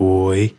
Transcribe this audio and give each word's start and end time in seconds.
Oi. 0.00 0.54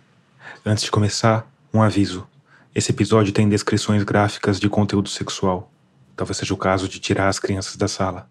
Antes 0.66 0.84
de 0.84 0.92
começar, 0.92 1.50
um 1.74 1.82
aviso. 1.82 2.28
Esse 2.76 2.92
episódio 2.92 3.32
tem 3.32 3.48
descrições 3.48 4.04
gráficas 4.04 4.60
de 4.60 4.68
conteúdo 4.68 5.08
sexual. 5.08 5.72
Talvez 6.14 6.36
seja 6.36 6.54
o 6.54 6.58
caso 6.58 6.90
de 6.90 7.00
tirar 7.00 7.30
as 7.30 7.40
crianças 7.40 7.78
da 7.78 7.88
sala. 7.88 8.30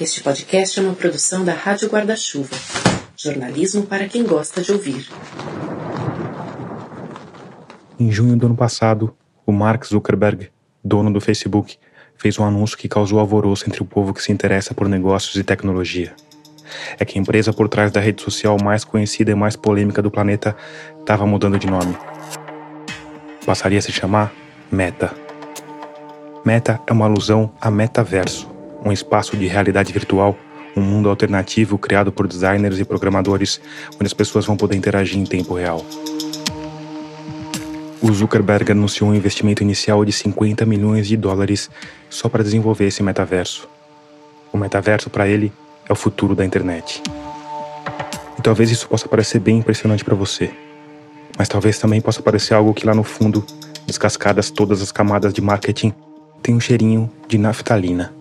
Este 0.00 0.20
podcast 0.20 0.80
é 0.80 0.82
uma 0.82 0.96
produção 0.96 1.44
da 1.44 1.54
Rádio 1.54 1.88
Guarda-Chuva. 1.88 2.56
Jornalismo 3.16 3.86
para 3.86 4.08
quem 4.08 4.24
gosta 4.24 4.60
de 4.60 4.72
ouvir. 4.72 5.08
Em 7.96 8.10
junho 8.10 8.36
do 8.36 8.46
ano 8.46 8.56
passado, 8.56 9.16
o 9.46 9.52
Mark 9.52 9.84
Zuckerberg, 9.86 10.50
dono 10.82 11.12
do 11.12 11.20
Facebook, 11.20 11.78
fez 12.16 12.40
um 12.40 12.44
anúncio 12.44 12.76
que 12.76 12.88
causou 12.88 13.20
alvoroço 13.20 13.68
entre 13.68 13.80
o 13.80 13.86
povo 13.86 14.12
que 14.12 14.20
se 14.20 14.32
interessa 14.32 14.74
por 14.74 14.88
negócios 14.88 15.36
e 15.36 15.44
tecnologia. 15.44 16.12
É 16.98 17.04
que 17.04 17.18
a 17.18 17.20
empresa 17.20 17.52
por 17.52 17.68
trás 17.68 17.90
da 17.90 18.00
rede 18.00 18.22
social 18.22 18.56
mais 18.62 18.84
conhecida 18.84 19.30
e 19.30 19.34
mais 19.34 19.56
polêmica 19.56 20.02
do 20.02 20.10
planeta 20.10 20.56
estava 20.98 21.26
mudando 21.26 21.58
de 21.58 21.66
nome. 21.66 21.96
Passaria 23.44 23.78
a 23.78 23.82
se 23.82 23.92
chamar 23.92 24.32
Meta. 24.70 25.12
Meta 26.44 26.80
é 26.86 26.92
uma 26.92 27.04
alusão 27.04 27.52
a 27.60 27.70
metaverso, 27.70 28.50
um 28.84 28.90
espaço 28.90 29.36
de 29.36 29.46
realidade 29.46 29.92
virtual, 29.92 30.36
um 30.76 30.80
mundo 30.80 31.08
alternativo 31.08 31.78
criado 31.78 32.10
por 32.10 32.26
designers 32.26 32.78
e 32.78 32.84
programadores, 32.84 33.60
onde 33.94 34.06
as 34.06 34.14
pessoas 34.14 34.46
vão 34.46 34.56
poder 34.56 34.76
interagir 34.76 35.18
em 35.18 35.24
tempo 35.24 35.54
real. 35.54 35.84
O 38.00 38.12
Zuckerberg 38.12 38.72
anunciou 38.72 39.10
um 39.10 39.14
investimento 39.14 39.62
inicial 39.62 40.04
de 40.04 40.10
50 40.10 40.66
milhões 40.66 41.06
de 41.06 41.16
dólares 41.16 41.70
só 42.10 42.28
para 42.28 42.42
desenvolver 42.42 42.86
esse 42.86 43.00
metaverso. 43.00 43.68
O 44.52 44.58
metaverso, 44.58 45.08
para 45.08 45.28
ele, 45.28 45.52
é 45.88 45.92
o 45.92 45.96
futuro 45.96 46.34
da 46.34 46.44
internet. 46.44 47.02
E 48.38 48.42
talvez 48.42 48.70
isso 48.70 48.88
possa 48.88 49.08
parecer 49.08 49.38
bem 49.38 49.58
impressionante 49.58 50.04
para 50.04 50.14
você, 50.14 50.50
mas 51.38 51.48
talvez 51.48 51.78
também 51.78 52.00
possa 52.00 52.22
parecer 52.22 52.54
algo 52.54 52.74
que 52.74 52.86
lá 52.86 52.94
no 52.94 53.04
fundo, 53.04 53.44
descascadas 53.86 54.50
todas 54.50 54.82
as 54.82 54.92
camadas 54.92 55.32
de 55.32 55.40
marketing, 55.40 55.92
tem 56.42 56.54
um 56.54 56.60
cheirinho 56.60 57.10
de 57.28 57.38
naftalina. 57.38 58.12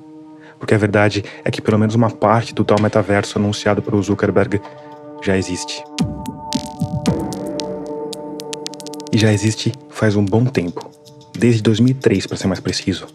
Porque 0.60 0.76
a 0.76 0.78
verdade 0.78 1.24
é 1.44 1.50
que 1.50 1.62
pelo 1.62 1.80
menos 1.80 1.96
uma 1.96 2.10
parte 2.10 2.54
do 2.54 2.64
tal 2.64 2.80
metaverso 2.80 3.40
anunciado 3.40 3.82
pelo 3.82 4.02
Zuckerberg 4.02 4.62
já 5.24 5.36
existe. 5.36 5.84
E 9.12 9.18
já 9.18 9.34
existe 9.34 9.74
faz 9.90 10.16
um 10.16 10.24
bom 10.24 10.46
tempo, 10.46 10.90
desde 11.38 11.62
2003 11.62 12.28
para 12.28 12.38
ser 12.38 12.48
mais 12.48 12.60
preciso, 12.60 13.08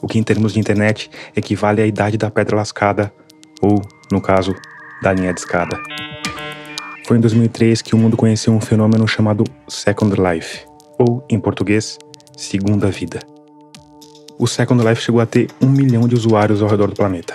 o 0.00 0.06
que 0.06 0.18
em 0.18 0.22
termos 0.22 0.52
de 0.52 0.60
internet 0.60 1.10
equivale 1.36 1.82
à 1.82 1.86
idade 1.86 2.16
da 2.16 2.30
pedra 2.30 2.56
lascada, 2.56 3.12
ou, 3.60 3.82
no 4.10 4.20
caso, 4.20 4.54
da 5.02 5.12
linha 5.12 5.32
de 5.32 5.40
escada. 5.40 5.80
Foi 7.06 7.18
em 7.18 7.20
2003 7.20 7.82
que 7.82 7.94
o 7.94 7.98
mundo 7.98 8.16
conheceu 8.16 8.52
um 8.52 8.60
fenômeno 8.60 9.06
chamado 9.06 9.44
Second 9.68 10.14
Life, 10.20 10.64
ou, 10.98 11.24
em 11.28 11.38
português, 11.38 11.98
Segunda 12.36 12.90
Vida. 12.90 13.20
O 14.38 14.46
Second 14.46 14.82
Life 14.86 15.02
chegou 15.02 15.20
a 15.20 15.26
ter 15.26 15.48
um 15.60 15.68
milhão 15.68 16.08
de 16.08 16.14
usuários 16.14 16.62
ao 16.62 16.68
redor 16.68 16.88
do 16.88 16.96
planeta. 16.96 17.34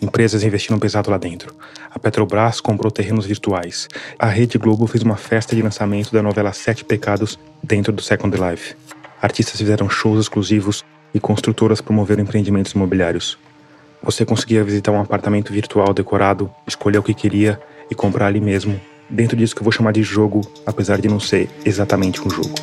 Empresas 0.00 0.44
investiram 0.44 0.78
pesado 0.78 1.10
lá 1.10 1.16
dentro. 1.16 1.54
A 1.90 1.98
Petrobras 1.98 2.60
comprou 2.60 2.90
terrenos 2.90 3.24
virtuais. 3.24 3.88
A 4.18 4.26
Rede 4.26 4.58
Globo 4.58 4.86
fez 4.86 5.02
uma 5.02 5.16
festa 5.16 5.56
de 5.56 5.62
lançamento 5.62 6.12
da 6.12 6.22
novela 6.22 6.52
Sete 6.52 6.84
Pecados 6.84 7.38
dentro 7.62 7.92
do 7.92 8.02
Second 8.02 8.36
Life. 8.36 8.76
Artistas 9.20 9.56
fizeram 9.56 9.88
shows 9.88 10.20
exclusivos 10.20 10.84
e 11.14 11.18
construtoras 11.18 11.80
promoveram 11.80 12.22
empreendimentos 12.22 12.72
imobiliários. 12.72 13.38
Você 14.02 14.24
conseguia 14.24 14.62
visitar 14.62 14.92
um 14.92 15.00
apartamento 15.00 15.52
virtual 15.52 15.92
decorado, 15.92 16.50
escolher 16.66 16.98
o 16.98 17.02
que 17.02 17.14
queria 17.14 17.60
e 17.90 17.94
comprar 17.94 18.26
ali 18.26 18.40
mesmo, 18.40 18.80
dentro 19.08 19.36
disso 19.36 19.54
que 19.54 19.60
eu 19.60 19.64
vou 19.64 19.72
chamar 19.72 19.92
de 19.92 20.02
jogo, 20.02 20.40
apesar 20.64 21.00
de 21.00 21.08
não 21.08 21.18
ser 21.18 21.48
exatamente 21.64 22.20
um 22.20 22.30
jogo. 22.30 22.54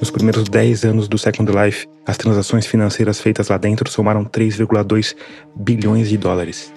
Nos 0.00 0.10
primeiros 0.10 0.44
10 0.44 0.84
anos 0.84 1.08
do 1.08 1.18
Second 1.18 1.50
Life, 1.50 1.88
as 2.06 2.16
transações 2.16 2.66
financeiras 2.66 3.20
feitas 3.20 3.48
lá 3.48 3.58
dentro 3.58 3.90
somaram 3.90 4.24
3,2 4.24 5.14
bilhões 5.54 6.08
de 6.08 6.16
dólares. 6.16 6.72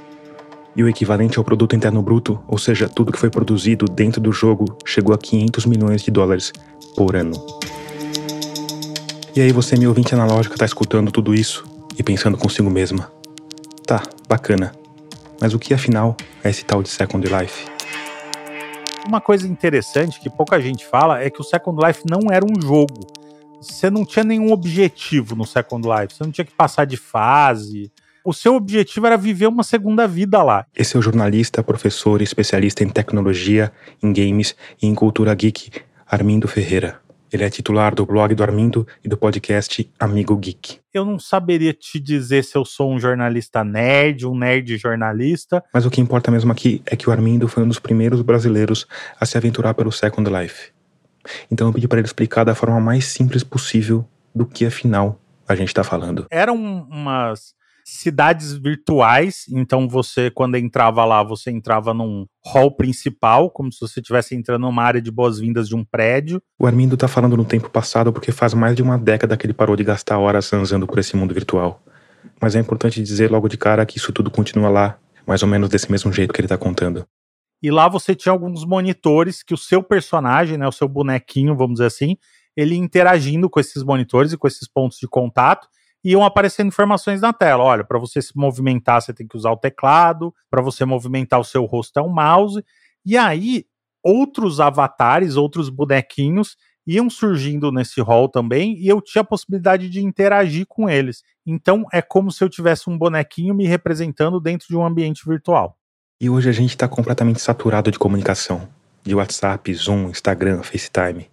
E 0.75 0.83
o 0.83 0.89
equivalente 0.89 1.37
ao 1.37 1.43
produto 1.43 1.75
interno 1.75 2.01
bruto, 2.01 2.39
ou 2.47 2.57
seja, 2.57 2.89
tudo 2.89 3.11
que 3.11 3.19
foi 3.19 3.29
produzido 3.29 3.85
dentro 3.85 4.19
do 4.19 4.31
jogo, 4.31 4.65
chegou 4.85 5.13
a 5.13 5.17
500 5.17 5.65
milhões 5.65 6.01
de 6.01 6.09
dólares 6.09 6.51
por 6.95 7.15
ano. 7.15 7.33
E 9.35 9.41
aí 9.41 9.51
você, 9.51 9.77
meu 9.77 9.89
ouvinte 9.89 10.15
analógico, 10.15 10.55
está 10.55 10.65
escutando 10.65 11.11
tudo 11.11 11.35
isso 11.35 11.70
e 12.01 12.03
pensando 12.03 12.37
consigo 12.37 12.69
mesma. 12.69 13.11
Tá, 13.85 14.01
bacana. 14.27 14.71
Mas 15.39 15.53
o 15.53 15.59
que 15.59 15.73
afinal 15.73 16.17
é 16.43 16.49
esse 16.49 16.65
tal 16.65 16.81
de 16.83 16.89
Second 16.89 17.25
Life? 17.27 17.65
Uma 19.07 19.21
coisa 19.21 19.47
interessante 19.47 20.19
que 20.19 20.29
pouca 20.29 20.59
gente 20.59 20.85
fala 20.85 21.21
é 21.21 21.29
que 21.29 21.39
o 21.39 21.43
Second 21.43 21.79
Life 21.85 22.03
não 22.09 22.31
era 22.31 22.43
um 22.43 22.59
jogo. 22.59 23.07
Você 23.61 23.89
não 23.89 24.03
tinha 24.03 24.23
nenhum 24.23 24.51
objetivo 24.51 25.35
no 25.35 25.45
Second 25.45 25.87
Life, 25.87 26.15
você 26.15 26.23
não 26.23 26.31
tinha 26.31 26.45
que 26.45 26.53
passar 26.53 26.85
de 26.85 26.97
fase. 26.97 27.91
O 28.25 28.33
seu 28.33 28.55
objetivo 28.55 29.05
era 29.05 29.17
viver 29.17 29.47
uma 29.47 29.63
segunda 29.63 30.07
vida 30.07 30.41
lá. 30.41 30.65
Esse 30.75 30.95
é 30.95 30.99
o 30.99 31.01
jornalista, 31.01 31.63
professor 31.63 32.21
e 32.21 32.23
especialista 32.23 32.83
em 32.83 32.89
tecnologia, 32.89 33.71
em 34.01 34.11
games 34.11 34.55
e 34.81 34.87
em 34.87 34.95
cultura 34.95 35.33
geek, 35.35 35.71
Armindo 36.07 36.47
Ferreira. 36.47 37.00
Ele 37.31 37.45
é 37.45 37.49
titular 37.49 37.95
do 37.95 38.05
blog 38.05 38.35
do 38.35 38.43
Armindo 38.43 38.85
e 39.01 39.07
do 39.07 39.15
podcast 39.15 39.89
Amigo 39.97 40.35
Geek. 40.35 40.79
Eu 40.93 41.05
não 41.05 41.17
saberia 41.17 41.73
te 41.73 41.97
dizer 41.97 42.43
se 42.43 42.57
eu 42.57 42.65
sou 42.65 42.91
um 42.91 42.99
jornalista 42.99 43.63
nerd, 43.63 44.27
um 44.27 44.37
nerd 44.37 44.77
jornalista. 44.77 45.63
Mas 45.73 45.85
o 45.85 45.89
que 45.89 46.01
importa 46.01 46.29
mesmo 46.29 46.51
aqui 46.51 46.81
é 46.85 46.95
que 46.95 47.07
o 47.07 47.11
Armindo 47.11 47.47
foi 47.47 47.63
um 47.63 47.67
dos 47.69 47.79
primeiros 47.79 48.21
brasileiros 48.21 48.85
a 49.17 49.25
se 49.25 49.37
aventurar 49.37 49.73
pelo 49.73 49.93
Second 49.93 50.29
Life. 50.29 50.71
Então 51.49 51.67
eu 51.67 51.73
pedi 51.73 51.87
para 51.87 51.99
ele 51.99 52.07
explicar 52.07 52.43
da 52.43 52.53
forma 52.53 52.81
mais 52.81 53.05
simples 53.05 53.45
possível 53.45 54.05
do 54.35 54.45
que 54.45 54.65
afinal 54.65 55.17
a 55.47 55.55
gente 55.55 55.69
está 55.69 55.85
falando. 55.85 56.27
Eram 56.29 56.55
umas 56.55 57.53
cidades 57.91 58.53
virtuais, 58.53 59.45
então 59.49 59.87
você, 59.87 60.31
quando 60.31 60.55
entrava 60.55 61.03
lá, 61.03 61.21
você 61.21 61.51
entrava 61.51 61.93
num 61.93 62.25
hall 62.45 62.71
principal, 62.71 63.51
como 63.51 63.71
se 63.71 63.79
você 63.81 63.99
estivesse 63.99 64.33
entrando 64.33 64.61
numa 64.61 64.81
área 64.81 65.01
de 65.01 65.11
boas-vindas 65.11 65.67
de 65.67 65.75
um 65.75 65.83
prédio. 65.83 66.41
O 66.57 66.65
Armindo 66.65 66.95
tá 66.95 67.07
falando 67.07 67.35
no 67.35 67.43
tempo 67.43 67.69
passado 67.69 68.13
porque 68.13 68.31
faz 68.31 68.53
mais 68.53 68.75
de 68.75 68.81
uma 68.81 68.97
década 68.97 69.35
que 69.35 69.45
ele 69.45 69.53
parou 69.53 69.75
de 69.75 69.83
gastar 69.83 70.17
horas 70.17 70.45
zanzando 70.45 70.87
por 70.87 70.99
esse 70.99 71.17
mundo 71.17 71.33
virtual. 71.33 71.83
Mas 72.41 72.55
é 72.55 72.59
importante 72.59 73.03
dizer 73.03 73.29
logo 73.29 73.49
de 73.49 73.57
cara 73.57 73.85
que 73.85 73.97
isso 73.97 74.13
tudo 74.13 74.31
continua 74.31 74.69
lá, 74.69 74.97
mais 75.27 75.43
ou 75.43 75.49
menos 75.49 75.69
desse 75.69 75.91
mesmo 75.91 76.13
jeito 76.13 76.33
que 76.33 76.39
ele 76.39 76.47
tá 76.47 76.57
contando. 76.57 77.05
E 77.61 77.69
lá 77.69 77.89
você 77.89 78.15
tinha 78.15 78.31
alguns 78.31 78.65
monitores 78.65 79.43
que 79.43 79.53
o 79.53 79.57
seu 79.57 79.83
personagem, 79.83 80.57
né, 80.57 80.67
o 80.67 80.71
seu 80.71 80.87
bonequinho, 80.87 81.55
vamos 81.57 81.73
dizer 81.73 81.87
assim, 81.87 82.15
ele 82.55 82.75
interagindo 82.75 83.49
com 83.49 83.59
esses 83.59 83.83
monitores 83.83 84.31
e 84.31 84.37
com 84.37 84.47
esses 84.47 84.67
pontos 84.67 84.97
de 84.97 85.07
contato, 85.07 85.67
iam 86.03 86.23
aparecendo 86.23 86.67
informações 86.67 87.21
na 87.21 87.31
tela. 87.31 87.63
Olha, 87.63 87.83
para 87.83 87.99
você 87.99 88.21
se 88.21 88.35
movimentar, 88.35 89.01
você 89.01 89.13
tem 89.13 89.27
que 89.27 89.37
usar 89.37 89.51
o 89.51 89.57
teclado, 89.57 90.33
para 90.49 90.61
você 90.61 90.85
movimentar 90.85 91.39
o 91.39 91.43
seu 91.43 91.65
rosto 91.65 91.99
é 91.99 92.03
um 92.03 92.09
mouse. 92.09 92.63
E 93.05 93.17
aí, 93.17 93.65
outros 94.03 94.59
avatares, 94.59 95.35
outros 95.35 95.69
bonequinhos 95.69 96.57
iam 96.85 97.09
surgindo 97.09 97.71
nesse 97.71 98.01
hall 98.01 98.27
também 98.27 98.75
e 98.79 98.87
eu 98.87 99.01
tinha 99.01 99.21
a 99.21 99.25
possibilidade 99.25 99.89
de 99.89 100.01
interagir 100.03 100.65
com 100.67 100.89
eles. 100.89 101.21
Então 101.45 101.85
é 101.91 102.01
como 102.01 102.31
se 102.31 102.43
eu 102.43 102.49
tivesse 102.49 102.89
um 102.89 102.97
bonequinho 102.97 103.53
me 103.53 103.65
representando 103.65 104.39
dentro 104.39 104.67
de 104.67 104.75
um 104.75 104.85
ambiente 104.85 105.23
virtual. 105.25 105.77
E 106.19 106.29
hoje 106.29 106.49
a 106.49 106.51
gente 106.51 106.71
está 106.71 106.87
completamente 106.87 107.41
saturado 107.41 107.91
de 107.91 107.99
comunicação, 107.99 108.67
de 109.03 109.15
WhatsApp, 109.15 109.73
Zoom, 109.73 110.09
Instagram, 110.09 110.61
FaceTime. 110.63 111.29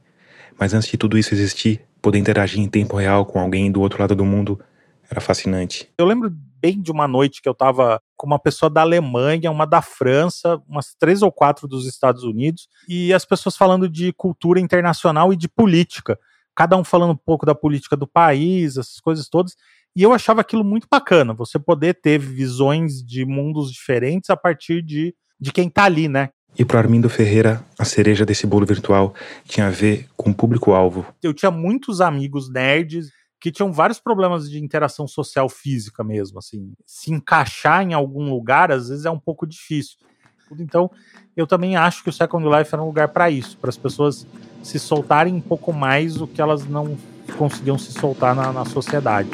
Mas 0.59 0.75
antes 0.75 0.89
de 0.89 0.97
tudo 0.97 1.19
isso 1.19 1.35
existir, 1.35 1.83
poder 2.01 2.19
interagir 2.19 2.61
em 2.61 2.69
tempo 2.69 2.97
real 2.97 3.25
com 3.27 3.41
alguém 3.41 3.71
do 3.71 3.81
outro 3.81 4.01
lado 4.01 4.15
do 4.15 4.25
mundo 4.25 4.61
era 5.11 5.21
fascinante. 5.21 5.89
Eu 5.97 6.07
lembro 6.07 6.31
bem 6.61 6.81
de 6.81 6.91
uma 6.91 7.09
noite 7.09 7.41
que 7.41 7.49
eu 7.49 7.53
estava 7.53 8.01
com 8.17 8.27
uma 8.27 8.39
pessoa 8.39 8.69
da 8.69 8.83
Alemanha, 8.83 9.51
uma 9.51 9.67
da 9.67 9.81
França, 9.81 10.61
umas 10.69 10.95
três 10.99 11.23
ou 11.23 11.33
quatro 11.33 11.67
dos 11.67 11.87
Estados 11.87 12.25
Unidos, 12.25 12.69
e 12.89 13.13
as 13.15 13.25
pessoas 13.25 13.57
falando 13.57 13.89
de 13.89 14.13
cultura 14.13 14.61
internacional 14.61 15.33
e 15.33 15.37
de 15.37 15.49
política. 15.49 16.19
Cada 16.55 16.77
um 16.77 16.85
falando 16.85 17.13
um 17.13 17.17
pouco 17.17 17.47
da 17.47 17.55
política 17.55 17.97
do 17.97 18.07
país, 18.07 18.77
essas 18.77 19.01
coisas 19.01 19.29
todas. 19.29 19.55
E 19.97 20.03
eu 20.03 20.13
achava 20.13 20.41
aquilo 20.41 20.65
muito 20.65 20.87
bacana, 20.91 21.33
você 21.33 21.59
poder 21.59 21.95
ter 21.95 22.19
visões 22.19 23.03
de 23.03 23.25
mundos 23.25 23.73
diferentes 23.73 24.29
a 24.29 24.37
partir 24.37 24.83
de, 24.83 25.15
de 25.41 25.53
quem 25.53 25.71
tá 25.71 25.85
ali, 25.85 26.09
né? 26.09 26.31
E 26.57 26.65
para 26.65 26.81
Armindo 26.81 27.09
Ferreira, 27.09 27.65
a 27.79 27.85
cereja 27.85 28.27
desse 28.27 28.47
bolo 28.47 28.67
virtual 28.67 29.15
tinha 29.45 29.67
a 29.67 29.71
ver 29.71 30.09
com 30.17 30.31
o 30.31 30.35
público-alvo. 30.35 31.07
Eu 31.23 31.33
tinha 31.33 31.51
muitos 31.51 32.01
amigos 32.01 32.51
nerds 32.51 33.11
que 33.41 33.53
tinham 33.53 33.73
vários 33.73 34.01
problemas 34.01 34.51
de 34.51 34.59
interação 34.59 35.07
social 35.07 35.49
física 35.49 36.03
mesmo, 36.03 36.39
assim. 36.39 36.73
Se 36.85 37.13
encaixar 37.13 37.83
em 37.83 37.95
algum 37.95 38.29
lugar, 38.29 38.73
às 38.73 38.89
vezes 38.89 39.05
é 39.05 39.11
um 39.11 39.19
pouco 39.19 39.47
difícil. 39.47 39.99
Então, 40.59 40.91
eu 41.37 41.47
também 41.47 41.77
acho 41.77 42.03
que 42.03 42.09
o 42.09 42.13
Second 42.13 42.45
Life 42.49 42.75
era 42.75 42.83
um 42.83 42.87
lugar 42.87 43.09
para 43.09 43.31
isso, 43.31 43.57
para 43.59 43.71
as 43.71 43.77
pessoas 43.77 44.27
se 44.63 44.79
soltarem 44.79 45.35
um 45.35 45.41
pouco 45.41 45.73
mais 45.73 46.15
do 46.15 46.27
que 46.27 46.41
elas 46.41 46.67
não 46.67 46.97
conseguiam 47.37 47.79
se 47.79 47.93
soltar 47.93 48.35
na, 48.35 48.53
na 48.53 48.65
sociedade. 48.65 49.29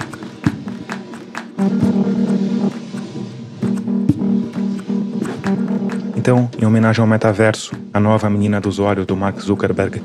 Então, 6.25 6.49
em 6.59 6.65
homenagem 6.65 7.03
ao 7.03 7.07
metaverso, 7.07 7.73
a 7.93 8.01
nova 8.01 8.31
menina 8.31 8.59
dos 8.59 8.79
olhos 8.79 9.05
do 9.05 9.15
Mark 9.15 9.39
Zuckerberg, 9.39 10.01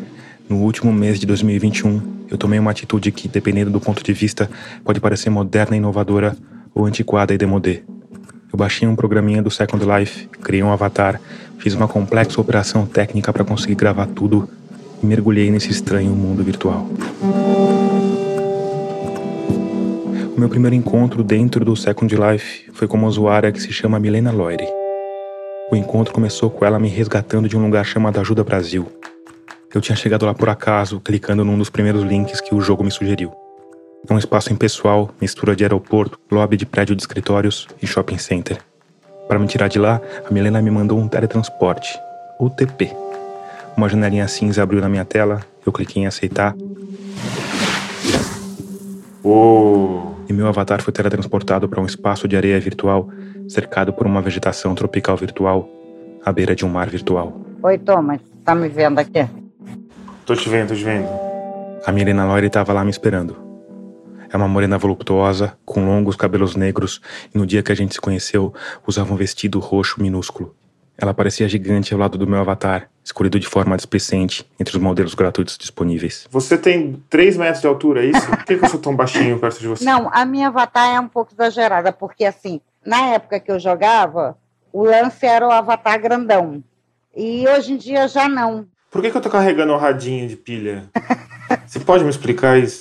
no 0.49 0.57
último 0.57 0.91
mês 0.91 1.17
de 1.17 1.25
2021, 1.25 2.25
eu 2.29 2.37
tomei 2.37 2.59
uma 2.59 2.71
atitude 2.71 3.09
que, 3.09 3.29
dependendo 3.29 3.71
do 3.71 3.79
ponto 3.79 4.03
de 4.03 4.11
vista, 4.11 4.51
pode 4.83 4.99
parecer 4.99 5.29
moderna 5.29 5.77
inovadora 5.77 6.35
ou 6.75 6.85
antiquada 6.85 7.33
e 7.33 7.37
demodê. 7.37 7.83
Eu 8.51 8.57
baixei 8.57 8.85
um 8.85 8.97
programinha 8.97 9.41
do 9.41 9.49
Second 9.49 9.85
Life, 9.85 10.27
criei 10.41 10.61
um 10.61 10.73
avatar, 10.73 11.21
fiz 11.57 11.73
uma 11.73 11.87
complexa 11.87 12.41
operação 12.41 12.85
técnica 12.85 13.31
para 13.31 13.45
conseguir 13.45 13.75
gravar 13.75 14.07
tudo 14.07 14.49
e 15.01 15.05
mergulhei 15.05 15.49
nesse 15.49 15.71
estranho 15.71 16.11
mundo 16.11 16.43
virtual. 16.43 16.85
O 20.35 20.37
meu 20.37 20.49
primeiro 20.49 20.75
encontro 20.75 21.23
dentro 21.23 21.63
do 21.63 21.77
Second 21.77 22.13
Life 22.13 22.69
foi 22.73 22.89
com 22.89 22.97
uma 22.97 23.07
usuária 23.07 23.53
que 23.53 23.61
se 23.61 23.71
chama 23.71 23.97
Milena 24.01 24.33
Loire. 24.33 24.78
O 25.71 25.75
encontro 25.75 26.13
começou 26.13 26.49
com 26.49 26.65
ela 26.65 26.79
me 26.79 26.89
resgatando 26.89 27.47
de 27.47 27.57
um 27.57 27.63
lugar 27.63 27.85
chamado 27.85 28.19
Ajuda 28.19 28.43
Brasil, 28.43 28.87
eu 29.71 29.81
tinha 29.81 29.95
chegado 29.95 30.25
lá 30.25 30.33
por 30.33 30.49
acaso, 30.49 30.99
clicando 30.99 31.45
num 31.45 31.55
dos 31.55 31.69
primeiros 31.69 32.01
links 32.01 32.41
que 32.41 32.55
o 32.55 32.61
jogo 32.61 32.83
me 32.83 32.89
sugeriu. 32.89 33.31
É 34.09 34.11
um 34.11 34.17
espaço 34.17 34.51
impessoal, 34.51 35.11
mistura 35.21 35.55
de 35.55 35.63
aeroporto, 35.63 36.19
lobby 36.31 36.57
de 36.57 36.65
prédio 36.65 36.95
de 36.95 37.03
escritórios 37.03 37.67
e 37.79 37.85
shopping 37.85 38.17
center. 38.17 38.57
Para 39.27 39.37
me 39.37 39.45
tirar 39.45 39.67
de 39.67 39.77
lá, 39.77 40.01
a 40.27 40.33
Milena 40.33 40.59
me 40.59 40.71
mandou 40.71 40.97
um 40.97 41.07
teletransporte, 41.07 41.99
ou 42.39 42.49
TP. 42.49 42.91
Uma 43.77 43.87
janelinha 43.87 44.27
cinza 44.27 44.63
abriu 44.63 44.81
na 44.81 44.89
minha 44.89 45.05
tela, 45.05 45.41
eu 45.63 45.71
cliquei 45.71 46.01
em 46.01 46.07
aceitar. 46.07 46.55
Oh. 49.23 50.08
E 50.29 50.33
meu 50.33 50.45
avatar 50.45 50.79
foi 50.83 50.93
teletransportado 50.93 51.67
para 51.67 51.81
um 51.81 51.87
espaço 51.87 52.27
de 52.27 52.37
areia 52.37 52.59
virtual, 52.59 53.09
cercado 53.47 53.91
por 53.91 54.05
uma 54.05 54.21
vegetação 54.21 54.75
tropical 54.75 55.17
virtual, 55.17 55.67
à 56.23 56.31
beira 56.31 56.55
de 56.55 56.63
um 56.63 56.69
mar 56.69 56.87
virtual. 56.87 57.41
Oi, 57.63 57.79
Thomas, 57.79 58.21
tá 58.45 58.53
me 58.53 58.69
vendo 58.69 58.99
aqui? 58.99 59.27
Tô 60.27 60.35
te 60.35 60.47
vendo, 60.47 60.67
tô 60.67 60.75
te 60.75 60.83
vendo. 60.83 61.07
A 61.83 61.91
Milena 61.91 62.27
Loire 62.27 62.45
estava 62.45 62.71
lá 62.71 62.83
me 62.83 62.91
esperando. 62.91 63.35
É 64.31 64.37
uma 64.37 64.47
morena 64.47 64.77
voluptuosa, 64.77 65.57
com 65.65 65.83
longos 65.83 66.15
cabelos 66.15 66.55
negros, 66.55 67.01
e 67.33 67.37
no 67.39 67.47
dia 67.47 67.63
que 67.63 67.71
a 67.71 67.75
gente 67.75 67.95
se 67.95 67.99
conheceu, 67.99 68.53
usava 68.85 69.11
um 69.11 69.17
vestido 69.17 69.57
roxo 69.57 69.99
minúsculo. 69.99 70.55
Ela 70.95 71.11
parecia 71.11 71.49
gigante 71.49 71.91
ao 71.91 71.99
lado 71.99 72.19
do 72.19 72.27
meu 72.27 72.39
avatar, 72.39 72.87
escolhido 73.09 73.39
de 73.39 73.47
forma 73.47 73.75
displicente 73.75 74.45
entre 74.59 74.77
os 74.77 74.81
modelos 74.81 75.15
gratuitos 75.15 75.57
disponíveis. 75.57 76.27
Você 76.29 76.57
tem 76.57 77.03
3 77.09 77.37
metros 77.37 77.61
de 77.61 77.67
altura, 77.67 78.05
é 78.05 78.09
isso? 78.09 78.27
Por 78.27 78.45
que, 78.45 78.57
que 78.57 78.65
eu 78.65 78.69
sou 78.69 78.79
tão 78.79 78.95
baixinho 78.95 79.39
perto 79.39 79.59
de 79.59 79.67
você? 79.67 79.83
Não, 79.83 80.09
a 80.13 80.23
minha 80.25 80.47
avatar 80.47 80.95
é 80.95 80.99
um 80.99 81.07
pouco 81.07 81.33
exagerada, 81.33 81.91
porque 81.91 82.23
assim, 82.23 82.61
na 82.85 83.07
época 83.07 83.39
que 83.39 83.51
eu 83.51 83.59
jogava, 83.59 84.37
o 84.71 84.83
lance 84.83 85.25
era 85.25 85.45
o 85.47 85.51
avatar 85.51 85.99
grandão. 85.99 86.63
E 87.15 87.47
hoje 87.47 87.73
em 87.73 87.77
dia 87.77 88.07
já 88.07 88.29
não. 88.29 88.67
Por 88.91 89.01
que, 89.01 89.09
que 89.09 89.17
eu 89.17 89.21
tô 89.21 89.29
carregando 89.29 89.73
um 89.73 89.77
radinho 89.77 90.27
de 90.27 90.35
pilha? 90.35 90.89
Você 91.65 91.79
pode 91.79 92.03
me 92.03 92.09
explicar 92.09 92.59
isso? 92.59 92.79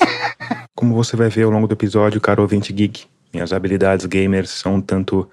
Como 0.74 0.94
você 0.94 1.16
vai 1.16 1.28
ver 1.30 1.44
ao 1.44 1.50
longo 1.50 1.66
do 1.66 1.74
episódio, 1.74 2.20
caro 2.20 2.42
ouvinte 2.42 2.72
geek, 2.72 3.06
minhas 3.32 3.52
habilidades 3.52 4.04
gamers 4.04 4.50
são 4.50 4.74
um 4.74 4.80
tanto 4.80 5.28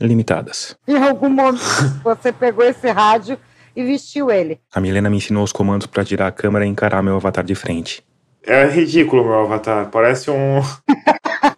limitadas. 0.00 0.76
Em 0.86 0.96
algum 0.96 1.28
momento 1.28 1.60
você 2.02 2.32
pegou 2.32 2.64
esse 2.64 2.90
rádio 2.90 3.38
e 3.74 3.84
vestiu 3.84 4.30
ele. 4.30 4.60
A 4.72 4.80
Milena 4.80 5.10
me 5.10 5.16
ensinou 5.16 5.44
os 5.44 5.52
comandos 5.52 5.86
para 5.86 6.04
tirar 6.04 6.26
a 6.26 6.32
câmera 6.32 6.64
e 6.64 6.68
encarar 6.68 7.02
meu 7.02 7.16
avatar 7.16 7.44
de 7.44 7.54
frente. 7.54 8.04
É 8.46 8.66
ridículo 8.66 9.24
meu 9.24 9.40
avatar, 9.40 9.88
parece 9.90 10.30
um 10.30 10.60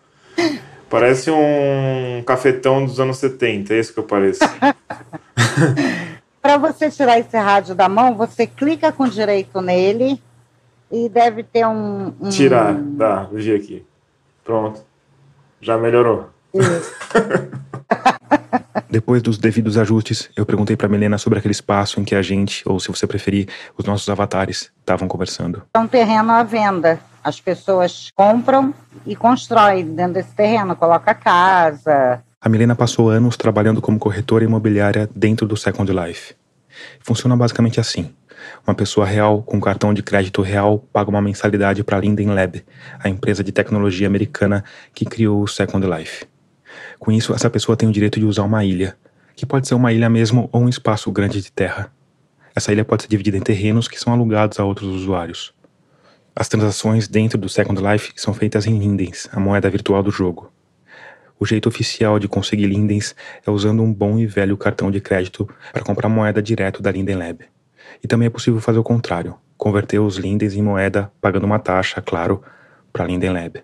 Parece 0.89 1.31
um 1.31 2.23
cafetão 2.25 2.85
dos 2.85 3.01
anos 3.01 3.19
70, 3.19 3.75
é 3.75 3.81
isso 3.81 3.93
que 3.93 3.99
eu 3.99 4.05
pareço. 4.05 4.41
Para 6.41 6.59
você 6.59 6.91
tirar 6.91 7.19
esse 7.19 7.37
rádio 7.37 7.75
da 7.75 7.89
mão, 7.89 8.15
você 8.15 8.47
clica 8.47 8.93
com 8.93 9.09
direito 9.09 9.61
nele 9.61 10.23
e 10.91 11.09
deve 11.09 11.43
ter 11.43 11.67
um. 11.67 12.15
um... 12.21 12.29
Tirar, 12.29 12.75
dá, 12.75 13.29
vi 13.33 13.53
aqui. 13.53 13.85
Pronto. 14.45 14.81
Já 15.61 15.77
melhorou. 15.77 16.31
Depois 18.91 19.23
dos 19.23 19.39
devidos 19.39 19.77
ajustes, 19.79 20.29
eu 20.37 20.47
perguntei 20.47 20.77
para 20.77 20.89
Milena 20.89 21.19
sobre 21.19 21.39
aquele 21.39 21.53
espaço 21.53 22.01
em 22.01 22.05
que 22.05 22.15
a 22.15 22.23
gente, 22.23 22.63
ou 22.67 22.79
se 22.79 22.89
você 22.89 23.07
preferir, 23.07 23.49
os 23.77 23.85
nossos 23.85 24.09
avatares, 24.09 24.71
estavam 24.81 25.09
conversando. 25.09 25.63
É 25.75 25.79
um 25.79 25.87
terreno 25.87 26.33
à 26.33 26.43
venda. 26.43 26.99
As 27.23 27.41
pessoas 27.41 28.11
compram 28.15 28.73
e 29.05 29.17
constroem 29.17 29.85
dentro 29.95 30.15
desse 30.15 30.35
terreno, 30.35 30.77
coloca 30.77 31.13
casa, 31.13 32.23
a 32.47 32.49
Milena 32.49 32.77
passou 32.77 33.11
anos 33.11 33.37
trabalhando 33.37 33.83
como 33.83 33.99
corretora 33.99 34.45
imobiliária 34.45 35.11
dentro 35.13 35.49
do 35.49 35.57
Second 35.57 35.91
Life. 35.93 36.33
Funciona 37.01 37.37
basicamente 37.37 37.81
assim. 37.81 38.15
Uma 38.65 38.73
pessoa 38.73 39.05
real 39.05 39.43
com 39.43 39.61
cartão 39.61 39.93
de 39.93 40.01
crédito 40.01 40.43
real 40.43 40.79
paga 40.93 41.11
uma 41.11 41.21
mensalidade 41.21 41.83
para 41.83 41.97
a 41.97 42.01
Linden 42.01 42.29
Lab, 42.29 42.65
a 43.01 43.09
empresa 43.09 43.43
de 43.43 43.51
tecnologia 43.51 44.07
americana 44.07 44.63
que 44.95 45.05
criou 45.05 45.43
o 45.43 45.49
Second 45.49 45.85
Life. 45.89 46.25
Com 46.99 47.13
isso, 47.13 47.35
essa 47.35 47.51
pessoa 47.51 47.77
tem 47.77 47.89
o 47.89 47.93
direito 47.93 48.19
de 48.19 48.27
usar 48.27 48.43
uma 48.45 48.65
ilha, 48.65 48.97
que 49.35 49.45
pode 49.45 49.69
ser 49.69 49.75
uma 49.75 49.93
ilha 49.93 50.09
mesmo 50.09 50.49
ou 50.53 50.63
um 50.63 50.69
espaço 50.69 51.11
grande 51.13 51.43
de 51.43 51.53
terra. 51.53 51.93
Essa 52.55 52.73
ilha 52.73 52.85
pode 52.85 53.03
ser 53.03 53.09
dividida 53.09 53.37
em 53.37 53.43
terrenos 53.43 53.87
que 53.87 54.01
são 54.01 54.13
alugados 54.13 54.59
a 54.59 54.65
outros 54.65 54.89
usuários. 54.89 55.55
As 56.35 56.49
transações 56.49 57.07
dentro 57.07 57.39
do 57.39 57.49
Second 57.49 57.83
Life 57.83 58.13
são 58.17 58.33
feitas 58.33 58.67
em 58.67 58.79
Lindens, 58.79 59.29
a 59.33 59.41
moeda 59.41 59.69
virtual 59.71 60.03
do 60.03 60.11
jogo. 60.11 60.53
O 61.39 61.45
jeito 61.45 61.69
oficial 61.69 62.19
de 62.19 62.29
conseguir 62.29 62.67
Lindens 62.67 63.15
é 63.47 63.51
usando 63.51 63.83
um 63.83 63.93
bom 63.93 64.19
e 64.19 64.27
velho 64.27 64.57
cartão 64.57 64.91
de 64.91 65.01
crédito 65.01 65.47
para 65.73 65.83
comprar 65.83 66.09
moeda 66.09 66.43
direto 66.43 66.83
da 66.83 66.91
Linden 66.91 67.17
Lab. 67.17 67.45
E 68.03 68.09
também 68.09 68.27
é 68.27 68.31
possível 68.31 68.61
fazer 68.61 68.79
o 68.79 68.85
contrário, 68.85 69.35
converter 69.57 69.99
os 69.99 70.17
Lindens 70.17 70.55
em 70.55 70.63
moeda 70.63 71.13
pagando 71.21 71.45
uma 71.45 71.59
taxa, 71.59 72.01
claro, 72.01 72.43
para 72.91 73.05
a 73.05 73.07
Linden 73.07 73.33
Lab. 73.33 73.63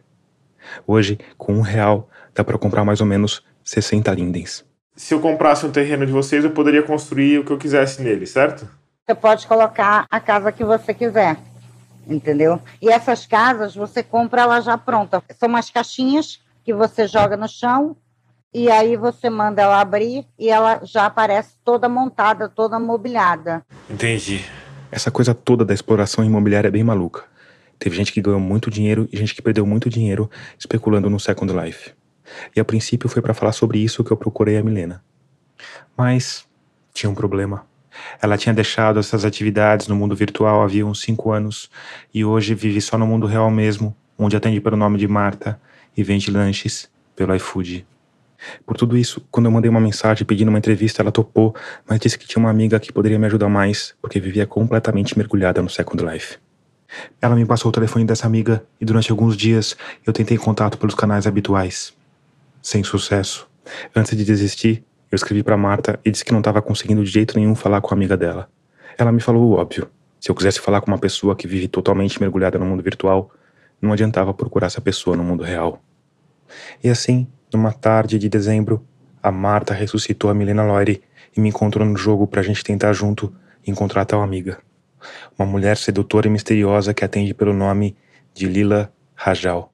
Hoje, 0.87 1.19
com 1.39 1.55
um 1.55 1.61
real, 1.63 2.09
dá 2.35 2.43
para 2.45 2.59
comprar 2.59 2.85
mais 2.85 3.01
ou 3.01 3.07
menos 3.07 3.43
60 3.65 4.13
Lindens. 4.13 4.65
Se 4.95 5.15
eu 5.15 5.21
comprasse 5.21 5.65
um 5.65 5.71
terreno 5.71 6.05
de 6.05 6.13
vocês, 6.13 6.45
eu 6.45 6.51
poderia 6.51 6.83
construir 6.83 7.39
o 7.39 7.45
que 7.45 7.53
eu 7.53 7.59
quisesse 7.59 8.03
nele, 8.03 8.27
certo? 8.27 8.69
Você 9.07 9.15
pode 9.15 9.47
colocar 9.47 10.07
a 10.11 10.21
casa 10.21 10.53
que 10.53 10.65
você 10.65 10.93
quiser, 10.93 11.37
entendeu? 12.07 12.61
E 12.81 12.89
essas 12.89 13.27
casas 13.27 13.75
você 13.75 14.03
compra 14.03 14.43
ela 14.43 14.61
já 14.61 14.77
pronta. 14.77 15.23
São 15.39 15.49
umas 15.49 15.71
caixinhas 15.71 16.41
que 16.65 16.73
você 16.73 17.07
joga 17.09 17.37
no 17.37 17.49
chão 17.49 17.97
e 18.55 18.71
aí 18.71 18.97
você 18.97 19.31
manda 19.31 19.63
ela 19.63 19.81
abrir 19.81 20.27
e 20.39 20.51
ela 20.51 20.81
já 20.85 21.07
aparece 21.07 21.55
toda 21.65 21.89
montada, 21.89 22.49
toda 22.49 22.79
mobiliada. 22.79 23.65
Entendi. 23.89 24.45
Essa 24.91 25.11
coisa 25.11 25.35
toda 25.35 25.65
da 25.65 25.73
exploração 25.73 26.23
imobiliária 26.23 26.69
é 26.69 26.71
bem 26.71 26.85
maluca. 26.85 27.25
Teve 27.79 27.97
gente 27.97 28.13
que 28.13 28.21
ganhou 28.21 28.39
muito 28.39 28.71
dinheiro 28.71 29.09
e 29.11 29.17
gente 29.17 29.35
que 29.35 29.43
perdeu 29.43 29.67
muito 29.67 29.89
dinheiro 29.89 30.31
especulando 30.59 31.09
no 31.09 31.19
Second 31.19 31.53
Life. 31.53 31.93
E 32.55 32.61
a 32.61 32.65
princípio 32.65 33.09
foi 33.09 33.23
para 33.23 33.35
falar 33.35 33.53
sobre 33.53 33.79
isso 33.79 34.05
que 34.05 34.11
eu 34.11 34.17
procurei 34.17 34.57
a 34.57 34.63
Milena. 34.63 35.03
Mas 35.97 36.47
tinha 36.93 37.11
um 37.11 37.15
problema. 37.15 37.67
Ela 38.21 38.39
tinha 38.39 38.55
deixado 38.55 38.99
essas 38.99 39.25
atividades 39.25 39.89
no 39.89 39.95
mundo 39.95 40.17
virtual 40.17 40.63
havia 40.63 40.87
uns 40.87 41.01
cinco 41.01 41.31
anos 41.31 41.71
e 42.13 42.25
hoje 42.25 42.55
vive 42.55 42.81
só 42.81 42.97
no 42.97 43.07
mundo 43.07 43.27
real 43.27 43.51
mesmo, 43.51 43.95
onde 44.19 44.37
atende 44.37 44.61
pelo 44.61 44.77
nome 44.77 44.99
de 44.99 45.07
Marta 45.07 45.61
e 45.97 46.03
vende 46.03 46.31
lanches 46.31 46.91
pelo 47.15 47.35
iFood. 47.35 47.87
Por 48.67 48.77
tudo 48.77 48.97
isso, 48.97 49.25
quando 49.31 49.47
eu 49.47 49.53
mandei 49.53 49.71
uma 49.71 49.81
mensagem 49.81 50.27
pedindo 50.27 50.49
uma 50.49 50.59
entrevista, 50.59 51.03
ela 51.03 51.13
topou, 51.13 51.55
mas 51.89 52.01
disse 52.01 52.19
que 52.19 52.27
tinha 52.27 52.41
uma 52.41 52.51
amiga 52.51 52.81
que 52.81 52.93
poderia 52.93 53.19
me 53.19 53.27
ajudar 53.27 53.49
mais, 53.49 53.95
porque 54.01 54.19
vivia 54.19 54.47
completamente 54.47 55.17
mergulhada 55.17 55.63
no 55.63 55.71
Second 55.71 56.05
Life. 56.05 56.39
Ela 57.21 57.37
me 57.37 57.47
passou 57.47 57.71
o 57.71 57.73
telefone 57.73 58.05
dessa 58.05 58.27
amiga 58.27 58.65
e 58.81 58.85
durante 58.85 59.11
alguns 59.11 59.37
dias 59.37 59.77
eu 60.05 60.13
tentei 60.13 60.37
contato 60.37 60.77
pelos 60.77 60.95
canais 60.95 61.27
habituais. 61.27 61.95
Sem 62.63 62.85
sucesso. 62.85 63.51
Antes 63.95 64.17
de 64.17 64.25
desistir, 64.25 64.85
eu 65.11 65.17
escrevi 65.17 65.43
para 65.43 65.57
Marta 65.57 65.99
e 66.05 66.11
disse 66.11 66.25
que 66.25 66.33
não 66.33 66.39
estava 66.39 66.63
conseguindo 66.63 67.03
de 67.05 67.11
jeito 67.11 67.37
nenhum 67.37 67.57
falar 67.57 67.81
com 67.81 67.93
a 67.93 67.97
amiga 67.97 68.17
dela. 68.17 68.49
Ela 68.97 69.11
me 69.11 69.21
falou 69.21 69.43
o 69.43 69.53
óbvio. 69.55 69.91
Se 70.21 70.31
eu 70.31 70.35
quisesse 70.35 70.61
falar 70.61 70.81
com 70.81 70.91
uma 70.91 70.99
pessoa 70.99 71.35
que 71.35 71.49
vive 71.49 71.67
totalmente 71.67 72.21
mergulhada 72.21 72.59
no 72.59 72.65
mundo 72.65 72.83
virtual, 72.83 73.31
não 73.81 73.93
adiantava 73.93 74.33
procurar 74.33 74.69
essa 74.69 74.81
pessoa 74.81 75.17
no 75.17 75.25
mundo 75.25 75.43
real. 75.43 75.83
E 76.83 76.89
assim, 76.89 77.27
numa 77.53 77.73
tarde 77.73 78.19
de 78.19 78.29
dezembro, 78.29 78.87
a 79.21 79.33
Marta 79.33 79.75
ressuscitou 79.75 80.31
a 80.31 80.35
Milena 80.35 80.65
Loire 80.65 81.03
e 81.37 81.41
me 81.41 81.49
encontrou 81.49 81.87
no 81.87 81.97
jogo 81.97 82.27
pra 82.27 82.43
gente 82.43 82.63
tentar 82.63 82.93
junto 82.93 83.35
encontrar 83.67 84.05
tal 84.05 84.23
amiga. 84.23 84.59
Uma 85.37 85.47
mulher 85.47 85.77
sedutora 85.77 86.29
e 86.29 86.31
misteriosa 86.31 86.95
que 86.95 87.05
atende 87.05 87.35
pelo 87.35 87.53
nome 87.53 87.97
de 88.33 88.47
Lila 88.47 88.93
Rajal. 89.15 89.71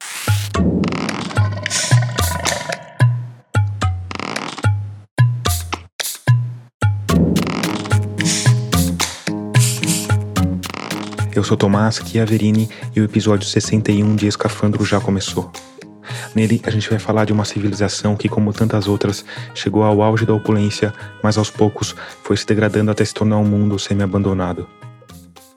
Eu 11.39 11.43
sou 11.45 11.55
Tomás 11.55 12.01
Chiaverini 12.05 12.69
e 12.93 12.99
o 12.99 13.05
episódio 13.05 13.47
61 13.47 14.13
de 14.13 14.27
Escafandro 14.27 14.83
já 14.83 14.99
começou. 14.99 15.49
Nele, 16.35 16.61
a 16.65 16.69
gente 16.69 16.89
vai 16.89 16.99
falar 16.99 17.23
de 17.23 17.31
uma 17.31 17.45
civilização 17.45 18.17
que, 18.17 18.27
como 18.27 18.51
tantas 18.51 18.89
outras, 18.89 19.23
chegou 19.55 19.83
ao 19.83 20.01
auge 20.01 20.25
da 20.25 20.33
opulência, 20.33 20.93
mas 21.23 21.37
aos 21.37 21.49
poucos 21.49 21.95
foi 22.25 22.35
se 22.35 22.45
degradando 22.45 22.91
até 22.91 23.05
se 23.05 23.13
tornar 23.13 23.37
um 23.37 23.45
mundo 23.45 23.79
semi-abandonado. 23.79 24.67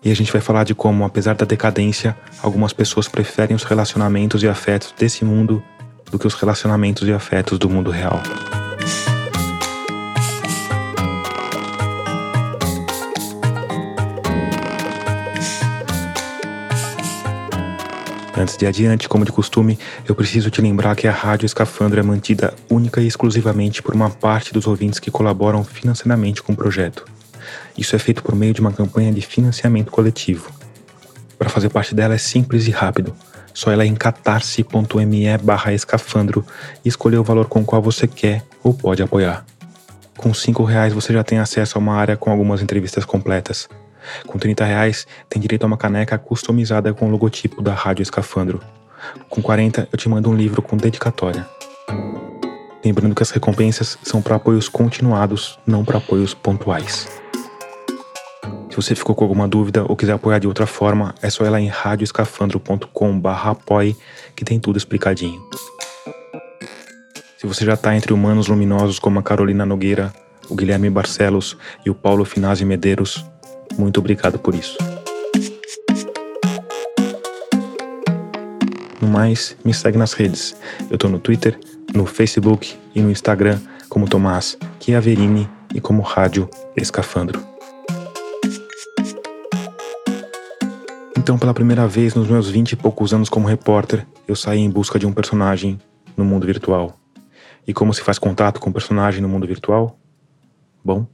E 0.05 0.13
a 0.13 0.15
gente 0.15 0.31
vai 0.31 0.41
falar 0.41 0.63
de 0.63 0.73
como, 0.73 1.05
apesar 1.05 1.35
da 1.35 1.45
decadência, 1.45 2.17
algumas 2.41 2.73
pessoas 2.73 3.09
preferem 3.09 3.57
os 3.57 3.65
relacionamentos 3.65 4.41
e 4.45 4.49
afetos 4.49 4.95
desse 4.97 5.25
mundo 5.25 5.61
do 6.13 6.17
que 6.17 6.29
os 6.29 6.35
relacionamentos 6.35 7.09
e 7.09 7.13
afetos 7.13 7.59
do 7.59 7.69
mundo 7.69 7.91
real. 7.91 8.23
Antes 18.43 18.57
de 18.57 18.67
adiante, 18.67 19.09
como 19.09 19.25
de 19.25 19.31
costume, 19.31 19.79
eu 20.05 20.17
preciso 20.17 20.51
te 20.51 20.61
lembrar 20.61 20.97
que 20.97 21.07
a 21.07 21.13
Rádio 21.13 21.47
Escafandro 21.47 22.01
é 22.01 22.03
mantida 22.03 22.53
única 22.69 23.01
e 23.01 23.07
exclusivamente 23.07 23.81
por 23.81 23.95
uma 23.95 24.11
parte 24.11 24.53
dos 24.53 24.67
ouvintes 24.67 24.99
que 24.99 25.13
colaboram 25.13 25.63
financeiramente 25.63 26.43
com 26.43 26.53
o 26.53 26.57
projeto. 26.57 27.05
Isso 27.79 27.95
é 27.95 28.01
feito 28.01 28.21
por 28.21 28.35
meio 28.35 28.53
de 28.53 28.61
uma 28.61 28.73
campanha 28.73 29.13
de 29.13 29.21
financiamento 29.21 29.93
coletivo. 29.93 30.51
Para 31.39 31.49
fazer 31.49 31.69
parte 31.69 31.95
dela 31.95 32.15
é 32.15 32.19
simples 32.19 32.67
e 32.67 32.73
rápido. 32.73 33.15
Só 33.55 33.71
ela 33.71 33.87
em 33.87 33.95
catarse.me 33.95 35.39
barra 35.41 35.73
escafandro 35.73 36.45
e 36.85 36.89
escolher 36.89 37.19
o 37.19 37.25
valor 37.25 37.47
com 37.47 37.61
o 37.61 37.65
qual 37.65 37.81
você 37.81 38.09
quer 38.09 38.43
ou 38.61 38.75
pode 38.75 39.05
apoiar. 39.05 39.47
Com 40.17 40.35
cinco 40.35 40.65
reais 40.65 40.93
você 40.93 41.13
já 41.13 41.23
tem 41.23 41.39
acesso 41.39 41.79
a 41.79 41.81
uma 41.81 41.95
área 41.95 42.17
com 42.17 42.29
algumas 42.29 42.61
entrevistas 42.61 43.05
completas, 43.05 43.69
com 44.27 44.39
30 44.39 44.65
reais, 44.65 45.07
tem 45.29 45.41
direito 45.41 45.65
a 45.65 45.67
uma 45.67 45.77
caneca 45.77 46.17
customizada 46.19 46.93
com 46.95 47.09
o 47.09 47.11
logotipo 47.11 47.63
da 47.63 47.75
Rádio 47.75 48.03
Escafandro. 48.03 48.61
Com 49.29 49.43
40, 49.43 49.89
eu 49.93 49.99
te 49.99 50.09
mando 50.09 50.31
um 50.31 50.35
livro 50.35 50.63
com 50.63 50.77
dedicatória. 50.77 51.47
Lembrando 52.85 53.15
que 53.15 53.23
as 53.23 53.31
recompensas 53.31 53.97
são 54.03 54.21
para 54.21 54.35
apoios 54.37 54.69
continuados, 54.69 55.59
não 55.67 55.85
para 55.85 55.99
apoios 55.99 56.35
pontuais. 56.35 57.09
Se 58.69 58.77
você 58.77 58.95
ficou 58.95 59.15
com 59.15 59.25
alguma 59.25 59.47
dúvida 59.47 59.85
ou 59.87 59.95
quiser 59.95 60.15
apoiar 60.15 60.39
de 60.39 60.49
outra 60.49 60.67
forma, 60.67 61.15
é 61.21 61.29
só 61.29 61.45
ir 61.45 61.51
lá 61.51 61.61
em 61.61 61.69
radioescafandro.com/apoie 61.69 63.95
que 64.35 64.43
tem 64.45 64.59
tudo 64.59 64.79
explicadinho. 64.79 65.43
Se 67.37 67.47
você 67.47 67.67
já 67.67 67.75
está 67.75 67.95
entre 67.95 68.15
humanos 68.15 68.49
luminosos 68.49 68.99
como 68.99 69.19
a 69.19 69.23
Carolina 69.23 69.67
Nogueira, 69.67 70.11
o 70.49 70.55
Guilherme 70.55 70.89
Barcelos 70.89 71.55
e 71.85 71.91
o 71.91 71.95
Paulo 71.95 72.25
Finazzi 72.25 72.65
Medeiros, 72.65 73.27
muito 73.79 73.99
obrigado 73.99 74.39
por 74.39 74.55
isso. 74.55 74.77
No 79.01 79.09
mais, 79.09 79.57
me 79.65 79.75
segue 79.75 79.99
nas 79.99 80.13
redes. 80.13 80.55
Eu 80.91 80.97
tô 80.97 81.09
no 81.09 81.19
Twitter, 81.19 81.59
no 81.95 82.07
Facebook 82.07 82.77
e 82.95 83.03
no 83.03 83.11
Instagram 83.11 83.59
como 83.89 84.09
Tomás 84.09 84.57
Chiaverini 84.81 85.49
e 85.75 85.81
como 85.81 86.03
Rádio 86.03 86.49
Escafandro. 86.77 87.45
Então, 91.19 91.39
pela 91.39 91.55
primeira 91.55 91.87
vez 91.87 92.15
nos 92.15 92.29
meus 92.29 92.49
vinte 92.51 92.73
e 92.73 92.77
poucos 92.77 93.15
anos 93.15 93.29
como 93.29 93.47
repórter, 93.47 94.07
eu 94.27 94.35
saí 94.35 94.59
em 94.59 94.71
busca 94.71 94.99
de 94.99 95.07
um 95.07 95.13
personagem 95.13 95.81
no 96.17 96.25
mundo 96.25 96.47
virtual. 96.47 96.99
E 97.67 97.73
como 97.73 97.95
se 97.95 98.03
faz 98.03 98.19
contato 98.19 98.61
com 98.61 98.71
um 98.71 98.73
personagem 98.73 99.23
no 99.23 99.29
mundo 99.29 99.47
virtual? 99.47 99.99
Bom, 100.85 101.07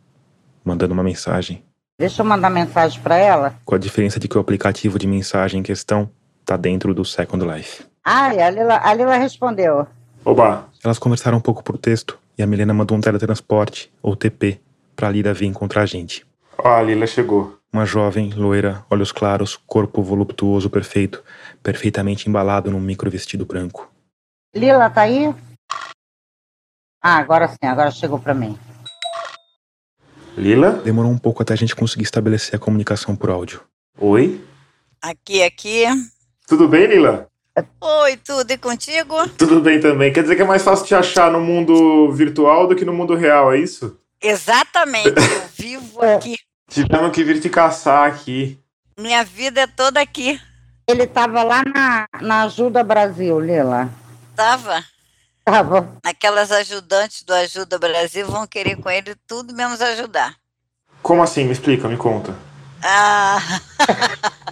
mandando 0.65 0.95
uma 0.95 1.03
mensagem. 1.03 1.63
Deixa 1.99 2.23
eu 2.23 2.27
mandar 2.27 2.49
mensagem 2.49 3.01
para 3.03 3.17
ela. 3.17 3.57
Com 3.65 3.75
a 3.75 3.79
diferença 3.79 4.21
de 4.21 4.29
que 4.29 4.39
o 4.39 4.41
aplicativo 4.41 5.01
de 5.01 5.07
mensagem 5.09 5.59
em 5.59 5.65
questão 5.65 6.09
tá 6.45 6.57
dentro 6.57 6.95
do 6.95 7.05
Second 7.05 7.45
Life. 7.45 7.85
Ai, 8.05 8.41
a 8.41 8.49
Lila, 8.51 8.81
a 8.81 8.95
Lila 8.95 9.17
respondeu. 9.17 9.85
Oba! 10.25 10.69
Elas 10.85 10.99
conversaram 10.99 11.39
um 11.39 11.41
pouco 11.41 11.65
por 11.65 11.77
texto 11.77 12.17
e 12.39 12.43
a 12.43 12.47
Milena 12.47 12.73
mandou 12.73 12.97
um 12.97 13.01
teletransporte, 13.01 13.93
ou 14.01 14.15
TP, 14.15 14.61
pra 14.95 15.11
Lila 15.11 15.35
vir 15.35 15.47
encontrar 15.47 15.83
a 15.83 15.87
gente. 15.87 16.25
Ó, 16.57 16.69
a 16.69 16.81
Lila 16.83 17.05
chegou. 17.05 17.59
Uma 17.73 17.85
jovem, 17.85 18.33
loira, 18.33 18.85
olhos 18.89 19.11
claros, 19.11 19.57
corpo 19.57 20.01
voluptuoso 20.01 20.71
perfeito, 20.71 21.23
perfeitamente 21.65 22.29
embalado 22.29 22.71
num 22.71 22.81
micro 22.81 23.11
vestido 23.11 23.45
branco. 23.45 23.91
Lila, 24.55 24.89
tá 24.89 25.03
aí? 25.03 25.35
Ah, 27.03 27.17
agora 27.17 27.49
sim, 27.49 27.67
agora 27.67 27.91
chegou 27.91 28.21
pra 28.21 28.35
mim. 28.35 28.57
Lila? 30.39 30.71
Demorou 30.85 31.11
um 31.11 31.19
pouco 31.19 31.43
até 31.43 31.53
a 31.53 31.57
gente 31.57 31.75
conseguir 31.75 32.05
estabelecer 32.05 32.55
a 32.55 32.59
comunicação 32.59 33.17
por 33.17 33.29
áudio. 33.29 33.61
Oi? 33.99 34.41
Aqui, 35.03 35.43
aqui. 35.43 35.85
Tudo 36.47 36.69
bem, 36.69 36.87
Lila? 36.87 37.27
Oi, 37.81 38.17
tudo 38.19 38.49
e 38.53 38.57
contigo? 38.57 39.29
Tudo 39.31 39.61
bem 39.61 39.81
também. 39.81 40.13
Quer 40.13 40.23
dizer 40.23 40.37
que 40.37 40.43
é 40.43 40.47
mais 40.47 40.63
fácil 40.63 40.87
te 40.87 40.95
achar 40.95 41.31
no 41.31 41.41
mundo 41.41 42.13
virtual 42.13 42.69
do 42.69 42.77
que 42.77 42.85
no 42.85 42.93
mundo 42.93 43.17
real, 43.17 43.53
é 43.53 43.59
isso? 43.59 43.99
Exatamente, 44.23 45.09
eu 45.09 45.49
vivo 45.57 46.01
aqui. 46.07 46.37
Tivemos 46.71 47.11
que 47.13 47.25
vir 47.25 47.41
te 47.41 47.49
caçar 47.49 48.07
aqui. 48.07 48.59
Minha 48.97 49.25
vida 49.25 49.63
é 49.63 49.67
toda 49.67 50.01
aqui. 50.01 50.41
Ele 50.87 51.07
tava 51.07 51.43
lá 51.43 51.63
na, 51.65 52.07
na 52.21 52.43
Ajuda 52.43 52.85
Brasil, 52.85 53.41
Lila. 53.41 53.91
Tava. 54.37 54.85
Tava. 55.51 55.99
Aquelas 56.05 56.53
ajudantes 56.53 57.23
do 57.23 57.33
Ajuda 57.33 57.79
Brasil 57.79 58.27
vão 58.27 58.47
querer 58.47 58.77
com 58.77 58.91
ele 58.91 59.15
tudo 59.27 59.55
menos 59.55 59.81
ajudar. 59.81 60.37
Como 61.01 61.23
assim? 61.23 61.45
Me 61.45 61.53
explica, 61.53 61.89
me 61.89 61.97
conta. 61.97 62.37
Ah. 62.85 63.39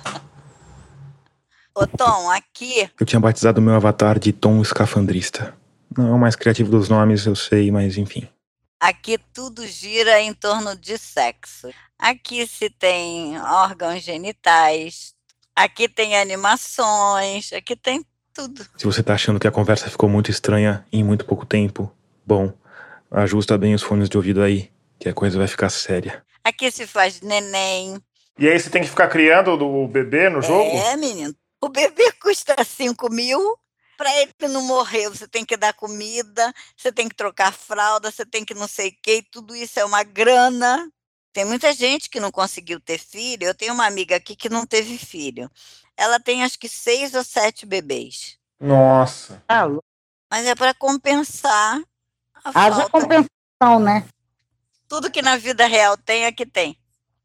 Ô 1.74 1.86
Tom, 1.86 2.30
aqui. 2.30 2.90
Eu 2.98 3.04
tinha 3.04 3.20
batizado 3.20 3.60
meu 3.60 3.74
avatar 3.74 4.18
de 4.18 4.32
Tom 4.32 4.62
Escafandrista. 4.62 5.54
Não 5.94 6.08
é 6.08 6.12
o 6.12 6.18
mais 6.18 6.34
criativo 6.34 6.70
dos 6.70 6.88
nomes, 6.88 7.26
eu 7.26 7.36
sei, 7.36 7.70
mas 7.70 7.98
enfim. 7.98 8.26
Aqui 8.80 9.18
tudo 9.34 9.66
gira 9.66 10.18
em 10.18 10.32
torno 10.32 10.74
de 10.74 10.96
sexo. 10.96 11.68
Aqui 11.98 12.46
se 12.46 12.70
tem 12.70 13.38
órgãos 13.38 14.02
genitais, 14.02 15.14
aqui 15.54 15.90
tem 15.90 16.18
animações, 16.18 17.52
aqui 17.52 17.76
tem 17.76 18.02
tudo. 18.36 18.66
Se 18.76 18.84
você 18.84 19.02
tá 19.02 19.14
achando 19.14 19.40
que 19.40 19.48
a 19.48 19.50
conversa 19.50 19.88
ficou 19.88 20.08
muito 20.10 20.30
estranha 20.30 20.86
em 20.92 21.02
muito 21.02 21.24
pouco 21.24 21.46
tempo, 21.46 21.90
bom, 22.24 22.52
ajusta 23.10 23.56
bem 23.56 23.74
os 23.74 23.82
fones 23.82 24.10
de 24.10 24.16
ouvido 24.18 24.42
aí, 24.42 24.70
que 25.00 25.08
a 25.08 25.14
coisa 25.14 25.38
vai 25.38 25.48
ficar 25.48 25.70
séria. 25.70 26.22
Aqui 26.44 26.70
se 26.70 26.86
faz 26.86 27.22
neném. 27.22 27.98
E 28.38 28.46
aí 28.46 28.60
você 28.60 28.68
tem 28.68 28.82
que 28.82 28.88
ficar 28.90 29.08
criando 29.08 29.52
o 29.52 29.88
bebê 29.88 30.28
no 30.28 30.42
jogo? 30.42 30.76
É, 30.76 30.94
menino. 30.96 31.34
O 31.62 31.70
bebê 31.70 32.12
custa 32.20 32.62
5 32.62 33.10
mil. 33.10 33.40
Para 33.96 34.14
ele 34.20 34.52
não 34.52 34.60
morrer, 34.60 35.08
você 35.08 35.26
tem 35.26 35.42
que 35.42 35.56
dar 35.56 35.72
comida, 35.72 36.52
você 36.76 36.92
tem 36.92 37.08
que 37.08 37.14
trocar 37.14 37.50
fralda, 37.50 38.10
você 38.10 38.26
tem 38.26 38.44
que 38.44 38.52
não 38.52 38.68
sei 38.68 38.90
o 38.90 38.96
quê, 39.02 39.24
tudo 39.32 39.56
isso 39.56 39.80
é 39.80 39.84
uma 39.86 40.02
grana. 40.02 40.86
Tem 41.32 41.46
muita 41.46 41.72
gente 41.72 42.10
que 42.10 42.20
não 42.20 42.30
conseguiu 42.30 42.78
ter 42.78 42.98
filho. 42.98 43.44
Eu 43.44 43.54
tenho 43.54 43.72
uma 43.72 43.86
amiga 43.86 44.16
aqui 44.16 44.36
que 44.36 44.50
não 44.50 44.66
teve 44.66 44.98
filho. 44.98 45.50
Ela 45.96 46.20
tem 46.20 46.44
acho 46.44 46.58
que 46.58 46.68
seis 46.68 47.14
ou 47.14 47.24
sete 47.24 47.64
bebês. 47.64 48.38
Nossa. 48.60 49.42
Ah, 49.48 49.66
Mas 50.30 50.46
é 50.46 50.54
para 50.54 50.74
compensar 50.74 51.80
a 52.44 52.50
haja 52.50 52.88
falta. 52.88 52.90
compensação, 52.90 53.80
né? 53.80 54.06
Tudo 54.88 55.10
que 55.10 55.22
na 55.22 55.36
vida 55.36 55.66
real 55.66 55.96
tem, 55.96 56.26
aqui 56.26 56.46
tem. 56.46 56.76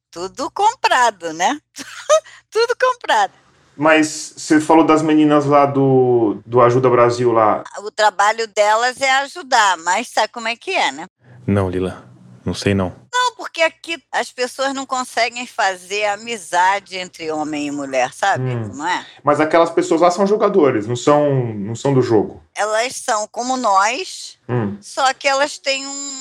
Tudo 0.09 0.49
comprado, 0.51 1.31
né? 1.33 1.59
Tudo 2.49 2.75
comprado. 2.79 3.33
Mas 3.77 4.33
você 4.35 4.59
falou 4.59 4.85
das 4.85 5.01
meninas 5.01 5.45
lá 5.45 5.65
do, 5.65 6.41
do 6.45 6.59
Ajuda 6.61 6.89
Brasil 6.89 7.31
lá. 7.31 7.63
O 7.79 7.89
trabalho 7.89 8.47
delas 8.47 8.99
é 9.01 9.09
ajudar, 9.19 9.77
mas 9.77 10.09
sabe 10.09 10.27
como 10.27 10.47
é 10.47 10.55
que 10.55 10.71
é, 10.71 10.91
né? 10.91 11.05
Não, 11.47 11.69
Lila, 11.69 12.10
não 12.45 12.53
sei 12.53 12.73
não. 12.73 12.93
Não, 13.13 13.35
porque 13.35 13.61
aqui 13.61 14.01
as 14.11 14.31
pessoas 14.31 14.73
não 14.73 14.85
conseguem 14.85 15.45
fazer 15.45 16.05
amizade 16.05 16.97
entre 16.97 17.31
homem 17.31 17.67
e 17.67 17.71
mulher, 17.71 18.13
sabe? 18.13 18.43
Hum. 18.49 18.69
Como 18.69 18.85
é? 18.87 19.05
Mas 19.23 19.39
aquelas 19.39 19.69
pessoas 19.69 20.01
lá 20.01 20.09
são 20.11 20.25
jogadores, 20.25 20.87
não 20.87 20.95
são, 20.95 21.53
não 21.53 21.75
são 21.75 21.93
do 21.93 22.01
jogo. 22.01 22.41
Elas 22.55 22.95
são 22.95 23.27
como 23.31 23.55
nós, 23.57 24.37
Hum. 24.49 24.77
só 24.81 25.13
que 25.13 25.27
elas 25.27 25.57
têm 25.57 25.85
um, 25.87 26.11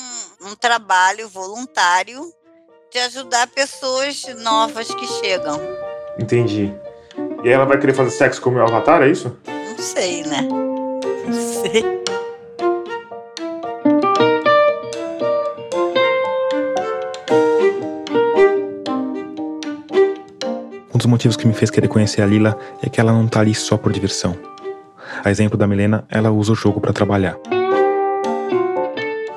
um 0.42 0.54
trabalho 0.54 1.28
voluntário 1.28 2.32
de 2.92 2.98
ajudar 2.98 3.46
pessoas 3.48 4.22
novas 4.38 4.88
que 4.92 5.06
chegam. 5.06 5.60
Entendi. 6.18 6.72
E 7.42 7.48
aí 7.48 7.52
ela 7.54 7.64
vai 7.64 7.78
querer 7.78 7.94
fazer 7.94 8.10
sexo 8.10 8.40
com 8.42 8.50
o 8.50 8.52
meu 8.52 8.64
avatar, 8.64 9.02
é 9.02 9.08
isso? 9.08 9.36
Não 9.46 9.78
sei, 9.78 10.22
né? 10.24 10.42
Não 10.42 11.62
sei. 11.62 11.99
Motivos 21.10 21.36
que 21.36 21.46
me 21.46 21.52
fez 21.52 21.70
querer 21.70 21.88
conhecer 21.88 22.22
a 22.22 22.26
Lila 22.26 22.56
é 22.82 22.88
que 22.88 23.00
ela 23.00 23.12
não 23.12 23.26
tá 23.26 23.40
ali 23.40 23.54
só 23.54 23.76
por 23.76 23.92
diversão. 23.92 24.36
A 25.24 25.30
exemplo 25.30 25.58
da 25.58 25.66
Milena, 25.66 26.04
ela 26.08 26.30
usa 26.30 26.52
o 26.52 26.54
jogo 26.54 26.80
para 26.80 26.92
trabalhar. 26.92 27.36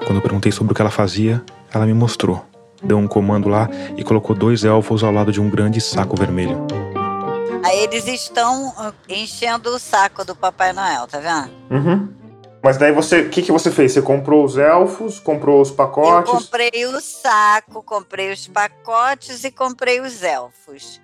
Quando 0.06 0.18
eu 0.18 0.22
perguntei 0.22 0.52
sobre 0.52 0.72
o 0.72 0.76
que 0.76 0.82
ela 0.82 0.92
fazia, 0.92 1.44
ela 1.74 1.86
me 1.86 1.94
mostrou. 1.94 2.46
Deu 2.82 2.98
um 2.98 3.08
comando 3.08 3.50
lá 3.50 3.68
e 3.98 4.04
colocou 4.04 4.36
dois 4.36 4.64
elfos 4.64 5.04
ao 5.04 5.12
lado 5.12 5.32
de 5.32 5.42
um 5.42 5.50
grande 5.50 5.82
saco 5.82 6.16
vermelho. 6.16 6.66
Aí 7.66 7.80
eles 7.80 8.08
estão 8.08 8.74
ah, 8.78 8.94
enchendo 9.10 9.70
o 9.70 9.80
saco 9.80 10.24
do 10.24 10.36
Papai 10.36 10.74
Noel, 10.74 11.08
tá 11.08 11.20
vendo? 11.20 11.50
Uhum. 11.72 12.10
Mas 12.62 12.78
daí 12.78 12.92
você, 12.92 13.22
o 13.22 13.30
que, 13.30 13.42
que 13.42 13.52
você 13.52 13.72
fez? 13.72 13.94
Você 13.94 14.02
comprou 14.02 14.46
os 14.46 14.58
elfos, 14.58 15.20
comprou 15.20 15.60
os 15.62 15.70
Eu 15.70 15.76
pacotes? 15.76 16.32
comprei 16.32 16.86
o 16.86 17.02
saco, 17.02 17.82
comprei 17.84 18.32
os 18.32 18.48
pacotes 18.48 19.44
e 19.44 19.52
comprei 19.52 20.00
os 20.00 20.24
elfos. 20.24 21.02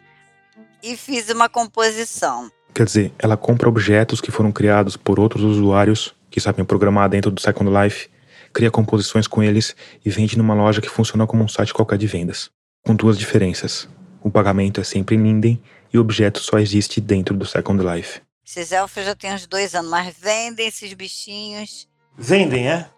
E 0.81 0.95
fiz 0.95 1.29
uma 1.29 1.49
composição. 1.49 2.51
Quer 2.73 2.85
dizer, 2.85 3.13
ela 3.19 3.35
compra 3.35 3.67
objetos 3.67 4.21
que 4.21 4.31
foram 4.31 4.51
criados 4.51 4.95
por 4.95 5.19
outros 5.19 5.43
usuários 5.43 6.15
que 6.29 6.39
sabem 6.39 6.63
programar 6.63 7.09
dentro 7.09 7.31
do 7.31 7.41
Second 7.41 7.69
Life, 7.71 8.09
cria 8.53 8.71
composições 8.71 9.27
com 9.27 9.43
eles 9.43 9.75
e 10.05 10.09
vende 10.09 10.37
numa 10.37 10.53
loja 10.53 10.81
que 10.81 10.89
funciona 10.89 11.25
como 11.27 11.43
um 11.43 11.47
site 11.47 11.73
qualquer 11.73 11.97
de 11.97 12.07
vendas. 12.07 12.49
Com 12.85 12.95
duas 12.95 13.17
diferenças. 13.17 13.87
O 14.21 14.29
pagamento 14.29 14.79
é 14.79 14.83
sempre 14.83 15.15
em 15.15 15.23
Linden 15.23 15.61
e 15.93 15.97
o 15.97 16.01
objeto 16.01 16.39
só 16.39 16.59
existe 16.59 17.01
dentro 17.01 17.35
do 17.35 17.45
Second 17.45 17.83
Life. 17.83 18.21
Esses 18.45 18.71
elfos 18.71 19.05
já 19.05 19.15
têm 19.15 19.33
uns 19.33 19.45
dois 19.47 19.75
anos, 19.75 19.91
mas 19.91 20.15
vendem 20.17 20.67
esses 20.67 20.93
bichinhos. 20.93 21.87
Vendem, 22.17 22.67
é? 22.67 22.89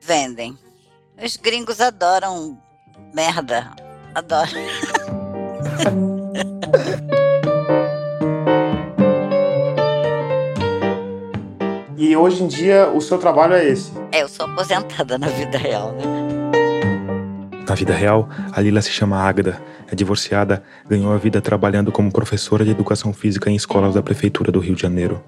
Vendem. 0.00 0.56
Os 1.22 1.36
gringos 1.36 1.80
adoram 1.80 2.60
merda. 3.14 3.74
Adoram. 4.14 4.52
E 12.00 12.16
hoje 12.16 12.44
em 12.44 12.46
dia 12.46 12.88
o 12.94 13.00
seu 13.00 13.18
trabalho 13.18 13.54
é 13.54 13.68
esse. 13.68 13.90
É, 14.12 14.22
eu 14.22 14.28
sou 14.28 14.46
aposentada 14.46 15.18
na 15.18 15.26
vida 15.26 15.58
real, 15.58 15.90
né? 15.90 16.04
Na 17.68 17.74
vida 17.74 17.92
real, 17.92 18.28
a 18.52 18.60
Lila 18.60 18.80
se 18.80 18.90
chama 18.90 19.20
Ágada, 19.20 19.60
é 19.90 19.96
divorciada, 19.96 20.62
ganhou 20.86 21.12
a 21.12 21.16
vida 21.16 21.40
trabalhando 21.40 21.90
como 21.90 22.12
professora 22.12 22.64
de 22.64 22.70
educação 22.70 23.12
física 23.12 23.50
em 23.50 23.56
escolas 23.56 23.94
da 23.94 24.02
prefeitura 24.02 24.52
do 24.52 24.60
Rio 24.60 24.76
de 24.76 24.82
Janeiro. 24.82 25.20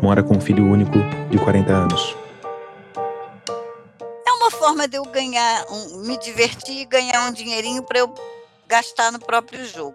Mora 0.00 0.22
com 0.22 0.38
um 0.38 0.40
filho 0.40 0.64
único 0.64 0.98
de 1.30 1.36
40 1.36 1.70
anos. 1.70 2.16
É 4.26 4.32
uma 4.38 4.50
forma 4.50 4.88
de 4.88 4.96
eu 4.96 5.04
ganhar, 5.04 5.66
um, 5.70 6.06
me 6.06 6.18
divertir 6.18 6.80
e 6.80 6.86
ganhar 6.86 7.28
um 7.28 7.32
dinheirinho 7.32 7.82
para 7.82 7.98
eu 7.98 8.14
gastar 8.66 9.12
no 9.12 9.18
próprio 9.18 9.66
jogo. 9.66 9.94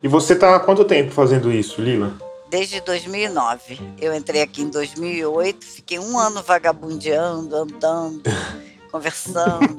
E 0.00 0.06
você 0.06 0.36
tá 0.36 0.54
há 0.54 0.60
quanto 0.60 0.84
tempo 0.84 1.10
fazendo 1.10 1.50
isso, 1.50 1.82
Lila? 1.82 2.23
Desde 2.54 2.80
2009. 2.82 3.80
Eu 4.00 4.14
entrei 4.14 4.40
aqui 4.40 4.62
em 4.62 4.70
2008, 4.70 5.66
fiquei 5.66 5.98
um 5.98 6.16
ano 6.16 6.40
vagabundeando, 6.40 7.56
andando, 7.56 8.22
conversando, 8.92 9.76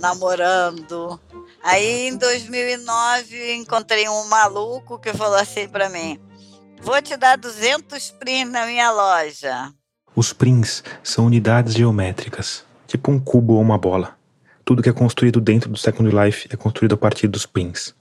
namorando. 0.00 1.20
Aí 1.62 2.08
em 2.08 2.16
2009 2.16 3.56
encontrei 3.56 4.08
um 4.08 4.24
maluco 4.24 4.98
que 4.98 5.12
falou 5.12 5.36
assim 5.36 5.68
para 5.68 5.90
mim: 5.90 6.18
Vou 6.80 7.02
te 7.02 7.14
dar 7.14 7.36
200 7.36 8.12
prints 8.12 8.50
na 8.50 8.64
minha 8.64 8.90
loja. 8.90 9.70
Os 10.16 10.32
prins 10.32 10.82
são 11.02 11.26
unidades 11.26 11.74
geométricas, 11.74 12.64
tipo 12.86 13.10
um 13.10 13.20
cubo 13.20 13.52
ou 13.52 13.60
uma 13.60 13.76
bola. 13.76 14.16
Tudo 14.64 14.82
que 14.82 14.88
é 14.88 14.94
construído 14.94 15.42
dentro 15.42 15.68
do 15.68 15.76
Second 15.76 16.10
Life 16.10 16.48
é 16.50 16.56
construído 16.56 16.94
a 16.94 16.96
partir 16.96 17.28
dos 17.28 17.44
prins. 17.44 17.94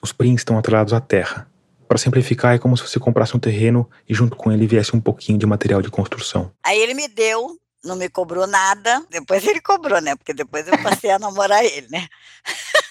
Os 0.00 0.12
prins 0.12 0.40
estão 0.40 0.56
atrelados 0.56 0.94
à 0.94 1.00
terra. 1.00 1.49
Para 1.90 1.98
simplificar, 1.98 2.54
é 2.54 2.58
como 2.60 2.76
se 2.76 2.84
você 2.84 3.00
comprasse 3.00 3.36
um 3.36 3.40
terreno 3.40 3.90
e 4.08 4.14
junto 4.14 4.36
com 4.36 4.52
ele 4.52 4.64
viesse 4.64 4.94
um 4.94 5.00
pouquinho 5.00 5.36
de 5.36 5.44
material 5.44 5.82
de 5.82 5.90
construção. 5.90 6.52
Aí 6.64 6.78
ele 6.78 6.94
me 6.94 7.08
deu, 7.08 7.58
não 7.82 7.96
me 7.96 8.08
cobrou 8.08 8.46
nada. 8.46 9.04
Depois 9.10 9.44
ele 9.44 9.60
cobrou, 9.60 10.00
né? 10.00 10.14
Porque 10.14 10.32
depois 10.32 10.68
eu 10.68 10.80
passei 10.84 11.10
a 11.10 11.18
namorar 11.18 11.64
ele, 11.64 11.88
né? 11.90 12.06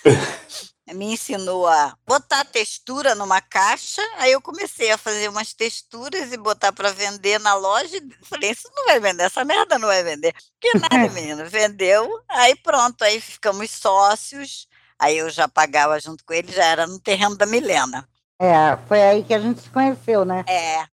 me 0.94 1.13
ensinou 1.13 1.65
a 1.65 1.96
botar 2.06 2.44
textura 2.44 3.15
numa 3.15 3.39
caixa. 3.39 4.01
Aí 4.18 4.34
eu 4.34 4.41
comecei 4.41 4.91
a 4.91 4.98
fazer 4.98 5.29
umas 5.29 5.53
texturas 5.53 6.34
e 6.34 6.38
botar 6.38 6.74
para 6.74 6.91
vender 6.91 7.39
na 7.39 7.53
loja. 7.53 7.98
Falei, 8.24 8.51
isso 8.51 8.70
não 8.75 8.84
vai 8.84 9.00
vender, 9.00 9.24
essa 9.24 9.46
merda 9.46 9.79
não 9.79 9.88
vai 9.88 10.03
vender. 10.03 10.36
Que 10.60 10.77
nada, 10.77 11.08
menino. 11.15 11.46
Vendeu. 11.46 12.06
Aí 12.27 12.53
pronto, 12.58 13.01
aí 13.03 13.22
ficamos 13.22 13.72
sócios. 13.72 14.68
Aí 15.00 15.20
eu 15.20 15.29
já 15.29 15.48
pagava 15.48 15.98
junto 16.01 16.25
com 16.25 16.34
ele, 16.34 16.51
já 16.51 16.65
era 16.65 16.86
no 16.86 17.00
terreno 17.00 17.38
da 17.38 17.46
Milena. 17.46 18.06
É, 18.39 18.77
foi 18.88 19.01
aí 19.01 19.24
que 19.24 19.34
a 19.34 19.39
gente 19.39 19.62
se 19.62 19.69
conheceu, 19.69 20.24
né? 20.24 20.46
É, 20.48 20.86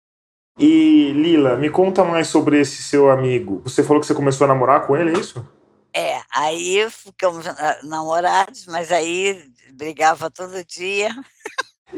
E 0.58 1.12
Lila, 1.12 1.56
me 1.56 1.68
conta 1.68 2.04
mais 2.04 2.28
sobre 2.28 2.60
esse 2.60 2.82
seu 2.82 3.10
amigo. 3.10 3.60
Você 3.64 3.82
falou 3.82 4.00
que 4.00 4.06
você 4.06 4.14
começou 4.14 4.44
a 4.46 4.48
namorar 4.48 4.86
com 4.86 4.96
ele, 4.96 5.16
é 5.16 5.20
isso? 5.20 5.46
é. 5.94 6.20
Aí 6.30 6.90
ficamos 6.90 7.46
namorados, 7.84 8.66
mas 8.66 8.90
aí 8.90 9.48
brigava 9.72 10.30
todo 10.30 10.64
dia. 10.64 11.10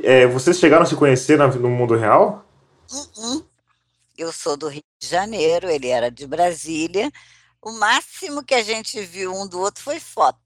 É, 0.02 0.26
vocês 0.26 0.59
chegaram 0.59 0.82
a 0.82 0.87
se 0.87 0.94
conhecer 0.94 1.38
no 1.38 1.70
mundo 1.70 1.96
real? 1.96 2.44
Uhum. 2.92 3.42
Eu 4.16 4.32
sou 4.32 4.56
do 4.56 4.68
Rio 4.68 4.82
de 5.00 5.09
Janeiro, 5.09 5.68
ele 5.70 5.88
era 5.88 6.11
de 6.11 6.26
Brasília. 6.26 7.11
O 7.62 7.72
máximo 7.72 8.44
que 8.44 8.54
a 8.54 8.62
gente 8.62 9.00
viu 9.00 9.32
um 9.35 9.46
do 9.48 9.59
outro 9.61 9.82
foi 9.82 9.98
foto. 9.98 10.38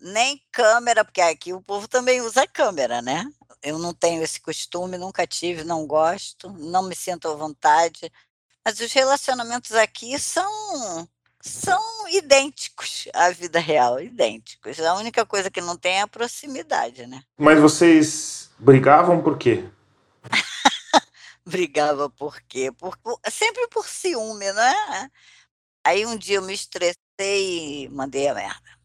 Nem 0.00 0.40
câmera, 0.52 1.04
porque 1.04 1.20
aqui 1.20 1.52
o 1.52 1.62
povo 1.62 1.88
também 1.88 2.20
usa 2.20 2.46
câmera, 2.46 3.00
né? 3.00 3.24
Eu 3.62 3.78
não 3.78 3.92
tenho 3.92 4.22
esse 4.22 4.40
costume, 4.40 4.98
nunca 4.98 5.26
tive, 5.26 5.64
não 5.64 5.86
gosto, 5.86 6.50
não 6.50 6.82
me 6.82 6.94
sinto 6.94 7.28
à 7.28 7.34
vontade. 7.34 8.10
Mas 8.64 8.80
os 8.80 8.92
relacionamentos 8.92 9.72
aqui 9.72 10.18
são 10.18 11.08
são 11.40 12.08
idênticos 12.08 13.08
à 13.14 13.30
vida 13.30 13.58
real, 13.58 14.00
idênticos. 14.00 14.78
A 14.80 14.94
única 14.94 15.24
coisa 15.24 15.50
que 15.50 15.60
não 15.60 15.76
tem 15.76 15.94
é 15.98 16.00
a 16.02 16.08
proximidade, 16.08 17.06
né? 17.06 17.22
Mas 17.36 17.60
vocês 17.60 18.50
brigavam 18.58 19.22
por 19.22 19.38
quê? 19.38 19.64
Brigava 21.46 22.10
por 22.10 22.40
quê? 22.42 22.70
Por, 22.72 22.96
por- 22.98 23.20
sempre 23.30 23.66
por 23.68 23.86
ciúme, 23.88 24.52
né? 24.52 25.10
Aí 25.84 26.04
um 26.04 26.16
dia 26.16 26.36
eu 26.36 26.42
me 26.42 26.52
estressei 26.52 27.84
e 27.84 27.88
mandei 27.88 28.28
a 28.28 28.34
merda. 28.34 28.77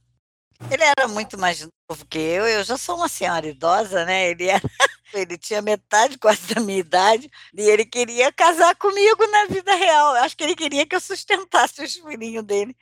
Ele 0.71 0.83
era 0.83 1.07
muito 1.07 1.37
mais 1.37 1.61
novo 1.61 2.05
que 2.09 2.17
eu, 2.17 2.45
eu 2.45 2.63
já 2.63 2.77
sou 2.77 2.95
uma 2.95 3.07
senhora 3.07 3.47
idosa, 3.47 4.05
né? 4.05 4.29
Ele 4.29 4.47
era, 4.47 4.61
ele 5.13 5.37
tinha 5.37 5.61
metade 5.61 6.17
quase 6.17 6.53
da 6.53 6.61
minha 6.61 6.79
idade 6.79 7.29
e 7.53 7.61
ele 7.61 7.85
queria 7.85 8.31
casar 8.31 8.75
comigo 8.75 9.25
na 9.27 9.45
vida 9.45 9.75
real. 9.75 10.15
Eu 10.15 10.23
acho 10.23 10.35
que 10.35 10.43
ele 10.43 10.55
queria 10.55 10.85
que 10.85 10.95
eu 10.95 10.99
sustentasse 10.99 11.83
os 11.83 11.93
filhinhos 11.95 12.43
dele. 12.43 12.75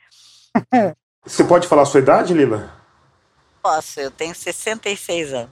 Você 1.24 1.44
pode 1.44 1.68
falar 1.68 1.82
a 1.82 1.86
sua 1.86 2.00
idade, 2.00 2.34
Lila? 2.34 2.72
Posso, 3.62 4.00
eu 4.00 4.10
tenho 4.10 4.34
66 4.34 5.32
anos, 5.32 5.50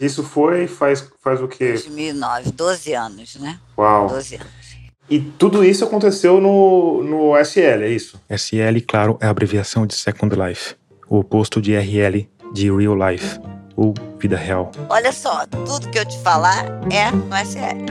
Isso 0.00 0.24
foi 0.24 0.66
faz, 0.66 1.08
faz 1.20 1.40
o 1.40 1.46
quê? 1.46 1.74
2009, 1.74 2.50
12 2.50 2.92
anos, 2.92 3.36
né? 3.36 3.60
Uau. 3.78 4.08
12 4.08 4.34
anos. 4.34 4.62
E 5.08 5.20
tudo 5.20 5.64
isso 5.64 5.84
aconteceu 5.84 6.40
no, 6.40 7.02
no 7.04 7.36
SL, 7.44 7.82
é 7.82 7.88
isso? 7.88 8.20
SL, 8.28 8.80
claro, 8.86 9.18
é 9.20 9.26
a 9.26 9.30
abreviação 9.30 9.86
de 9.86 9.94
Second 9.94 10.34
Life, 10.34 10.74
o 11.12 11.18
oposto 11.18 11.60
de 11.60 11.76
RL 11.76 12.26
de 12.54 12.72
Real 12.72 12.96
Life, 12.96 13.38
ou 13.76 13.92
vida 14.18 14.34
real. 14.34 14.72
Olha 14.88 15.12
só, 15.12 15.44
tudo 15.46 15.90
que 15.90 15.98
eu 15.98 16.06
te 16.06 16.18
falar 16.20 16.64
é 16.90 17.10
no 17.10 17.36
SL. 17.36 17.84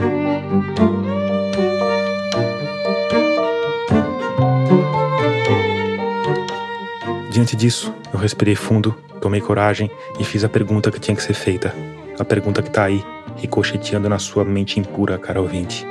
Diante 7.30 7.54
disso, 7.54 7.94
eu 8.12 8.18
respirei 8.18 8.56
fundo, 8.56 8.92
tomei 9.20 9.40
coragem 9.40 9.88
e 10.18 10.24
fiz 10.24 10.42
a 10.42 10.48
pergunta 10.48 10.90
que 10.90 10.98
tinha 10.98 11.16
que 11.16 11.22
ser 11.22 11.34
feita. 11.34 11.72
A 12.18 12.24
pergunta 12.24 12.60
que 12.60 12.70
tá 12.70 12.86
aí, 12.86 13.04
ricocheteando 13.36 14.08
na 14.08 14.18
sua 14.18 14.44
mente 14.44 14.80
impura, 14.80 15.16
cara 15.16 15.40
ouvinte. 15.40 15.86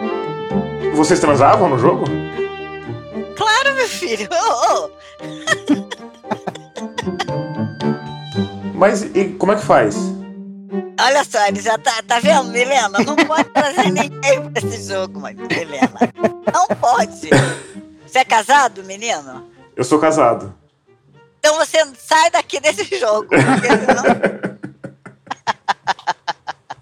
Vocês 0.94 1.22
transavam 1.22 1.70
no 1.70 1.80
jogo? 1.80 2.04
Claro, 3.38 3.74
meu 3.74 3.88
filho. 3.88 4.28
Ô, 4.36 4.86
ô. 4.86 6.02
Mas 8.82 9.04
e 9.04 9.26
como 9.38 9.52
é 9.52 9.56
que 9.58 9.64
faz? 9.64 9.96
Olha 11.00 11.24
só, 11.24 11.46
ele 11.48 11.62
já 11.62 11.78
tá, 11.78 12.02
tá 12.02 12.20
vendo, 12.20 12.46
Milena? 12.50 12.90
Não 13.06 13.16
pode 13.16 13.48
trazer 13.50 13.84
ninguém 13.94 14.50
pra 14.50 14.52
esse 14.68 14.90
jogo, 14.92 15.20
mas, 15.20 15.36
Milena. 15.36 15.92
Não 16.52 16.66
pode. 16.78 17.30
Você 18.08 18.18
é 18.18 18.26
casado, 18.26 18.84
menino? 18.84 19.46
Eu 19.76 19.84
sou 19.84 20.00
casado. 20.00 20.52
Então 21.38 21.58
você 21.58 21.78
sai 21.96 22.32
daqui 22.32 22.60
desse 22.60 22.98
jogo. 23.00 23.28
senão- 23.30 24.52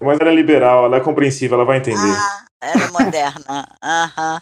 Mas 0.02 0.18
ela 0.18 0.30
é 0.30 0.34
liberal, 0.34 0.86
ela 0.86 0.96
é 0.96 1.00
compreensiva, 1.00 1.54
ela 1.56 1.64
vai 1.66 1.76
entender. 1.76 2.00
Ah, 2.16 2.44
ela 2.62 2.84
é 2.84 2.88
moderna. 2.90 3.68
Aham. 3.84 4.40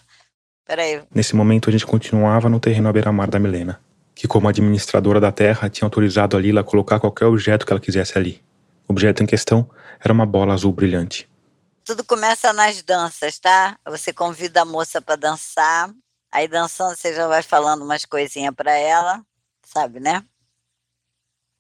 Peraí. 0.65 1.03
Nesse 1.13 1.35
momento, 1.35 1.69
a 1.69 1.73
gente 1.73 1.85
continuava 1.85 2.49
no 2.49 2.61
terreno 2.61 2.89
à 2.89 2.93
beira-mar 2.93 3.29
da 3.29 3.41
Milena, 3.41 3.81
que, 4.19 4.27
como 4.27 4.49
administradora 4.49 5.21
da 5.21 5.31
terra, 5.31 5.71
tinha 5.71 5.87
autorizado 5.87 6.37
a 6.37 6.41
Lila 6.41 6.63
a 6.63 6.65
colocar 6.65 6.99
qualquer 6.99 7.27
objeto 7.27 7.65
que 7.65 7.73
ela 7.73 7.81
quisesse 7.81 8.19
ali. 8.19 8.43
O 8.89 8.93
objeto 8.93 9.23
em 9.23 9.27
questão 9.27 9.71
era 10.01 10.13
uma 10.13 10.27
bola 10.27 10.53
azul 10.53 10.73
brilhante. 10.73 11.31
Tudo 11.85 12.03
começa 12.05 12.53
nas 12.53 12.83
danças, 12.83 13.39
tá? 13.39 13.79
Você 13.87 14.13
convida 14.13 14.63
a 14.63 14.65
moça 14.65 15.01
pra 15.01 15.15
dançar. 15.15 15.95
Aí 16.33 16.49
dançando 16.49 16.97
você 16.97 17.15
já 17.15 17.29
vai 17.29 17.45
falando 17.45 17.85
umas 17.85 18.05
coisinhas 18.05 18.53
pra 18.57 18.73
ela, 18.73 19.23
sabe, 19.65 20.01
né? 20.01 20.25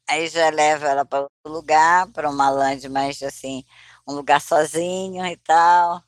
Aí 0.08 0.26
já 0.26 0.50
leva 0.50 0.88
ela 0.88 1.04
para 1.04 1.20
outro 1.20 1.52
lugar, 1.52 2.08
para 2.08 2.28
uma 2.28 2.50
land 2.50 2.88
mais 2.88 3.22
assim, 3.22 3.62
um 4.04 4.14
lugar 4.14 4.40
sozinho 4.40 5.24
e 5.24 5.36
tal, 5.36 6.02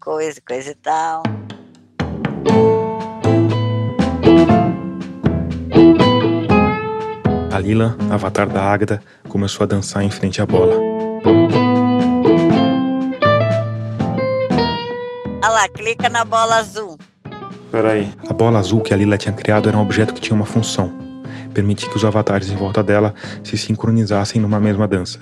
coisa, 0.00 0.40
coisa 0.40 0.70
e 0.70 0.74
tal. 0.76 1.22
A 7.60 7.62
Lila, 7.62 7.94
avatar 8.10 8.48
da 8.48 8.62
Águeda, 8.62 9.02
começou 9.28 9.64
a 9.64 9.66
dançar 9.66 10.02
em 10.02 10.10
frente 10.10 10.40
à 10.40 10.46
bola. 10.46 10.74
Olha 15.42 15.52
lá, 15.52 15.68
clica 15.68 16.08
na 16.08 16.24
bola 16.24 16.56
azul. 16.56 16.98
Peraí. 17.70 18.10
A 18.26 18.32
bola 18.32 18.58
azul 18.58 18.80
que 18.80 18.94
a 18.94 18.96
Lila 18.96 19.18
tinha 19.18 19.34
criado 19.34 19.68
era 19.68 19.76
um 19.76 19.82
objeto 19.82 20.14
que 20.14 20.22
tinha 20.22 20.34
uma 20.34 20.46
função: 20.46 20.90
permitir 21.52 21.90
que 21.90 21.98
os 21.98 22.04
avatares 22.04 22.48
em 22.48 22.56
volta 22.56 22.82
dela 22.82 23.14
se 23.44 23.58
sincronizassem 23.58 24.40
numa 24.40 24.58
mesma 24.58 24.88
dança. 24.88 25.20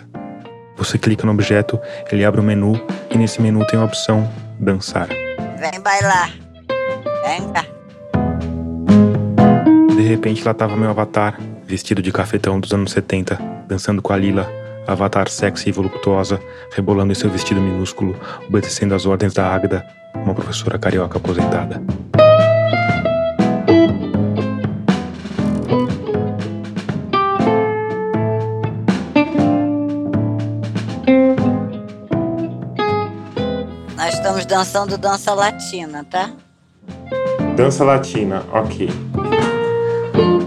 Você 0.76 0.96
clica 0.96 1.26
no 1.26 1.32
objeto, 1.32 1.76
ele 2.08 2.24
abre 2.24 2.40
um 2.40 2.44
menu 2.44 2.80
e 3.10 3.18
nesse 3.18 3.42
menu 3.42 3.66
tem 3.66 3.80
a 3.80 3.84
opção 3.84 4.32
dançar. 4.60 5.08
Vem 5.08 5.80
bailar. 5.80 6.30
Vem 7.26 7.52
cá. 7.52 7.64
De 9.96 10.02
repente 10.02 10.44
lá 10.44 10.54
tava 10.54 10.76
meu 10.76 10.90
avatar, 10.90 11.36
vestido 11.68 12.00
de 12.00 12.10
cafetão 12.10 12.58
dos 12.58 12.72
anos 12.72 12.92
70, 12.92 13.38
dançando 13.68 14.00
com 14.00 14.14
a 14.14 14.16
Lila, 14.16 14.50
avatar 14.86 15.28
sexy 15.28 15.68
e 15.68 15.72
voluptuosa, 15.72 16.40
rebolando 16.72 17.12
em 17.12 17.14
seu 17.14 17.28
vestido 17.28 17.60
minúsculo, 17.60 18.18
obedecendo 18.48 18.94
às 18.94 19.04
ordens 19.04 19.34
da 19.34 19.46
Águeda, 19.46 19.86
uma 20.14 20.34
professora 20.34 20.78
carioca 20.78 21.18
aposentada. 21.18 21.82
Nós 33.94 34.14
estamos 34.14 34.46
dançando 34.46 34.96
dança 34.96 35.34
latina, 35.34 36.02
tá? 36.10 36.30
Dança 37.54 37.84
latina, 37.84 38.42
ok. 38.52 39.07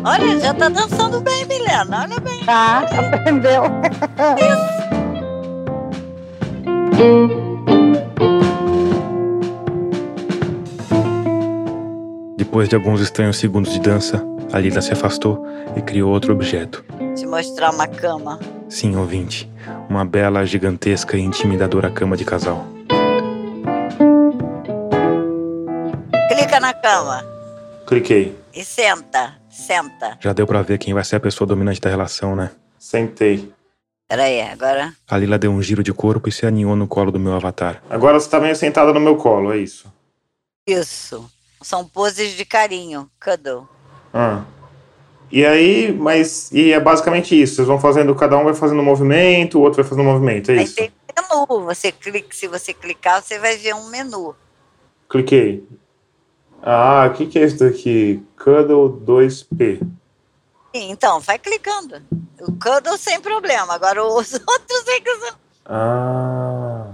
Olha, 0.03 0.39
já 0.39 0.53
tá 0.53 0.69
dançando 0.69 1.21
bem, 1.21 1.45
Milena. 1.45 2.01
Olha 2.01 2.19
bem. 2.19 2.43
Tá, 2.45 2.79
aprendeu. 2.79 3.63
Depois 12.37 12.67
de 12.67 12.75
alguns 12.75 13.01
estranhos 13.01 13.37
segundos 13.37 13.71
de 13.71 13.79
dança, 13.79 14.23
a 14.51 14.59
Lila 14.59 14.81
se 14.81 14.91
afastou 14.91 15.45
e 15.75 15.81
criou 15.81 16.11
outro 16.11 16.33
objeto. 16.33 16.83
Te 17.15 17.25
mostrar 17.25 17.71
uma 17.73 17.87
cama. 17.87 18.39
Sim, 18.67 18.95
ouvinte, 18.95 19.49
uma 19.89 20.05
bela, 20.05 20.45
gigantesca 20.45 21.17
e 21.17 21.21
intimidadora 21.21 21.89
cama 21.89 22.17
de 22.17 22.25
casal. 22.25 22.65
Clica 26.29 26.59
na 26.59 26.73
cama 26.73 27.23
Cliquei. 27.87 28.35
e 28.53 28.63
senta. 28.63 29.40
Senta. 29.51 30.17
Já 30.19 30.33
deu 30.33 30.47
pra 30.47 30.61
ver 30.61 30.77
quem 30.77 30.93
vai 30.93 31.03
ser 31.03 31.17
a 31.17 31.19
pessoa 31.19 31.47
dominante 31.47 31.81
da 31.81 31.89
relação, 31.89 32.35
né? 32.35 32.51
Sentei. 32.79 33.51
Peraí, 34.07 34.41
agora. 34.41 34.93
A 35.09 35.17
Lila 35.17 35.37
deu 35.37 35.51
um 35.51 35.61
giro 35.61 35.83
de 35.83 35.93
corpo 35.93 36.27
e 36.27 36.31
se 36.31 36.45
aninhou 36.45 36.75
no 36.75 36.87
colo 36.87 37.11
do 37.11 37.19
meu 37.19 37.33
avatar. 37.33 37.81
Agora 37.89 38.19
você 38.19 38.29
tá 38.29 38.39
meio 38.39 38.55
sentada 38.55 38.91
no 38.91 38.99
meu 38.99 39.15
colo, 39.15 39.53
é 39.53 39.57
isso? 39.57 39.91
Isso. 40.67 41.29
São 41.61 41.87
poses 41.87 42.35
de 42.35 42.43
carinho. 42.43 43.09
Cuddle. 43.23 43.67
Ah. 44.13 44.43
E 45.31 45.45
aí, 45.45 45.93
mas. 45.93 46.51
E 46.51 46.73
é 46.73 46.79
basicamente 46.79 47.39
isso. 47.39 47.55
Vocês 47.55 47.67
vão 47.67 47.79
fazendo, 47.79 48.13
cada 48.15 48.37
um 48.37 48.43
vai 48.43 48.53
fazendo 48.53 48.81
um 48.81 48.85
movimento, 48.85 49.57
o 49.59 49.61
outro 49.61 49.81
vai 49.81 49.89
fazendo 49.89 50.05
um 50.05 50.11
movimento, 50.11 50.51
é 50.51 50.57
Aí 50.57 50.63
isso? 50.65 50.75
tem 50.75 50.91
menu. 51.15 51.65
Você 51.65 51.91
clica, 51.91 52.35
se 52.35 52.47
você 52.47 52.73
clicar, 52.73 53.21
você 53.21 53.39
vai 53.39 53.55
ver 53.55 53.73
um 53.75 53.87
menu. 53.89 54.35
Cliquei. 55.09 55.63
Ah, 56.63 57.07
o 57.09 57.13
que, 57.15 57.25
que 57.25 57.39
é 57.39 57.43
isso 57.45 57.59
daqui? 57.59 58.23
Cuddle 58.37 59.01
2P. 59.05 59.79
Sim, 60.73 60.91
Então, 60.91 61.19
vai 61.19 61.37
clicando. 61.39 62.01
O 62.41 62.51
cuddle 62.53 62.97
sem 62.97 63.19
problema. 63.19 63.73
Agora 63.73 64.03
os 64.03 64.33
outros 64.47 64.87
é 64.87 64.99
que 65.01 65.15
são. 65.17 65.35
Ah. 65.65 66.93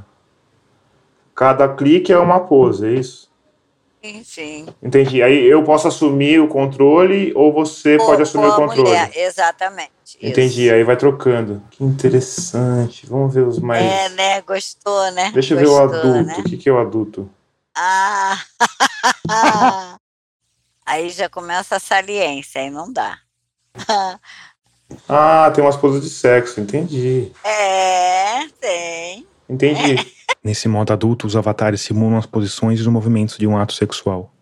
Cada 1.35 1.67
clique 1.75 2.11
é 2.11 2.17
uma 2.17 2.39
pose, 2.39 2.87
é 2.87 2.91
isso? 2.93 3.27
Sim, 4.03 4.23
sim. 4.23 4.67
Entendi. 4.81 5.21
Aí 5.21 5.45
eu 5.45 5.63
posso 5.63 5.87
assumir 5.87 6.39
o 6.39 6.47
controle 6.47 7.31
ou 7.35 7.51
você 7.51 7.97
pode 7.97 8.11
Ou- 8.17 8.21
assumir 8.23 8.45
ou 8.45 8.51
o 8.53 8.55
controle. 8.55 8.81
mulher, 8.89 9.11
exatamente. 9.15 9.91
isso. 10.07 10.17
Entendi. 10.21 10.71
Aí 10.71 10.83
vai 10.83 10.95
trocando. 10.95 11.61
Que 11.71 11.83
interessante. 11.83 13.05
Vamos 13.05 13.33
ver 13.33 13.41
os 13.45 13.59
mais. 13.59 13.83
É, 13.83 14.09
né? 14.09 14.41
Gostou, 14.41 15.11
né? 15.11 15.31
Deixa 15.33 15.53
eu 15.53 15.59
ver 15.59 15.67
o 15.67 15.77
adulto. 15.77 16.23
né? 16.23 16.35
O 16.39 16.43
que, 16.43 16.57
que 16.57 16.69
é 16.69 16.71
o 16.71 16.79
adulto? 16.79 17.29
Ah! 17.75 18.39
aí 20.85 21.09
já 21.09 21.29
começa 21.29 21.75
a 21.75 21.79
saliência, 21.79 22.61
aí 22.61 22.69
não 22.69 22.91
dá. 22.91 23.17
Ah, 25.07 25.51
tem 25.53 25.61
umas 25.61 25.75
poses 25.75 26.01
de 26.01 26.09
sexo. 26.09 26.61
Entendi. 26.61 27.29
é, 27.43 28.47
tem. 28.59 29.27
Entendi. 29.49 29.95
Nesse 30.43 30.67
modo 30.67 30.93
adulto, 30.93 31.27
os 31.27 31.35
avatares 31.35 31.81
simulam 31.81 32.17
as 32.17 32.25
posições 32.25 32.79
e 32.79 32.81
os 32.81 32.87
movimentos 32.87 33.37
de 33.37 33.45
um 33.45 33.57
ato 33.57 33.73
sexual. 33.73 34.33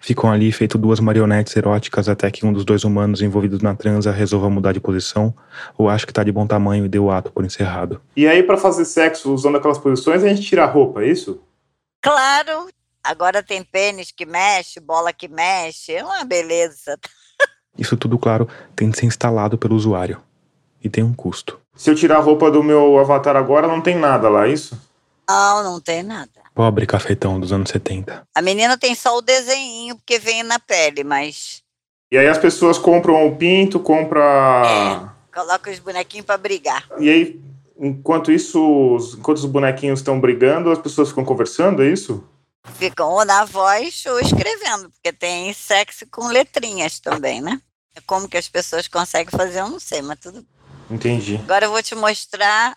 Ficam 0.00 0.30
ali 0.30 0.50
feito 0.50 0.78
duas 0.78 1.00
marionetes 1.00 1.54
eróticas 1.54 2.08
até 2.08 2.30
que 2.30 2.46
um 2.46 2.52
dos 2.52 2.64
dois 2.64 2.82
humanos 2.82 3.20
envolvidos 3.20 3.60
na 3.60 3.74
transa 3.74 4.10
resolva 4.10 4.48
mudar 4.48 4.72
de 4.72 4.80
posição 4.80 5.34
ou 5.76 5.88
acha 5.88 6.06
que 6.06 6.12
tá 6.12 6.24
de 6.24 6.32
bom 6.32 6.46
tamanho 6.46 6.86
e 6.86 6.88
dê 6.88 6.98
o 6.98 7.10
ato 7.10 7.30
por 7.30 7.44
encerrado. 7.44 8.00
E 8.16 8.26
aí, 8.26 8.42
pra 8.42 8.56
fazer 8.56 8.84
sexo 8.84 9.32
usando 9.32 9.56
aquelas 9.56 9.78
posições, 9.78 10.24
a 10.24 10.28
gente 10.28 10.42
tira 10.42 10.64
a 10.64 10.66
roupa, 10.66 11.02
é 11.02 11.08
isso? 11.08 11.40
Claro, 12.02 12.68
agora 13.06 13.42
tem 13.42 13.62
pênis 13.62 14.10
que 14.10 14.26
mexe, 14.26 14.80
bola 14.80 15.12
que 15.12 15.28
mexe, 15.28 15.92
é 15.94 16.04
uma 16.04 16.24
beleza. 16.24 16.98
Isso 17.78 17.96
tudo, 17.96 18.18
claro, 18.18 18.48
tem 18.74 18.88
de 18.90 18.98
ser 18.98 19.06
instalado 19.06 19.58
pelo 19.58 19.76
usuário. 19.76 20.20
E 20.82 20.88
tem 20.88 21.04
um 21.04 21.12
custo. 21.12 21.60
Se 21.74 21.90
eu 21.90 21.94
tirar 21.94 22.16
a 22.16 22.20
roupa 22.20 22.50
do 22.50 22.62
meu 22.62 22.98
avatar 22.98 23.36
agora, 23.36 23.66
não 23.66 23.80
tem 23.80 23.96
nada 23.96 24.28
lá, 24.28 24.46
é 24.46 24.52
isso? 24.52 24.80
Não, 25.28 25.62
não 25.62 25.80
tem 25.80 26.02
nada. 26.02 26.30
Pobre 26.54 26.86
cafetão 26.86 27.38
dos 27.38 27.52
anos 27.52 27.68
70. 27.70 28.22
A 28.34 28.40
menina 28.40 28.78
tem 28.78 28.94
só 28.94 29.18
o 29.18 29.20
desenho, 29.20 29.96
porque 29.96 30.18
vem 30.18 30.42
na 30.42 30.58
pele, 30.58 31.04
mas 31.04 31.62
E 32.10 32.16
aí 32.16 32.28
as 32.28 32.38
pessoas 32.38 32.78
compram 32.78 33.26
o 33.26 33.36
pinto, 33.36 33.80
compra. 33.80 35.12
coloca 35.34 35.70
os 35.70 35.78
bonequinhos 35.80 36.24
pra 36.24 36.38
brigar. 36.38 36.86
E 36.98 37.10
aí, 37.10 37.40
enquanto 37.78 38.32
isso, 38.32 38.96
enquanto 39.18 39.38
os 39.38 39.44
bonequinhos 39.44 39.98
estão 39.98 40.18
brigando, 40.20 40.70
as 40.70 40.78
pessoas 40.78 41.08
ficam 41.08 41.24
conversando, 41.24 41.82
é 41.82 41.88
isso? 41.88 42.24
Ficam 42.74 43.08
ou 43.10 43.24
na 43.24 43.44
voz 43.44 44.04
ou 44.06 44.20
escrevendo, 44.20 44.90
porque 44.90 45.12
tem 45.12 45.52
sexo 45.52 46.06
com 46.10 46.26
letrinhas 46.28 47.00
também, 47.00 47.40
né? 47.40 47.60
É 47.94 48.00
Como 48.02 48.28
que 48.28 48.36
as 48.36 48.48
pessoas 48.48 48.86
conseguem 48.88 49.30
fazer, 49.30 49.60
eu 49.60 49.68
não 49.70 49.80
sei, 49.80 50.02
mas 50.02 50.18
tudo. 50.18 50.44
Entendi. 50.90 51.36
Agora 51.36 51.64
eu 51.66 51.70
vou 51.70 51.82
te 51.82 51.94
mostrar 51.94 52.74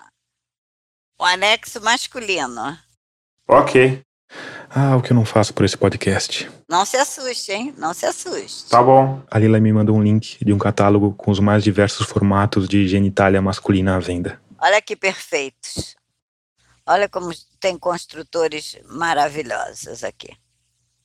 o 1.19 1.25
anexo 1.25 1.82
masculino. 1.82 2.78
Ok, 3.47 4.02
Ah, 4.69 4.95
o 4.95 5.02
que 5.02 5.12
eu 5.12 5.15
não 5.15 5.25
faço 5.25 5.54
por 5.54 5.65
esse 5.65 5.75
podcast. 5.75 6.49
Não 6.69 6.86
se 6.86 6.95
assuste, 6.95 7.52
hein? 7.52 7.73
Não 7.78 7.93
se 7.93 8.06
assuste. 8.06 8.69
tá 8.69 8.82
bom. 8.82 9.21
A 9.30 9.39
Lila 9.39 9.60
me 9.60 9.73
mandou 9.73 9.95
um 9.97 10.04
link 10.04 10.38
de 10.45 10.54
um 10.54 10.58
catálogo 10.60 11.13
com 11.15 11.32
os 11.32 11.39
mais 11.39 11.63
diversos 11.63 12.06
formatos 12.08 12.69
de 12.69 12.88
genitália 12.88 13.41
masculina 13.41 13.95
à 13.95 13.99
venda. 13.99 14.39
Olha 14.62 14.80
que 14.82 14.95
perfeitos. 14.95 15.95
Olha 16.89 17.08
como 17.08 17.30
tem 17.60 17.78
construtores 17.78 18.75
maravilhosos 18.89 20.04
aqui. 20.04 20.30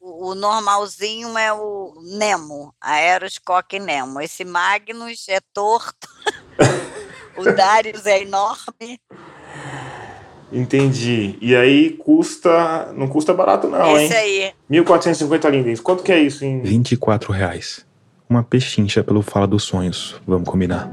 O, 0.01 0.31
o 0.31 0.35
normalzinho 0.35 1.37
é 1.37 1.53
o 1.53 1.93
Nemo, 2.19 2.75
Aeroscoque 2.81 3.79
Nemo. 3.79 4.19
Esse 4.19 4.47
Magnus 4.47 5.27
é 5.29 5.41
torto. 5.53 6.09
o 7.37 7.45
Darius 7.53 8.07
é 8.07 8.23
enorme. 8.23 8.99
Entendi. 10.51 11.37
E 11.39 11.55
aí 11.55 11.91
custa. 11.91 12.91
Não 12.95 13.07
custa 13.07 13.35
barato, 13.35 13.69
não, 13.69 13.99
hein? 13.99 14.07
Esse 14.07 14.17
aí. 14.17 14.53
1450 14.71 15.51
lindens. 15.51 15.81
Quanto 15.81 16.03
que 16.03 16.13
é 16.13 16.19
isso 16.19 16.47
em. 16.47 16.63
24 16.63 17.31
reais. 17.31 17.85
Uma 18.27 18.43
pechincha 18.43 19.05
pelo 19.05 19.21
Fala 19.21 19.47
dos 19.47 19.65
Sonhos, 19.65 20.19
vamos 20.27 20.49
combinar. 20.49 20.91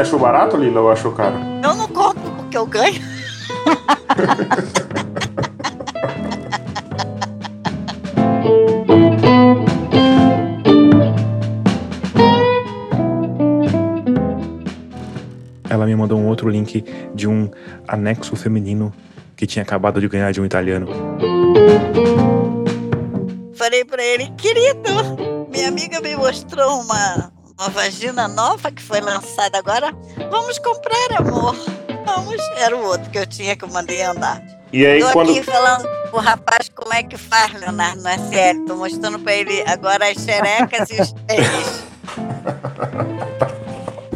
Achou 0.00 0.18
barato, 0.18 0.56
Lila, 0.56 0.80
ou 0.80 0.90
achou 0.90 1.12
caro? 1.12 1.36
Eu 1.62 1.74
não 1.74 1.88
compro 1.88 2.30
porque 2.32 2.56
eu 2.56 2.66
ganho. 2.66 3.00
Ela 15.68 15.86
me 15.86 15.94
mandou 15.94 16.18
um 16.18 16.26
outro 16.26 16.48
link 16.48 16.84
de 17.14 17.28
um 17.28 17.48
anexo 17.86 18.34
feminino 18.34 18.92
que 19.36 19.46
tinha 19.46 19.62
acabado 19.62 20.00
de 20.00 20.08
ganhar 20.08 20.32
de 20.32 20.40
um 20.40 20.44
italiano. 20.44 20.88
falei 23.54 23.84
pra 23.84 24.02
ele, 24.02 24.28
querido, 24.36 24.90
minha 25.48 25.68
amiga 25.68 26.00
me 26.00 26.16
mostrou 26.16 26.80
uma, 26.80 27.29
uma 27.60 27.68
vagina 27.68 28.26
nova 28.26 28.72
que 28.72 28.82
foi 28.82 29.02
lançada 29.02 29.58
agora. 29.58 29.92
Vamos 30.30 30.58
comprar, 30.58 31.18
amor. 31.18 31.54
Vamos. 32.06 32.40
Era 32.56 32.74
o 32.74 32.82
outro 32.82 33.10
que 33.10 33.18
eu 33.18 33.26
tinha 33.26 33.54
que 33.54 33.62
eu 33.64 33.68
mandei 33.68 34.02
andar. 34.02 34.42
E 34.72 34.86
aí, 34.86 35.00
Tô 35.00 35.12
quando. 35.12 35.30
aqui 35.30 35.42
falando 35.42 35.86
pro 36.10 36.20
rapaz 36.20 36.70
como 36.74 36.94
é 36.94 37.02
que 37.02 37.18
faz, 37.18 37.52
Leonardo, 37.60 38.02
no 38.02 38.08
SL. 38.08 38.64
Tô 38.66 38.76
mostrando 38.76 39.18
pra 39.18 39.34
ele 39.34 39.62
agora 39.66 40.08
as 40.08 40.16
xerecas 40.16 40.88
e 40.90 41.02
os 41.02 41.12
pés. 41.12 41.84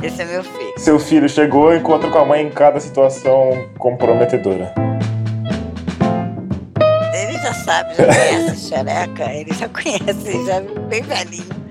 Esse 0.02 0.22
é 0.22 0.24
meu 0.24 0.42
filho. 0.42 0.72
Seu 0.78 0.98
filho 0.98 1.28
chegou 1.28 1.74
e 1.74 1.78
encontra 1.78 2.10
com 2.10 2.18
a 2.18 2.24
mãe 2.24 2.46
em 2.46 2.50
cada 2.50 2.80
situação 2.80 3.68
comprometedora. 3.78 4.72
Ele 7.14 7.38
já 7.38 7.52
sabe, 7.54 7.94
já 7.94 8.06
conhece 8.06 8.68
xereca, 8.68 9.32
ele 9.32 9.52
já 9.54 9.68
conhece, 9.68 10.46
já 10.46 10.54
é 10.56 10.60
bem 10.88 11.02
velhinho. 11.02 11.63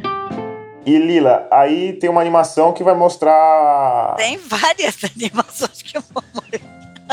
E 0.86 0.98
Lila, 0.98 1.48
aí 1.50 1.94
tem 1.94 2.10
uma 2.10 2.20
animação 2.20 2.74
que 2.74 2.84
vai 2.84 2.94
mostrar. 2.94 4.16
Tem 4.18 4.38
várias 4.38 4.98
animações 5.16 5.82
que 5.82 5.98
eu 5.98 6.04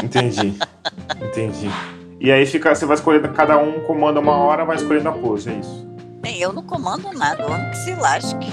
Entendi. 0.03 0.59
Entendi. 1.23 1.71
E 2.19 2.33
aí 2.33 2.45
fica, 2.47 2.75
você 2.75 2.85
vai 2.85 2.97
escolhendo, 2.97 3.33
cada 3.33 3.57
um 3.59 3.81
comanda 3.81 4.21
uma 4.21 4.37
hora, 4.37 4.65
vai 4.65 4.77
escolhendo 4.77 5.09
a 5.09 5.13
pose, 5.13 5.51
é 5.51 5.55
isso. 5.55 5.89
Nem 6.23 6.39
eu 6.39 6.53
não 6.53 6.63
comando 6.63 7.13
nada, 7.13 7.47
o 7.47 7.53
homem 7.53 7.71
que 7.71 7.77
se 7.77 7.95
lasque. 7.95 8.53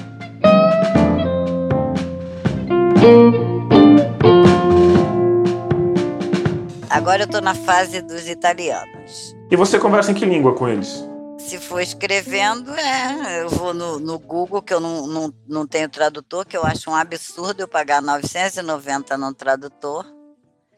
Agora 6.89 7.23
eu 7.23 7.27
tô 7.27 7.41
na 7.41 7.53
fase 7.53 8.01
dos 8.01 8.27
italianos. 8.27 9.35
E 9.51 9.55
você 9.55 9.79
conversa 9.79 10.11
em 10.11 10.13
que 10.13 10.25
língua 10.25 10.53
com 10.53 10.67
eles? 10.67 11.07
Se 11.47 11.57
for 11.59 11.79
escrevendo, 11.79 12.75
é, 12.75 13.43
eu 13.43 13.49
vou 13.49 13.73
no, 13.73 13.99
no 13.99 14.19
Google, 14.19 14.61
que 14.61 14.73
eu 14.73 14.81
não, 14.81 15.07
não, 15.07 15.33
não 15.47 15.65
tenho 15.65 15.87
tradutor, 15.87 16.45
que 16.45 16.57
eu 16.57 16.65
acho 16.65 16.91
um 16.91 16.93
absurdo 16.93 17.61
eu 17.61 17.67
pagar 17.69 18.01
990 18.01 19.17
no 19.17 19.33
tradutor. 19.33 20.05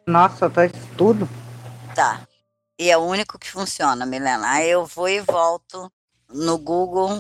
Nossa, 0.06 0.48
tá 0.48 0.68
isso 0.68 0.78
tudo. 0.96 1.28
Tá. 1.96 2.22
E 2.78 2.92
é 2.92 2.96
o 2.96 3.02
único 3.02 3.40
que 3.40 3.50
funciona, 3.50 4.06
Milena. 4.06 4.48
Aí 4.48 4.70
eu 4.70 4.86
vou 4.86 5.10
e 5.10 5.20
volto 5.22 5.92
no 6.32 6.56
Google 6.60 7.20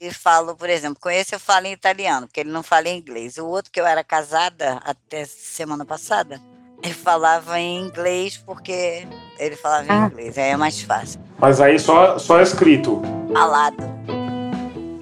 e 0.00 0.10
falo, 0.10 0.56
por 0.56 0.70
exemplo, 0.70 0.98
com 0.98 1.10
esse 1.10 1.34
eu 1.34 1.38
falo 1.38 1.66
em 1.66 1.72
italiano, 1.72 2.26
porque 2.26 2.40
ele 2.40 2.50
não 2.50 2.62
fala 2.62 2.88
em 2.88 2.98
inglês. 2.98 3.36
O 3.36 3.44
outro 3.44 3.70
que 3.70 3.78
eu 3.78 3.86
era 3.86 4.02
casada 4.02 4.80
até 4.82 5.26
semana 5.26 5.84
passada, 5.84 6.40
ele 6.82 6.94
falava 6.94 7.60
em 7.60 7.78
inglês 7.78 8.38
porque 8.38 9.06
ele 9.38 9.56
falava 9.56 9.84
em 9.84 9.90
Ah. 9.90 10.10
inglês, 10.12 10.38
aí 10.38 10.50
é 10.50 10.56
mais 10.56 10.80
fácil. 10.82 11.20
Mas 11.38 11.60
aí 11.60 11.78
só, 11.78 12.18
só 12.18 12.40
escrito. 12.40 13.02
Falado. 13.32 13.84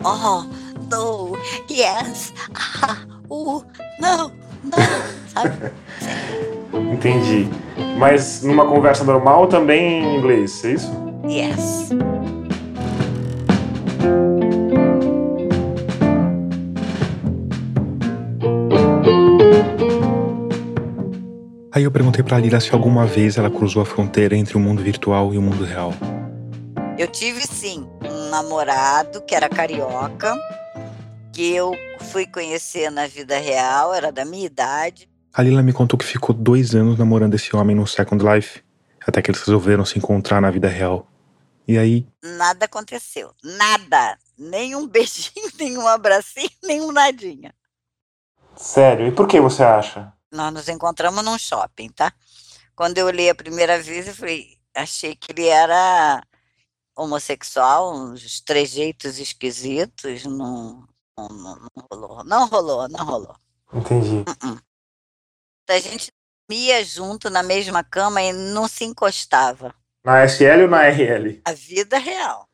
Oh, 0.04 0.44
no, 0.90 1.36
yes, 1.70 2.34
ah, 2.82 2.98
uh, 3.30 3.64
não, 3.98 4.30
não, 4.62 4.78
sabe? 5.32 5.72
Entendi. 6.92 7.48
Mas 7.98 8.42
numa 8.42 8.66
conversa 8.66 9.02
normal 9.04 9.46
também 9.46 10.02
em 10.04 10.18
inglês, 10.18 10.62
é 10.64 10.72
isso? 10.72 10.92
Yes. 11.26 11.88
Aí 21.74 21.82
eu 21.82 21.90
perguntei 21.90 22.22
pra 22.22 22.38
Lila 22.38 22.60
se 22.60 22.72
alguma 22.72 23.04
vez 23.04 23.36
ela 23.36 23.50
cruzou 23.50 23.82
a 23.82 23.84
fronteira 23.84 24.36
entre 24.36 24.56
o 24.56 24.60
mundo 24.60 24.80
virtual 24.80 25.34
e 25.34 25.38
o 25.38 25.42
mundo 25.42 25.64
real. 25.64 25.92
Eu 26.96 27.08
tive 27.08 27.40
sim 27.40 27.84
um 28.04 28.30
namorado 28.30 29.20
que 29.22 29.34
era 29.34 29.48
carioca, 29.48 30.32
que 31.32 31.52
eu 31.52 31.72
fui 31.98 32.28
conhecer 32.28 32.92
na 32.92 33.08
vida 33.08 33.36
real, 33.38 33.92
era 33.92 34.12
da 34.12 34.24
minha 34.24 34.46
idade. 34.46 35.10
A 35.34 35.42
Lila 35.42 35.64
me 35.64 35.72
contou 35.72 35.98
que 35.98 36.04
ficou 36.04 36.32
dois 36.32 36.76
anos 36.76 36.96
namorando 36.96 37.34
esse 37.34 37.56
homem 37.56 37.74
no 37.74 37.88
Second 37.88 38.24
Life, 38.24 38.62
até 39.04 39.20
que 39.20 39.32
eles 39.32 39.40
resolveram 39.40 39.84
se 39.84 39.98
encontrar 39.98 40.40
na 40.40 40.52
vida 40.52 40.68
real. 40.68 41.08
E 41.66 41.76
aí, 41.76 42.06
Nada 42.22 42.66
aconteceu, 42.66 43.32
nada, 43.42 44.16
nem 44.38 44.76
um 44.76 44.86
beijinho, 44.86 45.50
nem 45.58 45.76
um 45.76 45.88
abracinho, 45.88 46.50
nem 46.62 46.80
um 46.80 46.92
nadinha. 46.92 47.52
Sério? 48.54 49.08
E 49.08 49.10
por 49.10 49.26
que 49.26 49.40
você 49.40 49.64
acha? 49.64 50.12
Nós 50.34 50.52
nos 50.52 50.68
encontramos 50.68 51.24
num 51.24 51.38
shopping, 51.38 51.88
tá? 51.90 52.12
Quando 52.74 52.98
eu 52.98 53.06
olhei 53.06 53.30
a 53.30 53.34
primeira 53.34 53.80
vez, 53.80 54.08
eu 54.08 54.14
falei, 54.14 54.58
achei 54.74 55.14
que 55.14 55.32
ele 55.32 55.46
era 55.46 56.22
homossexual, 56.96 57.94
uns 57.94 58.40
trejeitos 58.40 59.18
esquisitos, 59.18 60.24
não, 60.24 60.84
não, 61.16 61.28
não, 61.28 61.68
rolou, 61.90 62.24
não 62.24 62.46
rolou, 62.48 62.88
não 62.88 63.04
rolou. 63.04 63.36
Entendi. 63.72 64.24
A 65.68 65.78
gente 65.78 66.12
dormia 66.48 66.84
junto 66.84 67.30
na 67.30 67.42
mesma 67.42 67.82
cama 67.82 68.20
e 68.22 68.32
não 68.32 68.68
se 68.68 68.84
encostava. 68.84 69.74
Na 70.04 70.24
SL 70.24 70.62
ou 70.62 70.68
na 70.68 70.82
RL? 70.88 71.40
A 71.44 71.52
vida 71.52 71.96
real. 71.98 72.48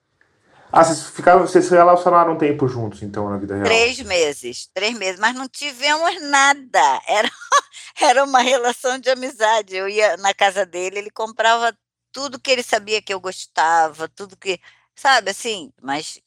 Ah, 0.73 0.85
vocês 0.85 1.03
ficaram, 1.07 1.41
vocês 1.41 1.65
se 1.65 1.73
relacionaram 1.73 2.35
um 2.35 2.39
tempo 2.39 2.69
juntos, 2.69 3.03
então, 3.03 3.29
na 3.29 3.39
vida 3.39 3.55
real. 3.55 3.65
Três 3.65 4.01
meses, 4.03 4.71
três 4.73 4.97
meses, 4.97 5.19
mas 5.19 5.35
não 5.35 5.49
tivemos 5.49 6.23
nada. 6.31 7.03
Era, 7.09 7.29
era 8.01 8.25
uma 8.25 8.41
relação 8.41 8.99
de 8.99 9.11
amizade. 9.11 9.77
Eu 9.77 9.89
ia 9.89 10.17
na 10.17 10.35
casa 10.35 10.65
dele, 10.67 10.99
ele 10.99 11.11
comprava 11.11 11.77
tudo 12.13 12.41
que 12.41 12.51
ele 12.51 12.63
sabia 12.63 13.01
que 13.03 13.13
eu 13.13 13.21
gostava, 13.21 14.09
tudo 14.09 14.37
que, 14.37 14.61
sabe, 14.95 15.31
assim, 15.31 15.73
mas 15.81 16.21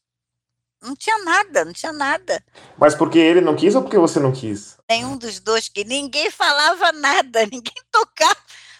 não 0.82 0.96
tinha 0.96 1.18
nada, 1.20 1.64
não 1.66 1.74
tinha 1.74 1.94
nada. 1.94 2.44
Mas 2.78 2.94
porque 2.94 3.18
ele 3.18 3.42
não 3.42 3.56
quis 3.56 3.76
ou 3.76 3.82
porque 3.82 3.98
você 3.98 4.20
não 4.20 4.32
quis? 4.32 4.78
Nenhum 4.90 5.18
dos 5.18 5.40
dois 5.40 5.70
que 5.70 5.84
ninguém 5.84 6.30
falava 6.30 6.92
nada, 6.92 7.46
ninguém 7.52 7.84
tocava 7.92 8.38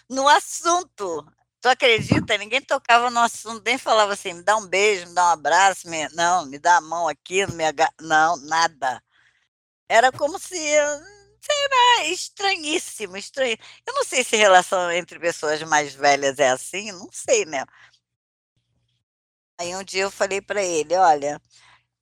no 0.08 0.28
assunto. 0.28 1.26
Tu 1.60 1.68
acredita? 1.68 2.36
Ninguém 2.36 2.60
tocava 2.60 3.10
no 3.10 3.20
assunto, 3.20 3.62
nem 3.64 3.78
falava 3.78 4.12
assim, 4.12 4.34
me 4.34 4.42
dá 4.42 4.54
um 4.56 4.66
beijo, 4.66 5.08
me 5.08 5.14
dá 5.14 5.28
um 5.28 5.32
abraço, 5.32 5.88
me... 5.88 6.06
não, 6.10 6.44
me 6.44 6.58
dá 6.58 6.76
a 6.76 6.80
mão 6.82 7.08
aqui, 7.08 7.46
me 7.52 7.64
aga... 7.64 7.88
não, 8.00 8.36
nada. 8.36 9.02
Era 9.88 10.12
como 10.12 10.38
se, 10.38 10.58
sei 11.44 11.68
lá, 11.70 12.04
estranhíssimo, 12.06 13.16
estranho. 13.16 13.56
Eu 13.86 13.94
não 13.94 14.04
sei 14.04 14.24
se 14.24 14.36
relação 14.36 14.90
entre 14.92 15.18
pessoas 15.18 15.62
mais 15.62 15.94
velhas 15.94 16.38
é 16.38 16.50
assim, 16.50 16.92
não 16.92 17.08
sei, 17.12 17.44
né? 17.44 17.64
Aí 19.58 19.74
um 19.76 19.84
dia 19.84 20.02
eu 20.02 20.10
falei 20.10 20.40
para 20.40 20.62
ele, 20.62 20.96
olha, 20.96 21.40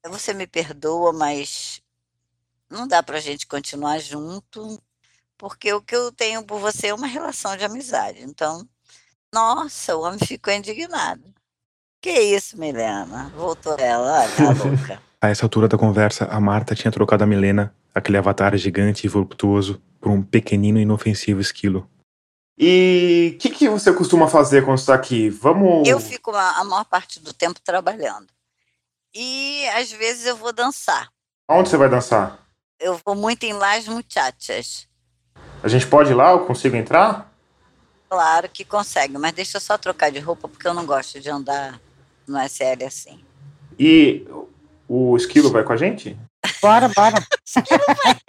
você 0.04 0.34
me 0.34 0.46
perdoa, 0.46 1.12
mas 1.12 1.82
não 2.70 2.88
dá 2.88 3.02
pra 3.02 3.20
gente 3.20 3.46
continuar 3.46 3.98
junto, 4.00 4.82
porque 5.38 5.72
o 5.72 5.82
que 5.82 5.96
eu 5.96 6.12
tenho 6.12 6.44
por 6.46 6.60
você 6.60 6.88
é 6.88 6.94
uma 6.94 7.06
relação 7.06 7.56
de 7.56 7.64
amizade. 7.64 8.22
Então, 8.22 8.68
nossa, 9.34 9.96
o 9.96 10.02
homem 10.02 10.20
ficou 10.20 10.52
indignado. 10.54 11.34
Que 12.02 12.10
isso, 12.10 12.58
Milena? 12.58 13.32
Voltou 13.36 13.76
ela, 13.78 14.22
olha, 14.22 14.28
tá 14.36 14.42
louca. 14.64 15.02
a 15.20 15.28
essa 15.28 15.46
altura 15.46 15.68
da 15.68 15.78
conversa, 15.78 16.24
a 16.24 16.40
Marta 16.40 16.74
tinha 16.74 16.90
trocado 16.90 17.22
a 17.22 17.26
Milena, 17.28 17.72
aquele 17.94 18.18
avatar 18.18 18.56
gigante 18.56 19.06
e 19.06 19.08
voluptuoso, 19.08 19.80
por 20.00 20.10
um 20.10 20.20
pequenino 20.20 20.80
e 20.80 20.82
inofensivo 20.82 21.40
esquilo. 21.40 21.88
E 22.58 23.34
o 23.36 23.38
que, 23.38 23.50
que 23.50 23.68
você 23.68 23.92
costuma 23.92 24.26
fazer 24.26 24.64
quando 24.64 24.78
está 24.78 24.94
aqui? 24.94 25.30
Vamos. 25.30 25.88
Eu 25.88 26.00
fico 26.00 26.32
a 26.32 26.58
a 26.58 26.64
maior 26.64 26.84
parte 26.84 27.20
do 27.20 27.32
tempo 27.32 27.60
trabalhando. 27.60 28.26
E 29.14 29.64
às 29.68 29.92
vezes 29.92 30.26
eu 30.26 30.36
vou 30.36 30.52
dançar. 30.52 31.08
Aonde 31.48 31.68
você 31.68 31.76
vai 31.76 31.88
dançar? 31.88 32.38
Eu 32.80 33.00
vou 33.04 33.14
muito 33.14 33.44
em 33.44 33.52
Las 33.52 33.86
Muchachas. 33.86 34.88
A 35.62 35.68
gente 35.68 35.86
pode 35.86 36.10
ir 36.10 36.14
lá? 36.14 36.32
Eu 36.32 36.40
consigo 36.46 36.74
entrar? 36.74 37.32
Claro 38.10 38.48
que 38.48 38.64
consegue, 38.64 39.16
mas 39.16 39.32
deixa 39.32 39.56
eu 39.56 39.60
só 39.60 39.78
trocar 39.78 40.10
de 40.10 40.18
roupa 40.18 40.48
porque 40.48 40.66
eu 40.66 40.74
não 40.74 40.84
gosto 40.84 41.20
de 41.20 41.30
andar 41.30 41.80
no 42.26 42.38
SL 42.38 42.84
assim. 42.86 43.20
E 43.78 44.26
o 44.88 45.16
esquilo 45.16 45.50
vai 45.50 45.64
com 45.64 45.72
a 45.72 45.76
gente? 45.76 46.16
Bora, 46.60 46.88
bora. 46.88 47.22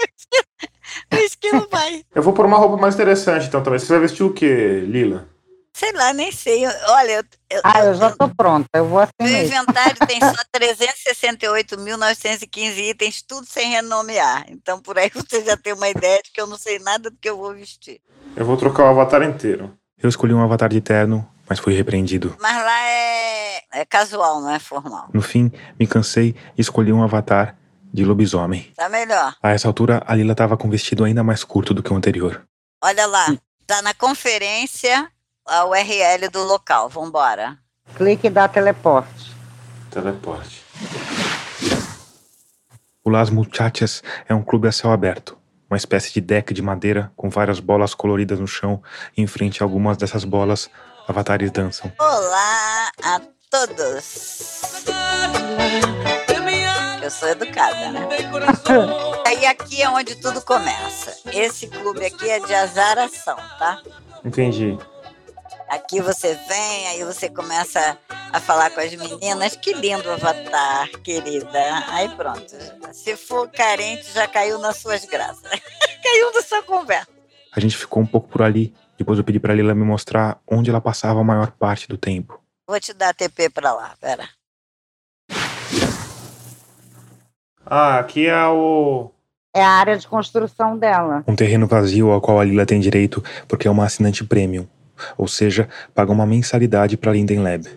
O 1.11 1.15
esquilo 1.15 1.67
vai. 1.71 2.03
Eu 2.13 2.21
vou 2.21 2.33
por 2.33 2.45
uma 2.45 2.57
roupa 2.57 2.77
mais 2.77 2.93
interessante, 2.95 3.47
então 3.47 3.63
também. 3.63 3.79
Você 3.79 3.87
vai 3.87 3.99
vestir 3.99 4.23
o 4.23 4.33
quê, 4.33 4.83
Lila? 4.85 5.27
Sei 5.75 5.91
lá, 5.91 6.13
nem 6.13 6.31
sei. 6.31 6.67
Olha, 6.67 7.13
eu, 7.13 7.23
eu, 7.49 7.61
Ah, 7.63 7.85
eu 7.85 7.95
já 7.95 8.11
tô 8.11 8.29
pronta. 8.29 8.67
Eu 8.75 8.85
vou 8.85 8.99
assim 8.99 9.11
Meu 9.19 9.43
inventário 9.43 9.97
tem 10.07 10.19
só 10.21 10.35
368.915 10.55 12.77
itens, 12.77 13.23
tudo 13.23 13.47
sem 13.47 13.71
renomear. 13.71 14.45
Então, 14.49 14.79
por 14.79 14.99
aí 14.99 15.09
você 15.13 15.43
já 15.43 15.57
tem 15.57 15.73
uma 15.73 15.89
ideia 15.89 16.21
de 16.21 16.31
que 16.31 16.39
eu 16.39 16.45
não 16.45 16.57
sei 16.57 16.77
nada 16.79 17.09
do 17.09 17.17
que 17.17 17.29
eu 17.29 17.37
vou 17.37 17.53
vestir. 17.53 17.99
Eu 18.35 18.45
vou 18.45 18.55
trocar 18.55 18.83
o 18.83 18.87
avatar 18.87 19.23
inteiro. 19.23 19.75
Eu 20.01 20.09
escolhi 20.09 20.33
um 20.33 20.43
avatar 20.43 20.69
de 20.69 20.81
terno, 20.81 21.27
mas 21.47 21.59
fui 21.59 21.73
repreendido. 21.73 22.35
Mas 22.39 22.55
lá 22.55 22.85
é, 22.85 23.61
é 23.73 23.85
casual, 23.85 24.41
não 24.41 24.49
é 24.49 24.59
formal. 24.59 25.09
No 25.13 25.21
fim, 25.21 25.51
me 25.79 25.85
cansei 25.85 26.35
e 26.57 26.61
escolhi 26.61 26.91
um 26.91 27.03
avatar 27.03 27.55
de 27.93 28.03
lobisomem. 28.03 28.71
Tá 28.75 28.89
melhor. 28.89 29.35
A 29.41 29.51
essa 29.51 29.67
altura, 29.67 30.03
a 30.05 30.15
Lila 30.15 30.33
tava 30.33 30.57
com 30.57 30.67
um 30.67 30.71
vestido 30.71 31.03
ainda 31.03 31.23
mais 31.23 31.43
curto 31.43 31.73
do 31.73 31.83
que 31.83 31.93
o 31.93 31.95
anterior. 31.95 32.43
Olha 32.81 33.05
lá, 33.05 33.27
tá 33.67 33.81
na 33.81 33.93
conferência 33.93 35.07
a 35.45 35.65
URL 35.65 36.29
do 36.31 36.43
local. 36.43 36.89
Vambora. 36.89 37.57
Clique 37.95 38.27
e 38.27 38.29
dá 38.29 38.47
teleporte. 38.47 39.31
Teleporte. 39.91 40.63
O 43.03 43.09
Las 43.09 43.29
Muchachas 43.29 44.01
é 44.27 44.33
um 44.33 44.41
clube 44.41 44.67
a 44.67 44.71
céu 44.71 44.91
aberto, 44.91 45.37
uma 45.69 45.75
espécie 45.75 46.13
de 46.13 46.21
deck 46.21 46.53
de 46.53 46.61
madeira 46.61 47.11
com 47.17 47.29
várias 47.29 47.59
bolas 47.59 47.93
coloridas 47.93 48.39
no 48.39 48.47
chão 48.47 48.81
e 49.15 49.21
em 49.21 49.27
frente 49.27 49.61
a 49.61 49.65
algumas 49.65 49.97
dessas 49.97 50.23
bolas, 50.23 50.69
avatares 51.07 51.51
dançam. 51.51 51.91
Olá 51.99 52.91
a 53.03 53.21
todos! 53.49 54.73
Eu 57.01 57.11
sou 57.11 57.27
educada, 57.27 57.91
né? 57.91 58.07
Aí 59.27 59.45
aqui 59.45 59.81
é 59.81 59.89
onde 59.89 60.15
tudo 60.15 60.41
começa. 60.41 61.17
Esse 61.33 61.67
clube 61.67 62.05
aqui 62.05 62.29
é 62.29 62.39
de 62.39 62.53
azaração, 62.53 63.35
tá? 63.59 63.81
Entendi. 64.23 64.77
Aqui 65.67 65.99
você 66.01 66.33
vem, 66.47 66.87
aí 66.87 67.03
você 67.03 67.29
começa 67.29 67.97
a 68.31 68.39
falar 68.39 68.69
com 68.69 68.79
as 68.79 68.93
meninas. 68.95 69.55
Que 69.55 69.73
lindo 69.73 70.09
avatar, 70.09 70.87
querida. 71.03 71.83
Aí 71.89 72.07
pronto. 72.15 72.55
Se 72.93 73.17
for 73.17 73.49
carente, 73.49 74.11
já 74.13 74.27
caiu 74.27 74.57
nas 74.59 74.77
suas 74.77 75.03
graças. 75.03 75.43
caiu 76.01 76.33
na 76.33 76.41
sua 76.41 76.63
conversa. 76.63 77.07
A 77.51 77.59
gente 77.59 77.75
ficou 77.75 78.01
um 78.01 78.05
pouco 78.05 78.29
por 78.29 78.41
ali. 78.41 78.73
Depois 78.97 79.17
eu 79.17 79.23
pedi 79.23 79.39
pra 79.39 79.53
Lila 79.53 79.73
me 79.73 79.83
mostrar 79.83 80.39
onde 80.47 80.69
ela 80.69 80.81
passava 80.81 81.19
a 81.19 81.23
maior 81.23 81.51
parte 81.51 81.87
do 81.87 81.97
tempo. 81.97 82.39
Vou 82.67 82.79
te 82.79 82.93
dar 82.93 83.13
TP 83.13 83.49
pra 83.49 83.73
lá, 83.73 83.93
pera. 83.99 84.27
Ah, 87.65 87.99
aqui 87.99 88.27
é 88.27 88.47
o. 88.47 89.09
É 89.55 89.63
a 89.63 89.69
área 89.69 89.97
de 89.97 90.07
construção 90.07 90.77
dela. 90.77 91.23
Um 91.27 91.35
terreno 91.35 91.67
vazio 91.67 92.11
ao 92.11 92.21
qual 92.21 92.39
a 92.39 92.43
Lila 92.43 92.65
tem 92.65 92.79
direito 92.79 93.23
porque 93.47 93.67
é 93.67 93.71
uma 93.71 93.85
assinante 93.85 94.23
premium, 94.23 94.67
ou 95.17 95.27
seja, 95.27 95.69
paga 95.93 96.11
uma 96.11 96.25
mensalidade 96.25 96.97
para 96.97 97.11
Linden 97.11 97.39
Lab. 97.39 97.67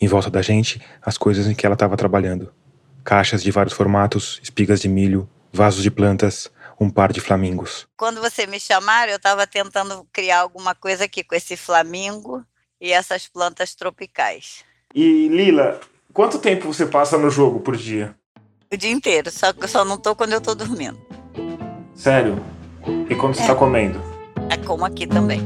Em 0.00 0.08
volta 0.08 0.30
da 0.30 0.42
gente, 0.42 0.80
as 1.02 1.16
coisas 1.16 1.46
em 1.46 1.54
que 1.54 1.66
ela 1.66 1.74
estava 1.74 1.96
trabalhando: 1.96 2.52
caixas 3.04 3.42
de 3.42 3.50
vários 3.50 3.74
formatos, 3.74 4.40
espigas 4.42 4.80
de 4.80 4.88
milho, 4.88 5.28
vasos 5.52 5.82
de 5.82 5.90
plantas, 5.90 6.50
um 6.78 6.90
par 6.90 7.12
de 7.12 7.20
flamingos. 7.20 7.86
Quando 7.96 8.20
você 8.20 8.46
me 8.46 8.60
chamaram, 8.60 9.10
eu 9.12 9.16
estava 9.16 9.46
tentando 9.46 10.06
criar 10.12 10.40
alguma 10.40 10.74
coisa 10.74 11.04
aqui 11.04 11.24
com 11.24 11.34
esse 11.34 11.56
flamingo 11.56 12.44
e 12.80 12.92
essas 12.92 13.26
plantas 13.26 13.74
tropicais. 13.74 14.64
E 14.94 15.28
Lila, 15.28 15.80
quanto 16.12 16.38
tempo 16.38 16.72
você 16.72 16.86
passa 16.86 17.16
no 17.18 17.30
jogo 17.30 17.60
por 17.60 17.76
dia? 17.76 18.14
O 18.72 18.76
dia 18.76 18.90
inteiro, 18.90 19.30
só 19.30 19.52
que 19.52 19.64
eu 19.64 19.68
só 19.68 19.84
não 19.84 19.96
tô 19.96 20.14
quando 20.14 20.32
eu 20.32 20.40
tô 20.40 20.54
dormindo. 20.54 21.00
Sério? 21.94 22.42
E 23.08 23.14
quando 23.14 23.34
você 23.34 23.42
É. 23.42 23.46
tá 23.46 23.54
comendo? 23.54 24.00
É 24.50 24.56
como 24.58 24.84
aqui 24.84 25.06
também. 25.06 25.40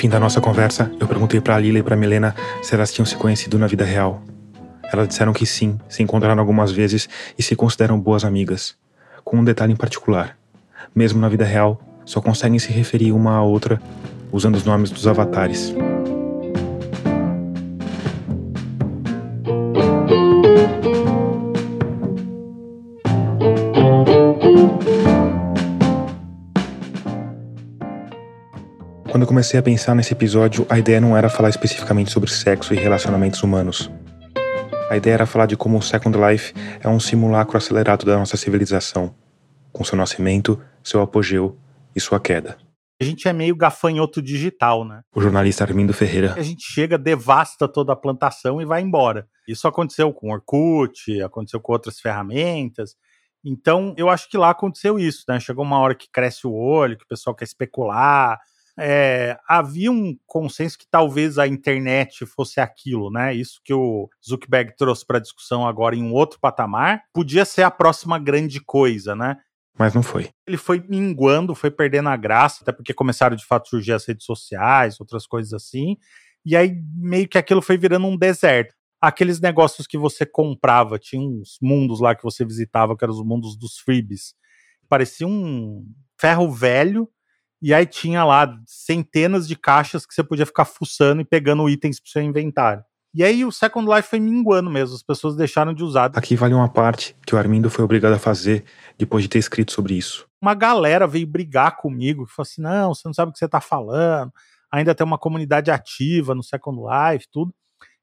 Fim 0.00 0.08
da 0.08 0.18
nossa 0.18 0.40
conversa, 0.40 0.90
eu 0.98 1.06
perguntei 1.06 1.42
pra 1.42 1.58
Lila 1.58 1.80
e 1.80 1.82
pra 1.82 1.94
Milena 1.94 2.34
se 2.62 2.74
elas 2.74 2.90
tinham 2.90 3.04
se 3.04 3.14
conhecido 3.16 3.58
na 3.58 3.66
vida 3.66 3.84
real. 3.84 4.22
Elas 4.90 5.06
disseram 5.06 5.30
que 5.30 5.44
sim, 5.44 5.78
se 5.90 6.02
encontraram 6.02 6.40
algumas 6.40 6.72
vezes 6.72 7.06
e 7.38 7.42
se 7.42 7.54
consideram 7.54 8.00
boas 8.00 8.24
amigas. 8.24 8.74
Com 9.22 9.36
um 9.36 9.44
detalhe 9.44 9.74
em 9.74 9.76
particular: 9.76 10.38
mesmo 10.94 11.20
na 11.20 11.28
vida 11.28 11.44
real, 11.44 11.78
só 12.06 12.18
conseguem 12.18 12.58
se 12.58 12.72
referir 12.72 13.12
uma 13.12 13.36
à 13.36 13.42
outra 13.42 13.78
usando 14.32 14.54
os 14.54 14.64
nomes 14.64 14.90
dos 14.90 15.06
avatares. 15.06 15.74
Quando 29.10 29.24
eu 29.24 29.26
comecei 29.26 29.58
a 29.58 29.62
pensar 29.62 29.92
nesse 29.96 30.12
episódio, 30.12 30.64
a 30.70 30.78
ideia 30.78 31.00
não 31.00 31.16
era 31.16 31.28
falar 31.28 31.48
especificamente 31.48 32.12
sobre 32.12 32.30
sexo 32.30 32.72
e 32.72 32.76
relacionamentos 32.76 33.42
humanos. 33.42 33.90
A 34.88 34.96
ideia 34.96 35.14
era 35.14 35.26
falar 35.26 35.46
de 35.46 35.56
como 35.56 35.78
o 35.78 35.82
Second 35.82 36.16
Life 36.16 36.54
é 36.78 36.88
um 36.88 37.00
simulacro 37.00 37.56
acelerado 37.56 38.06
da 38.06 38.16
nossa 38.16 38.36
civilização, 38.36 39.12
com 39.72 39.82
seu 39.82 39.98
nascimento, 39.98 40.62
seu 40.80 41.02
apogeu 41.02 41.58
e 41.94 42.00
sua 42.00 42.20
queda. 42.20 42.56
A 43.00 43.04
gente 43.04 43.26
é 43.26 43.32
meio 43.32 43.56
gafanhoto 43.56 44.22
digital, 44.22 44.84
né? 44.84 45.00
O 45.12 45.20
jornalista 45.20 45.64
Armindo 45.64 45.92
Ferreira 45.92 46.34
A 46.36 46.42
gente 46.42 46.62
chega, 46.62 46.96
devasta 46.96 47.66
toda 47.66 47.92
a 47.92 47.96
plantação 47.96 48.62
e 48.62 48.64
vai 48.64 48.80
embora. 48.80 49.26
Isso 49.48 49.66
aconteceu 49.66 50.12
com 50.12 50.28
o 50.28 50.32
Orkut, 50.32 51.20
aconteceu 51.20 51.58
com 51.60 51.72
outras 51.72 51.98
ferramentas. 51.98 52.94
Então, 53.44 53.92
eu 53.96 54.08
acho 54.08 54.30
que 54.30 54.38
lá 54.38 54.50
aconteceu 54.50 55.00
isso, 55.00 55.24
né? 55.28 55.40
Chegou 55.40 55.64
uma 55.64 55.80
hora 55.80 55.96
que 55.96 56.08
cresce 56.12 56.46
o 56.46 56.52
olho, 56.52 56.96
que 56.96 57.04
o 57.04 57.08
pessoal 57.08 57.34
quer 57.34 57.44
especular. 57.44 58.38
É, 58.78 59.36
havia 59.48 59.90
um 59.90 60.16
consenso 60.26 60.78
que 60.78 60.86
talvez 60.90 61.38
a 61.38 61.46
internet 61.46 62.24
fosse 62.26 62.60
aquilo, 62.60 63.10
né? 63.10 63.34
Isso 63.34 63.60
que 63.64 63.74
o 63.74 64.08
Zuckerberg 64.26 64.74
trouxe 64.76 65.04
para 65.06 65.18
discussão 65.18 65.66
agora 65.66 65.96
em 65.96 66.02
um 66.02 66.12
outro 66.12 66.38
patamar, 66.40 67.02
podia 67.12 67.44
ser 67.44 67.62
a 67.62 67.70
próxima 67.70 68.18
grande 68.18 68.60
coisa, 68.60 69.14
né? 69.14 69.36
mas 69.80 69.94
não 69.94 70.02
foi. 70.02 70.28
ele 70.46 70.58
foi 70.58 70.84
minguando, 70.86 71.54
foi 71.54 71.70
perdendo 71.70 72.10
a 72.10 72.16
graça, 72.16 72.58
até 72.60 72.70
porque 72.70 72.92
começaram 72.92 73.34
de 73.34 73.46
fato 73.46 73.62
a 73.62 73.70
surgir 73.70 73.94
as 73.94 74.04
redes 74.04 74.26
sociais, 74.26 75.00
outras 75.00 75.26
coisas 75.26 75.54
assim, 75.54 75.96
e 76.44 76.54
aí 76.54 76.82
meio 76.94 77.26
que 77.26 77.38
aquilo 77.38 77.62
foi 77.62 77.78
virando 77.78 78.06
um 78.06 78.14
deserto. 78.14 78.74
Aqueles 79.00 79.40
negócios 79.40 79.86
que 79.86 79.96
você 79.96 80.26
comprava, 80.26 80.98
tinha 80.98 81.22
uns 81.22 81.56
mundos 81.62 81.98
lá 81.98 82.14
que 82.14 82.22
você 82.22 82.44
visitava, 82.44 82.94
que 82.94 83.02
eram 83.02 83.14
os 83.14 83.24
mundos 83.24 83.56
dos 83.56 83.78
freebies. 83.78 84.34
Parecia 84.86 85.26
um 85.26 85.86
ferro 86.20 86.50
velho, 86.52 87.08
e 87.62 87.74
aí 87.74 87.86
tinha 87.86 88.24
lá 88.24 88.56
centenas 88.66 89.46
de 89.46 89.56
caixas 89.56 90.06
que 90.06 90.14
você 90.14 90.22
podia 90.22 90.46
ficar 90.46 90.64
fuçando 90.64 91.20
e 91.20 91.24
pegando 91.24 91.68
itens 91.68 92.00
pro 92.00 92.10
seu 92.10 92.22
inventário. 92.22 92.84
E 93.12 93.24
aí 93.24 93.44
o 93.44 93.50
Second 93.50 93.92
Life 93.92 94.08
foi 94.08 94.20
minguando 94.20 94.70
mesmo, 94.70 94.94
as 94.94 95.02
pessoas 95.02 95.34
deixaram 95.34 95.74
de 95.74 95.82
usar. 95.82 96.12
Aqui 96.14 96.36
vale 96.36 96.54
uma 96.54 96.68
parte 96.68 97.16
que 97.26 97.34
o 97.34 97.38
Armindo 97.38 97.68
foi 97.68 97.84
obrigado 97.84 98.12
a 98.12 98.18
fazer 98.20 98.64
depois 98.96 99.24
de 99.24 99.28
ter 99.28 99.38
escrito 99.38 99.72
sobre 99.72 99.94
isso. 99.94 100.28
uma 100.40 100.54
galera 100.54 101.08
veio 101.08 101.26
brigar 101.26 101.76
comigo, 101.76 102.24
que 102.24 102.32
falou 102.32 102.46
assim: 102.48 102.62
não, 102.62 102.94
você 102.94 103.02
não 103.06 103.12
sabe 103.12 103.30
o 103.30 103.32
que 103.32 103.38
você 103.38 103.48
tá 103.48 103.60
falando, 103.60 104.32
ainda 104.72 104.94
tem 104.94 105.04
uma 105.04 105.18
comunidade 105.18 105.72
ativa 105.72 106.36
no 106.36 106.42
Second 106.42 106.78
Life, 106.78 107.26
tudo. 107.32 107.52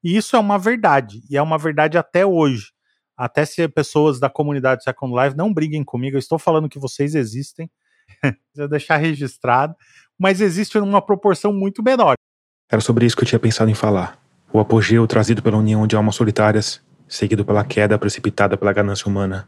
E 0.03 0.15
isso 0.15 0.35
é 0.35 0.39
uma 0.39 0.59
verdade, 0.59 1.21
e 1.29 1.37
é 1.37 1.41
uma 1.41 1.57
verdade 1.57 1.97
até 1.97 2.25
hoje. 2.25 2.71
Até 3.17 3.45
se 3.45 3.67
pessoas 3.69 4.19
da 4.19 4.29
comunidade 4.29 4.83
Second 4.83 5.15
Life 5.15 5.35
não 5.35 5.53
briguem 5.53 5.83
comigo, 5.83 6.17
eu 6.17 6.19
estou 6.19 6.37
falando 6.37 6.69
que 6.69 6.77
vocês 6.77 7.15
existem, 7.15 7.69
precisa 8.21 8.67
deixar 8.67 8.97
registrado, 8.97 9.75
mas 10.17 10.41
existe 10.41 10.79
numa 10.79 11.01
proporção 11.01 11.53
muito 11.53 11.83
menor. 11.83 12.15
Era 12.69 12.81
sobre 12.81 13.05
isso 13.05 13.15
que 13.15 13.23
eu 13.23 13.27
tinha 13.27 13.39
pensado 13.39 13.69
em 13.69 13.73
falar. 13.73 14.19
O 14.51 14.59
apogeu 14.59 15.05
trazido 15.07 15.41
pela 15.41 15.57
união 15.57 15.85
de 15.85 15.95
almas 15.95 16.15
solitárias, 16.15 16.81
seguido 17.07 17.45
pela 17.45 17.63
queda 17.63 17.97
precipitada 17.97 18.57
pela 18.57 18.73
ganância 18.73 19.07
humana. 19.07 19.47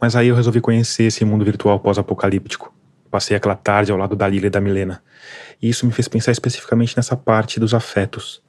Mas 0.00 0.16
aí 0.16 0.28
eu 0.28 0.34
resolvi 0.34 0.60
conhecer 0.60 1.04
esse 1.04 1.24
mundo 1.24 1.44
virtual 1.44 1.78
pós-apocalíptico. 1.80 2.74
Passei 3.10 3.36
aquela 3.36 3.54
tarde 3.54 3.92
ao 3.92 3.98
lado 3.98 4.16
da 4.16 4.28
Lila 4.28 4.46
e 4.46 4.50
da 4.50 4.60
Milena. 4.60 5.02
E 5.62 5.68
isso 5.68 5.86
me 5.86 5.92
fez 5.92 6.08
pensar 6.08 6.32
especificamente 6.32 6.96
nessa 6.96 7.16
parte 7.16 7.58
dos 7.58 7.72
afetos. 7.72 8.42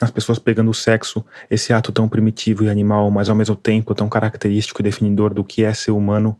Nas 0.00 0.10
pessoas 0.10 0.38
pegando 0.38 0.70
o 0.70 0.74
sexo, 0.74 1.24
esse 1.48 1.72
ato 1.72 1.92
tão 1.92 2.08
primitivo 2.08 2.64
e 2.64 2.68
animal, 2.68 3.10
mas 3.10 3.28
ao 3.28 3.36
mesmo 3.36 3.54
tempo 3.54 3.94
tão 3.94 4.08
característico 4.08 4.82
e 4.82 4.84
definidor 4.84 5.32
do 5.32 5.44
que 5.44 5.64
é 5.64 5.72
ser 5.72 5.92
humano, 5.92 6.38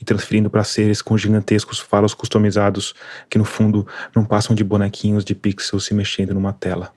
e 0.00 0.04
transferindo 0.04 0.48
para 0.48 0.64
seres 0.64 1.02
com 1.02 1.16
gigantescos 1.16 1.78
falos 1.78 2.14
customizados 2.14 2.94
que 3.28 3.38
no 3.38 3.44
fundo 3.44 3.86
não 4.14 4.24
passam 4.24 4.56
de 4.56 4.64
bonequinhos 4.64 5.24
de 5.24 5.34
pixels 5.34 5.84
se 5.84 5.94
mexendo 5.94 6.32
numa 6.32 6.52
tela. 6.52 6.92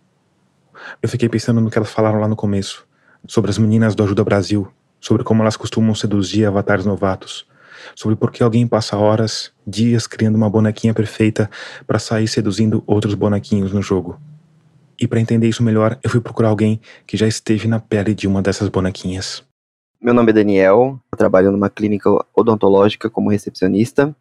Eu 1.02 1.10
fiquei 1.10 1.28
pensando 1.28 1.60
no 1.60 1.70
que 1.70 1.78
elas 1.78 1.92
falaram 1.92 2.20
lá 2.20 2.28
no 2.28 2.36
começo, 2.36 2.86
sobre 3.28 3.52
as 3.52 3.58
meninas 3.58 3.96
do 3.96 4.04
Ajuda 4.04 4.24
Brasil, 4.24 4.72
sobre 5.00 5.24
como 5.24 5.42
elas 5.42 5.58
costumam 5.58 5.94
seduzir 5.94 6.46
avatares 6.46 6.86
novatos, 6.86 7.46
sobre 7.96 8.16
por 8.16 8.32
que 8.32 8.42
alguém 8.42 8.66
passa 8.66 8.98
horas, 8.98 9.52
dias 9.68 10.08
criando 10.08 10.36
uma 10.36 10.50
bonequinha 10.50 10.94
perfeita 10.94 11.50
para 11.86 12.00
sair 12.00 12.28
seduzindo 12.28 12.84
outros 12.88 13.14
bonequinhos 13.14 13.74
no 13.74 13.82
jogo. 13.82 14.20
E 15.00 15.08
para 15.08 15.20
entender 15.20 15.50
isso 15.50 15.64
melhor, 15.64 15.98
eu 16.02 16.10
fui 16.10 16.22
procurar 16.22 16.50
alguém 16.50 16.80
que 17.06 17.18
já 17.18 17.28
esteve 17.28 17.68
na 17.68 17.80
pele 17.80 18.14
de 18.14 18.28
uma 18.28 18.42
dessas 18.42 18.70
bonequinhas. 18.70 19.44
Meu 20.04 20.14
nome 20.14 20.32
é 20.32 20.34
Daniel, 20.34 21.00
eu 21.10 21.18
trabalho 21.18 21.50
numa 21.50 21.70
clínica 21.70 22.10
odontológica 22.36 23.10
como 23.10 23.30
recepcionista 23.30 24.14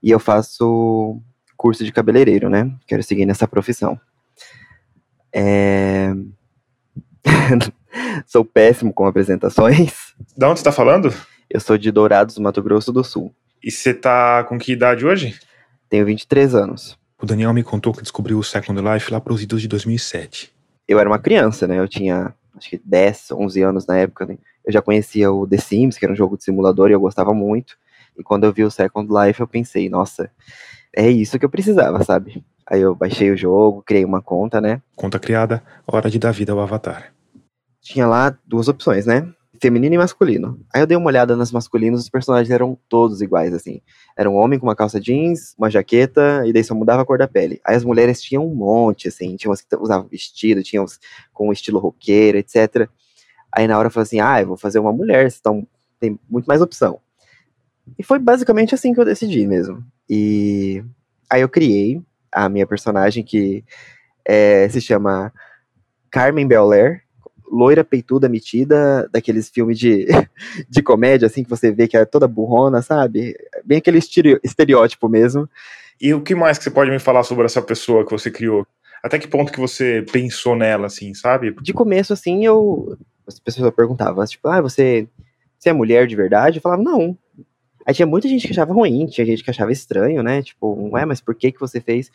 e 0.00 0.12
eu 0.12 0.20
faço 0.20 1.20
curso 1.56 1.84
de 1.84 1.90
cabeleireiro, 1.90 2.48
né? 2.48 2.72
Quero 2.86 3.02
seguir 3.02 3.26
nessa 3.26 3.48
profissão. 3.48 4.00
É... 5.32 6.14
sou 8.24 8.44
péssimo 8.44 8.92
com 8.92 9.06
apresentações. 9.06 10.14
Da 10.36 10.48
onde 10.48 10.60
você 10.60 10.64
tá 10.64 10.70
falando? 10.70 11.12
Eu 11.50 11.58
sou 11.58 11.76
de 11.76 11.90
Dourados, 11.90 12.38
Mato 12.38 12.62
Grosso 12.62 12.92
do 12.92 13.02
Sul. 13.02 13.34
E 13.60 13.72
você 13.72 13.92
tá 13.92 14.44
com 14.44 14.56
que 14.56 14.70
idade 14.70 15.04
hoje? 15.04 15.36
Tenho 15.88 16.06
23 16.06 16.54
anos. 16.54 16.96
O 17.20 17.26
Daniel 17.26 17.52
me 17.52 17.64
contou 17.64 17.92
que 17.92 18.02
descobriu 18.02 18.38
o 18.38 18.44
Second 18.44 18.80
Life 18.80 19.12
lá 19.12 19.20
pros 19.20 19.42
idos 19.42 19.60
de 19.60 19.66
2007. 19.66 20.54
Eu 20.86 21.00
era 21.00 21.10
uma 21.10 21.18
criança, 21.18 21.66
né? 21.66 21.80
Eu 21.80 21.88
tinha 21.88 22.32
acho 22.56 22.70
que 22.70 22.80
10, 22.84 23.32
11 23.32 23.62
anos 23.62 23.84
na 23.84 23.96
época. 23.96 24.26
Né? 24.26 24.38
Eu 24.64 24.72
já 24.72 24.80
conhecia 24.80 25.30
o 25.30 25.46
The 25.46 25.58
Sims, 25.58 25.98
que 25.98 26.04
era 26.04 26.12
um 26.12 26.16
jogo 26.16 26.36
de 26.36 26.44
simulador, 26.44 26.90
e 26.90 26.92
eu 26.92 27.00
gostava 27.00 27.34
muito. 27.34 27.76
E 28.18 28.22
quando 28.22 28.44
eu 28.44 28.52
vi 28.52 28.64
o 28.64 28.70
Second 28.70 29.08
Life, 29.12 29.40
eu 29.40 29.46
pensei, 29.46 29.88
nossa, 29.88 30.30
é 30.96 31.10
isso 31.10 31.38
que 31.38 31.44
eu 31.44 31.50
precisava, 31.50 32.02
sabe? 32.04 32.44
Aí 32.66 32.80
eu 32.80 32.94
baixei 32.94 33.30
o 33.30 33.36
jogo, 33.36 33.82
criei 33.82 34.04
uma 34.04 34.22
conta, 34.22 34.60
né? 34.60 34.80
Conta 34.96 35.18
criada, 35.18 35.62
hora 35.86 36.08
de 36.08 36.18
dar 36.18 36.32
vida 36.32 36.52
ao 36.52 36.60
avatar. 36.60 37.12
Tinha 37.82 38.06
lá 38.06 38.36
duas 38.46 38.68
opções, 38.68 39.04
né? 39.04 39.28
Feminino 39.60 39.94
e 39.94 39.98
masculino. 39.98 40.58
Aí 40.72 40.80
eu 40.80 40.86
dei 40.86 40.96
uma 40.96 41.06
olhada 41.06 41.36
nas 41.36 41.52
masculinos, 41.52 42.00
os 42.00 42.08
personagens 42.08 42.50
eram 42.50 42.78
todos 42.88 43.20
iguais, 43.20 43.52
assim. 43.52 43.80
Era 44.16 44.30
um 44.30 44.34
homem 44.34 44.58
com 44.58 44.66
uma 44.66 44.74
calça 44.74 45.00
jeans, 45.00 45.54
uma 45.58 45.70
jaqueta, 45.70 46.42
e 46.46 46.52
daí 46.52 46.64
só 46.64 46.74
mudava 46.74 47.02
a 47.02 47.04
cor 47.04 47.18
da 47.18 47.28
pele. 47.28 47.60
Aí 47.64 47.76
as 47.76 47.84
mulheres 47.84 48.22
tinham 48.22 48.46
um 48.46 48.54
monte, 48.54 49.08
assim. 49.08 49.36
Tinha 49.36 49.50
umas 49.50 49.60
que 49.60 49.76
usavam 49.76 50.08
vestido, 50.08 50.62
tinha 50.62 50.82
uns 50.82 50.98
com 51.32 51.52
estilo 51.52 51.78
roqueiro, 51.78 52.38
etc. 52.38 52.88
Aí 53.54 53.68
na 53.68 53.78
hora 53.78 53.86
eu 53.86 53.90
falei 53.90 54.04
assim, 54.04 54.20
ah, 54.20 54.40
eu 54.40 54.48
vou 54.48 54.56
fazer 54.56 54.78
uma 54.78 54.92
mulher, 54.92 55.28
então 55.28 55.66
tem 56.00 56.18
muito 56.28 56.46
mais 56.46 56.60
opção. 56.60 56.98
E 57.98 58.02
foi 58.02 58.18
basicamente 58.18 58.74
assim 58.74 58.92
que 58.92 59.00
eu 59.00 59.04
decidi 59.04 59.46
mesmo. 59.46 59.84
E 60.08 60.82
aí 61.30 61.40
eu 61.40 61.48
criei 61.48 62.02
a 62.32 62.48
minha 62.48 62.66
personagem 62.66 63.22
que 63.22 63.64
é, 64.24 64.68
se 64.68 64.80
chama 64.80 65.32
Carmen 66.10 66.46
Belair, 66.46 67.02
loira 67.50 67.84
peituda 67.84 68.28
metida, 68.28 69.08
daqueles 69.12 69.48
filmes 69.48 69.78
de, 69.78 70.06
de 70.68 70.82
comédia, 70.82 71.26
assim, 71.26 71.44
que 71.44 71.50
você 71.50 71.70
vê 71.70 71.86
que 71.86 71.96
é 71.96 72.04
toda 72.04 72.26
burrona, 72.26 72.82
sabe? 72.82 73.36
Bem 73.64 73.78
aquele 73.78 73.98
estereótipo 73.98 75.08
mesmo. 75.08 75.48
E 76.00 76.12
o 76.12 76.20
que 76.20 76.34
mais 76.34 76.58
que 76.58 76.64
você 76.64 76.70
pode 76.70 76.90
me 76.90 76.98
falar 76.98 77.22
sobre 77.22 77.44
essa 77.44 77.62
pessoa 77.62 78.04
que 78.04 78.10
você 78.10 78.30
criou? 78.30 78.66
Até 79.02 79.18
que 79.18 79.28
ponto 79.28 79.52
que 79.52 79.60
você 79.60 80.04
pensou 80.10 80.56
nela, 80.56 80.86
assim, 80.86 81.14
sabe? 81.14 81.54
De 81.60 81.72
começo, 81.72 82.12
assim, 82.12 82.44
eu... 82.44 82.96
As 83.26 83.38
pessoas 83.38 83.74
perguntavam, 83.74 84.24
tipo, 84.26 84.48
ah, 84.48 84.60
você, 84.60 85.08
você 85.58 85.70
é 85.70 85.72
mulher 85.72 86.06
de 86.06 86.16
verdade? 86.16 86.58
Eu 86.58 86.62
falava, 86.62 86.82
não. 86.82 87.16
Aí 87.86 87.94
tinha 87.94 88.06
muita 88.06 88.28
gente 88.28 88.46
que 88.46 88.52
achava 88.52 88.72
ruim, 88.72 89.06
tinha 89.06 89.26
gente 89.26 89.44
que 89.44 89.50
achava 89.50 89.72
estranho, 89.72 90.22
né? 90.22 90.42
Tipo, 90.42 90.90
ué, 90.92 91.04
mas 91.04 91.20
por 91.20 91.34
que 91.34 91.52
que 91.52 91.60
você 91.60 91.80
fez? 91.80 92.10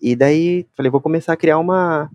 E 0.00 0.14
daí, 0.14 0.66
falei, 0.74 0.90
vou 0.90 1.00
começar 1.00 1.32
a 1.32 1.36
criar 1.36 1.58
uma, 1.58 2.10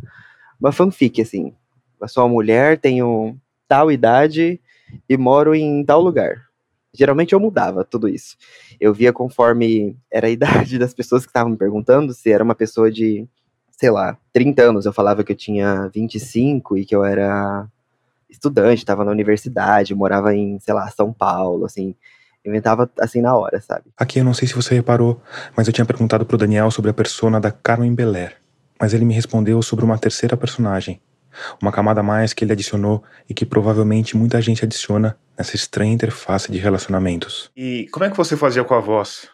uma 0.59 0.71
fanfic, 0.71 1.21
assim. 1.21 1.53
Eu 1.99 2.07
sou 2.07 2.23
uma 2.23 2.29
mulher, 2.29 2.77
tenho 2.77 3.35
tal 3.67 3.91
idade 3.91 4.59
e 5.07 5.17
moro 5.17 5.55
em 5.55 5.83
tal 5.83 6.01
lugar. 6.01 6.49
Geralmente 6.93 7.33
eu 7.33 7.39
mudava 7.39 7.83
tudo 7.83 8.07
isso. 8.07 8.35
Eu 8.79 8.93
via 8.93 9.13
conforme 9.13 9.95
era 10.11 10.27
a 10.27 10.29
idade 10.31 10.77
das 10.77 10.93
pessoas 10.93 11.23
que 11.23 11.29
estavam 11.29 11.51
me 11.51 11.57
perguntando, 11.57 12.13
se 12.13 12.31
era 12.31 12.43
uma 12.43 12.55
pessoa 12.55 12.91
de, 12.91 13.27
sei 13.71 13.89
lá, 13.89 14.17
30 14.33 14.61
anos, 14.61 14.85
eu 14.85 14.93
falava 14.93 15.23
que 15.23 15.31
eu 15.31 15.35
tinha 15.37 15.89
25 15.93 16.77
e 16.77 16.85
que 16.85 16.95
eu 16.95 17.03
era 17.03 17.67
estudante, 18.29 18.79
estava 18.79 19.03
na 19.03 19.11
universidade, 19.11 19.95
morava 19.95 20.35
em, 20.35 20.59
sei 20.59 20.73
lá, 20.73 20.89
São 20.89 21.11
Paulo, 21.11 21.65
assim. 21.65 21.95
Inventava 22.45 22.89
assim 22.99 23.21
na 23.21 23.35
hora, 23.35 23.59
sabe? 23.59 23.91
Aqui 23.97 24.19
eu 24.19 24.23
não 24.23 24.33
sei 24.33 24.47
se 24.47 24.55
você 24.55 24.73
reparou, 24.73 25.21
mas 25.57 25.67
eu 25.67 25.73
tinha 25.73 25.85
perguntado 25.85 26.25
pro 26.25 26.37
Daniel 26.37 26.71
sobre 26.71 26.89
a 26.89 26.93
persona 26.93 27.39
da 27.39 27.51
Carmen 27.51 27.93
Belair. 27.93 28.37
Mas 28.79 28.93
ele 28.93 29.03
me 29.03 29.13
respondeu 29.13 29.61
sobre 29.61 29.83
uma 29.83 29.97
terceira 29.97 30.37
personagem. 30.37 31.01
Uma 31.61 31.71
camada 31.71 31.99
a 31.99 32.03
mais 32.03 32.33
que 32.33 32.43
ele 32.43 32.53
adicionou 32.53 33.03
e 33.29 33.33
que 33.33 33.45
provavelmente 33.45 34.15
muita 34.15 34.41
gente 34.41 34.63
adiciona 34.63 35.17
nessa 35.37 35.55
estranha 35.55 35.93
interface 35.93 36.51
de 36.51 36.57
relacionamentos. 36.57 37.51
E 37.55 37.87
como 37.91 38.05
é 38.05 38.09
que 38.09 38.17
você 38.17 38.37
fazia 38.37 38.63
com 38.63 38.73
a 38.73 38.79
voz? 38.79 39.27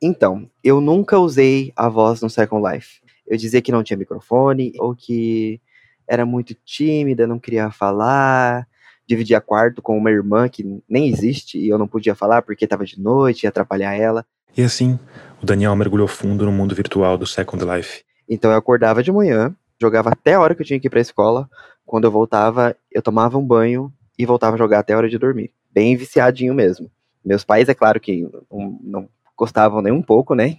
Então, 0.00 0.48
eu 0.62 0.80
nunca 0.80 1.18
usei 1.18 1.72
a 1.76 1.88
voz 1.88 2.22
no 2.22 2.30
Second 2.30 2.64
Life. 2.68 3.00
Eu 3.26 3.36
dizia 3.36 3.60
que 3.60 3.72
não 3.72 3.82
tinha 3.82 3.96
microfone, 3.96 4.72
ou 4.78 4.94
que 4.94 5.60
era 6.08 6.24
muito 6.24 6.54
tímida, 6.64 7.26
não 7.26 7.38
queria 7.38 7.70
falar, 7.70 8.66
dividia 9.06 9.40
quarto 9.40 9.82
com 9.82 9.96
uma 9.96 10.10
irmã 10.10 10.48
que 10.48 10.82
nem 10.88 11.08
existe 11.08 11.58
e 11.58 11.68
eu 11.68 11.78
não 11.78 11.86
podia 11.86 12.14
falar 12.14 12.42
porque 12.42 12.64
estava 12.64 12.84
de 12.84 13.00
noite, 13.00 13.44
ia 13.44 13.50
atrapalhar 13.50 13.94
ela. 13.94 14.24
E 14.56 14.62
assim, 14.62 14.98
o 15.42 15.46
Daniel 15.46 15.76
mergulhou 15.76 16.08
fundo 16.08 16.44
no 16.44 16.52
mundo 16.52 16.74
virtual 16.74 17.16
do 17.16 17.26
Second 17.26 17.64
Life. 17.64 18.02
Então 18.28 18.50
eu 18.50 18.56
acordava 18.56 19.02
de 19.02 19.12
manhã, 19.12 19.54
jogava 19.80 20.10
até 20.10 20.34
a 20.34 20.40
hora 20.40 20.54
que 20.54 20.62
eu 20.62 20.66
tinha 20.66 20.80
que 20.80 20.86
ir 20.86 20.90
pra 20.90 21.00
escola. 21.00 21.48
Quando 21.86 22.04
eu 22.04 22.10
voltava, 22.10 22.76
eu 22.90 23.00
tomava 23.00 23.38
um 23.38 23.46
banho 23.46 23.92
e 24.18 24.26
voltava 24.26 24.56
a 24.56 24.58
jogar 24.58 24.80
até 24.80 24.94
a 24.94 24.96
hora 24.96 25.08
de 25.08 25.18
dormir. 25.18 25.52
Bem 25.72 25.96
viciadinho 25.96 26.54
mesmo. 26.54 26.90
Meus 27.24 27.44
pais, 27.44 27.68
é 27.68 27.74
claro 27.74 28.00
que 28.00 28.28
não, 28.50 28.78
não 28.82 29.08
gostavam 29.36 29.80
nem 29.80 29.92
um 29.92 30.02
pouco, 30.02 30.34
né? 30.34 30.58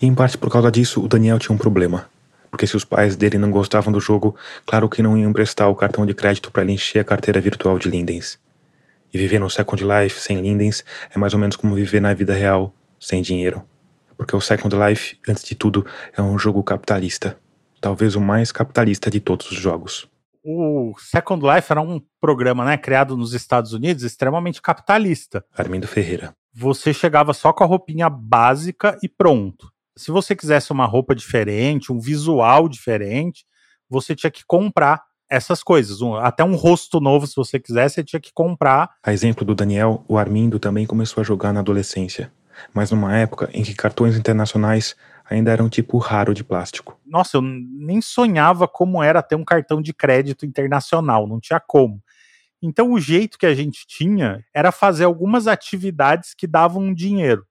E 0.00 0.06
em 0.06 0.14
parte 0.14 0.38
por 0.38 0.50
causa 0.50 0.70
disso, 0.70 1.02
o 1.02 1.08
Daniel 1.08 1.38
tinha 1.38 1.54
um 1.54 1.58
problema. 1.58 2.08
Porque 2.50 2.66
se 2.66 2.76
os 2.76 2.84
pais 2.84 3.16
dele 3.16 3.38
não 3.38 3.50
gostavam 3.50 3.92
do 3.92 4.00
jogo, 4.00 4.34
claro 4.66 4.88
que 4.88 5.02
não 5.02 5.16
iam 5.16 5.30
emprestar 5.30 5.68
o 5.68 5.74
cartão 5.74 6.06
de 6.06 6.14
crédito 6.14 6.50
para 6.50 6.62
ele 6.62 6.72
encher 6.72 7.00
a 7.00 7.04
carteira 7.04 7.40
virtual 7.40 7.78
de 7.78 7.88
Lindens. 7.88 8.38
E 9.12 9.18
viver 9.18 9.38
no 9.38 9.48
Second 9.48 9.82
Life 9.84 10.20
sem 10.20 10.40
Lindens 10.40 10.84
é 11.14 11.18
mais 11.18 11.32
ou 11.32 11.40
menos 11.40 11.56
como 11.56 11.74
viver 11.74 12.00
na 12.00 12.12
vida 12.14 12.34
real 12.34 12.74
sem 13.00 13.22
dinheiro. 13.22 13.62
Porque 14.16 14.34
o 14.34 14.40
Second 14.40 14.74
Life, 14.76 15.18
antes 15.28 15.44
de 15.44 15.54
tudo, 15.54 15.86
é 16.16 16.20
um 16.20 16.38
jogo 16.38 16.62
capitalista. 16.62 17.38
Talvez 17.80 18.16
o 18.16 18.20
mais 18.20 18.50
capitalista 18.50 19.10
de 19.10 19.20
todos 19.20 19.50
os 19.50 19.56
jogos. 19.56 20.08
O 20.42 20.94
Second 20.98 21.44
Life 21.46 21.70
era 21.70 21.80
um 21.80 22.00
programa, 22.20 22.64
né, 22.64 22.76
criado 22.76 23.16
nos 23.16 23.32
Estados 23.34 23.72
Unidos, 23.72 24.02
extremamente 24.02 24.60
capitalista. 24.60 25.44
Armindo 25.56 25.86
Ferreira. 25.86 26.34
Você 26.52 26.92
chegava 26.92 27.32
só 27.32 27.52
com 27.52 27.62
a 27.62 27.66
roupinha 27.66 28.08
básica 28.08 28.98
e 29.02 29.08
pronto 29.08 29.70
se 29.98 30.10
você 30.10 30.34
quisesse 30.36 30.72
uma 30.72 30.86
roupa 30.86 31.14
diferente, 31.14 31.92
um 31.92 31.98
visual 31.98 32.68
diferente, 32.68 33.44
você 33.90 34.14
tinha 34.14 34.30
que 34.30 34.44
comprar 34.46 35.02
essas 35.28 35.62
coisas. 35.62 36.00
Um, 36.00 36.14
até 36.14 36.42
um 36.44 36.54
rosto 36.54 37.00
novo, 37.00 37.26
se 37.26 37.36
você 37.36 37.58
quisesse, 37.58 37.96
você 37.96 38.04
tinha 38.04 38.20
que 38.20 38.32
comprar. 38.32 38.90
A 39.02 39.12
exemplo 39.12 39.44
do 39.44 39.54
Daniel, 39.54 40.04
o 40.08 40.16
Armindo 40.16 40.58
também 40.58 40.86
começou 40.86 41.20
a 41.20 41.24
jogar 41.24 41.52
na 41.52 41.60
adolescência, 41.60 42.32
mas 42.72 42.90
numa 42.90 43.16
época 43.16 43.50
em 43.52 43.62
que 43.62 43.74
cartões 43.74 44.16
internacionais 44.16 44.96
ainda 45.28 45.50
eram 45.50 45.68
tipo 45.68 45.98
raro 45.98 46.32
de 46.32 46.42
plástico. 46.42 46.98
Nossa, 47.04 47.36
eu 47.36 47.42
nem 47.42 48.00
sonhava 48.00 48.66
como 48.66 49.02
era 49.02 49.22
ter 49.22 49.34
um 49.34 49.44
cartão 49.44 49.82
de 49.82 49.92
crédito 49.92 50.46
internacional, 50.46 51.26
não 51.26 51.38
tinha 51.38 51.60
como. 51.60 52.00
Então 52.62 52.92
o 52.92 53.00
jeito 53.00 53.38
que 53.38 53.46
a 53.46 53.54
gente 53.54 53.86
tinha 53.86 54.44
era 54.54 54.72
fazer 54.72 55.04
algumas 55.04 55.46
atividades 55.46 56.34
que 56.34 56.46
davam 56.46 56.92
dinheiro. 56.94 57.46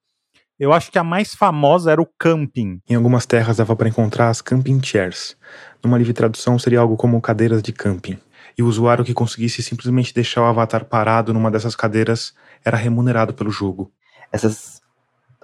Eu 0.59 0.73
acho 0.73 0.91
que 0.91 0.97
a 0.97 1.03
mais 1.03 1.35
famosa 1.35 1.91
era 1.91 2.01
o 2.01 2.09
camping. 2.17 2.81
Em 2.89 2.95
algumas 2.95 3.27
terras 3.27 3.57
dava 3.57 3.75
para 3.75 3.89
encontrar 3.89 4.29
as 4.29 4.41
camping 4.41 4.81
chairs. 4.83 5.37
Numa 5.83 5.99
livre 5.99 6.13
tradução 6.13 6.57
seria 6.57 6.79
algo 6.79 6.97
como 6.97 7.21
cadeiras 7.21 7.61
de 7.61 7.71
camping. 7.71 8.17
E 8.57 8.63
o 8.63 8.65
usuário 8.65 9.05
que 9.05 9.13
conseguisse 9.13 9.61
simplesmente 9.61 10.15
deixar 10.15 10.41
o 10.41 10.45
avatar 10.45 10.83
parado 10.85 11.31
numa 11.31 11.51
dessas 11.51 11.75
cadeiras 11.75 12.33
era 12.65 12.75
remunerado 12.75 13.35
pelo 13.35 13.51
jogo. 13.51 13.91
Essas 14.31 14.81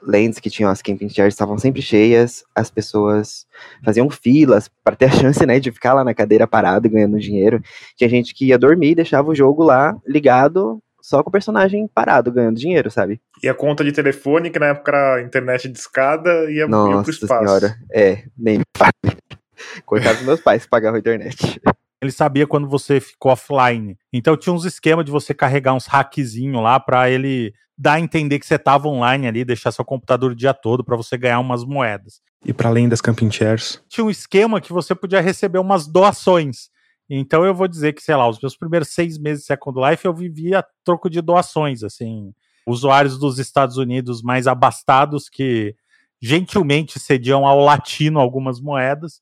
lands 0.01 0.39
que 0.39 0.49
tinham 0.49 0.71
as 0.71 0.81
camping 0.81 1.09
chairs 1.09 1.35
estavam 1.35 1.59
sempre 1.59 1.83
cheias, 1.83 2.43
as 2.55 2.71
pessoas 2.71 3.45
faziam 3.85 4.09
filas 4.09 4.67
para 4.83 4.95
ter 4.95 5.05
a 5.05 5.11
chance, 5.11 5.45
né, 5.45 5.59
de 5.59 5.71
ficar 5.71 5.93
lá 5.93 6.03
na 6.03 6.15
cadeira 6.15 6.47
parado 6.47 6.89
ganhando 6.89 7.19
dinheiro. 7.19 7.61
Tinha 7.95 8.09
gente 8.09 8.33
que 8.33 8.47
ia 8.47 8.57
dormir 8.57 8.89
e 8.89 8.95
deixava 8.95 9.29
o 9.29 9.35
jogo 9.35 9.63
lá 9.63 9.95
ligado 10.07 10.81
só 11.03 11.21
com 11.21 11.27
o 11.27 11.31
personagem 11.31 11.85
parado, 11.85 12.31
ganhando 12.31 12.57
dinheiro, 12.57 12.89
sabe? 12.89 13.19
E 13.43 13.49
a 13.49 13.53
conta 13.53 13.83
de 13.83 13.91
telefone, 13.91 14.49
que 14.49 14.57
na 14.57 14.67
época 14.67 14.89
era 14.89 15.21
internet 15.21 15.67
de 15.67 15.77
escada, 15.77 16.49
ia, 16.49 16.65
Nossa 16.65 16.95
ia 16.95 17.01
pro 17.01 17.11
espaço. 17.11 17.45
Senhora. 17.45 17.77
É, 17.91 18.23
nem 18.37 18.61
Coitado 19.85 20.15
dos 20.15 20.25
meus 20.25 20.39
pais 20.39 20.63
que 20.63 20.69
pagavam 20.69 20.95
a 20.95 20.99
internet. 20.99 21.61
Ele 22.01 22.11
sabia 22.11 22.47
quando 22.47 22.69
você 22.69 23.01
ficou 23.01 23.33
offline. 23.33 23.97
Então 24.13 24.37
tinha 24.37 24.53
uns 24.53 24.63
esquemas 24.63 25.03
de 25.03 25.11
você 25.11 25.33
carregar 25.33 25.73
uns 25.73 25.87
hackzinho 25.87 26.61
lá 26.61 26.79
para 26.79 27.09
ele 27.09 27.53
dar 27.77 27.93
a 27.93 27.99
entender 27.99 28.39
que 28.39 28.45
você 28.45 28.57
tava 28.57 28.87
online 28.87 29.27
ali, 29.27 29.43
deixar 29.43 29.71
seu 29.73 29.83
computador 29.83 30.31
o 30.31 30.35
dia 30.35 30.53
todo 30.53 30.85
para 30.85 30.95
você 30.95 31.17
ganhar 31.17 31.39
umas 31.39 31.65
moedas. 31.65 32.21
E 32.45 32.53
para 32.53 32.69
além 32.69 32.87
das 32.87 33.01
camping 33.01 33.31
chairs, 33.31 33.81
tinha 33.89 34.05
um 34.05 34.09
esquema 34.09 34.61
que 34.61 34.71
você 34.71 34.95
podia 34.95 35.19
receber 35.19 35.59
umas 35.59 35.85
doações. 35.85 36.69
Então 37.09 37.45
eu 37.45 37.53
vou 37.53 37.67
dizer 37.67 37.93
que, 37.93 38.01
sei 38.01 38.15
lá, 38.15 38.27
os 38.27 38.39
meus 38.39 38.55
primeiros 38.55 38.89
seis 38.89 39.17
meses 39.17 39.41
de 39.41 39.47
Second 39.47 39.79
Life 39.79 40.05
eu 40.05 40.13
vivia 40.13 40.59
a 40.59 40.65
troco 40.83 41.09
de 41.09 41.21
doações, 41.21 41.83
assim. 41.83 42.33
Usuários 42.65 43.19
dos 43.19 43.39
Estados 43.39 43.77
Unidos 43.77 44.21
mais 44.21 44.47
abastados 44.47 45.27
que 45.29 45.75
gentilmente 46.21 46.99
cediam 46.99 47.45
ao 47.45 47.59
latino 47.59 48.19
algumas 48.19 48.61
moedas. 48.61 49.21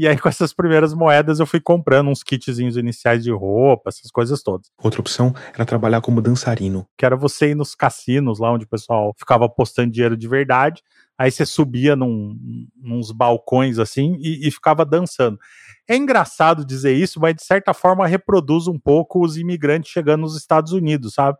E 0.00 0.08
aí, 0.08 0.16
com 0.18 0.30
essas 0.30 0.54
primeiras 0.54 0.94
moedas, 0.94 1.40
eu 1.40 1.46
fui 1.46 1.60
comprando 1.60 2.08
uns 2.08 2.22
kitzinhos 2.22 2.78
iniciais 2.78 3.22
de 3.22 3.30
roupa, 3.30 3.90
essas 3.90 4.10
coisas 4.10 4.42
todas. 4.42 4.70
Outra 4.82 4.98
opção 4.98 5.34
era 5.52 5.66
trabalhar 5.66 6.00
como 6.00 6.22
dançarino. 6.22 6.86
Que 6.96 7.04
era 7.04 7.14
você 7.14 7.50
ir 7.50 7.54
nos 7.54 7.74
cassinos, 7.74 8.38
lá 8.38 8.50
onde 8.50 8.64
o 8.64 8.68
pessoal 8.68 9.14
ficava 9.18 9.44
apostando 9.44 9.92
dinheiro 9.92 10.16
de 10.16 10.26
verdade. 10.26 10.82
Aí 11.18 11.30
você 11.30 11.44
subia 11.44 11.94
num, 11.94 12.34
nos 12.82 13.12
balcões 13.12 13.78
assim 13.78 14.16
e, 14.20 14.48
e 14.48 14.50
ficava 14.50 14.86
dançando. 14.86 15.38
É 15.86 15.94
engraçado 15.94 16.64
dizer 16.64 16.94
isso, 16.94 17.20
mas 17.20 17.34
de 17.34 17.44
certa 17.44 17.74
forma 17.74 18.06
reproduz 18.06 18.66
um 18.66 18.78
pouco 18.78 19.22
os 19.22 19.36
imigrantes 19.36 19.92
chegando 19.92 20.22
nos 20.22 20.34
Estados 20.34 20.72
Unidos, 20.72 21.12
sabe? 21.12 21.36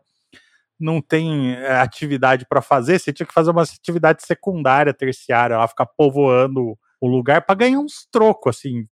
Não 0.79 1.01
tem 1.01 1.53
é, 1.53 1.79
atividade 1.79 2.45
para 2.47 2.61
fazer, 2.61 2.99
você 2.99 3.11
tinha 3.11 3.25
que 3.25 3.33
fazer 3.33 3.49
uma 3.49 3.63
atividade 3.63 4.23
secundária, 4.23 4.93
terciária, 4.93 5.57
lá 5.57 5.67
ficar 5.67 5.87
povoando 5.87 6.77
o 7.01 7.07
lugar 7.07 7.41
para 7.41 7.55
ganhar 7.55 7.79
uns 7.79 8.07
trocos, 8.11 8.55
assim. 8.55 8.87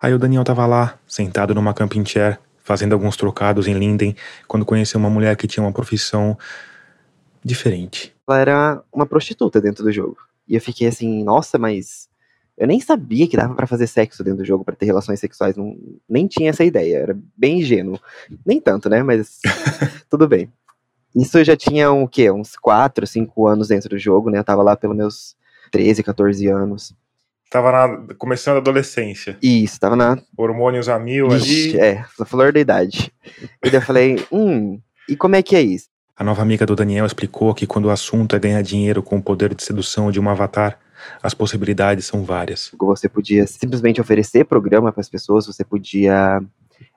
Aí 0.00 0.14
o 0.14 0.18
Daniel 0.18 0.44
tava 0.44 0.66
lá, 0.66 0.98
sentado 1.06 1.54
numa 1.54 1.74
camping 1.74 2.04
chair, 2.04 2.40
fazendo 2.64 2.94
alguns 2.94 3.16
trocados 3.16 3.68
em 3.68 3.74
Linden, 3.74 4.16
quando 4.46 4.64
conheceu 4.64 4.98
uma 4.98 5.10
mulher 5.10 5.36
que 5.36 5.46
tinha 5.46 5.62
uma 5.62 5.72
profissão 5.72 6.36
diferente. 7.44 8.14
Ela 8.26 8.38
era 8.38 8.82
uma 8.92 9.06
prostituta 9.06 9.60
dentro 9.60 9.84
do 9.84 9.92
jogo. 9.92 10.16
E 10.48 10.54
eu 10.54 10.60
fiquei 10.60 10.88
assim, 10.88 11.22
nossa, 11.22 11.58
mas 11.58 12.08
eu 12.56 12.66
nem 12.66 12.80
sabia 12.80 13.28
que 13.28 13.36
dava 13.36 13.54
para 13.54 13.66
fazer 13.66 13.86
sexo 13.86 14.24
dentro 14.24 14.38
do 14.38 14.44
jogo, 14.44 14.64
para 14.64 14.74
ter 14.74 14.86
relações 14.86 15.20
sexuais, 15.20 15.56
não, 15.56 15.76
nem 16.08 16.26
tinha 16.26 16.50
essa 16.50 16.64
ideia, 16.64 16.96
era 16.96 17.18
bem 17.36 17.60
ingênuo. 17.60 18.00
Nem 18.44 18.60
tanto, 18.60 18.88
né, 18.88 19.02
mas 19.02 19.40
tudo 20.08 20.26
bem. 20.26 20.50
Isso 21.14 21.38
eu 21.38 21.44
já 21.44 21.56
tinha 21.56 21.92
um, 21.92 22.04
o 22.04 22.08
quê? 22.08 22.30
Uns 22.30 22.56
4, 22.56 23.06
5 23.06 23.46
anos 23.46 23.68
dentro 23.68 23.88
do 23.88 23.98
jogo, 23.98 24.30
né? 24.30 24.38
Eu 24.38 24.44
tava 24.44 24.62
lá 24.62 24.76
pelos 24.76 24.96
meus 24.96 25.36
13, 25.70 26.02
14 26.02 26.46
anos. 26.48 26.94
Tava 27.50 27.72
na, 27.72 28.14
começando 28.16 28.56
a 28.56 28.58
adolescência. 28.58 29.38
Isso, 29.42 29.80
tava 29.80 29.96
na. 29.96 30.18
Hormônios 30.36 30.88
a 30.88 30.98
mil 30.98 31.28
Ixi, 31.28 31.70
ali. 31.70 31.80
É, 31.80 32.04
na 32.18 32.26
flor 32.26 32.52
da 32.52 32.60
idade. 32.60 33.12
E 33.64 33.70
daí 33.70 33.80
eu 33.80 33.82
falei, 33.82 34.24
hum, 34.30 34.80
e 35.08 35.16
como 35.16 35.36
é 35.36 35.42
que 35.42 35.56
é 35.56 35.62
isso? 35.62 35.88
A 36.16 36.24
nova 36.24 36.42
amiga 36.42 36.66
do 36.66 36.76
Daniel 36.76 37.06
explicou 37.06 37.54
que 37.54 37.66
quando 37.66 37.86
o 37.86 37.90
assunto 37.90 38.34
é 38.34 38.38
ganhar 38.38 38.60
dinheiro 38.60 39.02
com 39.02 39.16
o 39.16 39.22
poder 39.22 39.54
de 39.54 39.62
sedução 39.62 40.10
de 40.10 40.20
um 40.20 40.28
avatar, 40.28 40.78
as 41.22 41.32
possibilidades 41.32 42.06
são 42.06 42.24
várias. 42.24 42.72
Você 42.78 43.08
podia 43.08 43.46
simplesmente 43.46 44.00
oferecer 44.00 44.44
programa 44.44 44.92
para 44.92 45.00
as 45.00 45.08
pessoas, 45.08 45.46
você 45.46 45.64
podia 45.64 46.42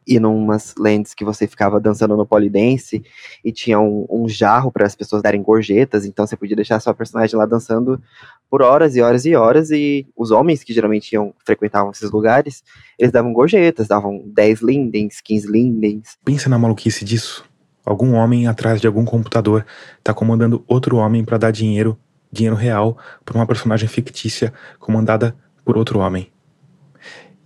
ir 0.08 0.20
numas 0.20 0.74
lands 0.78 1.14
que 1.14 1.24
você 1.24 1.48
ficava 1.48 1.80
dançando 1.80 2.18
no 2.18 2.26
polidense 2.26 3.04
e 3.44 3.52
tinha 3.52 3.80
um, 3.80 4.06
um 4.10 4.28
jarro 4.28 4.72
para 4.72 4.86
as 4.86 4.96
pessoas 4.96 5.22
darem 5.22 5.42
gorjetas, 5.42 6.06
então 6.06 6.26
você 6.26 6.36
podia 6.36 6.56
deixar 6.56 6.80
sua 6.80 6.94
personagem 6.94 7.38
lá 7.38 7.46
dançando 7.46 8.02
por 8.50 8.62
horas 8.62 8.96
e 8.96 9.02
horas 9.02 9.26
e 9.26 9.36
horas 9.36 9.72
e 9.72 10.08
os 10.16 10.32
homens 10.32 10.64
que 10.64 10.74
geralmente 10.74 11.14
iam 11.14 11.34
frequentavam 11.46 11.92
esses 11.92 12.12
lugares, 12.12 12.64
eles 12.98 13.12
davam 13.12 13.32
gorjetas, 13.32 13.88
davam 13.88 14.22
10 14.26 14.62
lindens, 14.62 15.22
15 15.22 15.52
lindens. 15.52 16.18
Pensa 16.26 16.50
na 16.50 16.58
maluquice 16.58 17.06
disso. 17.06 17.46
Algum 17.86 18.14
homem 18.14 18.48
atrás 18.48 18.80
de 18.80 18.88
algum 18.88 19.06
computador 19.06 19.66
tá 20.04 20.14
comandando 20.14 20.64
outro 20.68 20.98
homem 20.98 21.24
para 21.24 21.38
dar 21.38 21.52
dinheiro, 21.52 21.98
dinheiro 22.32 22.56
real, 22.56 22.98
para 23.26 23.36
uma 23.36 23.48
personagem 23.48 23.88
fictícia 23.88 24.54
comandada 24.80 25.36
por 25.66 25.78
outro 25.78 26.00
homem. 26.00 26.32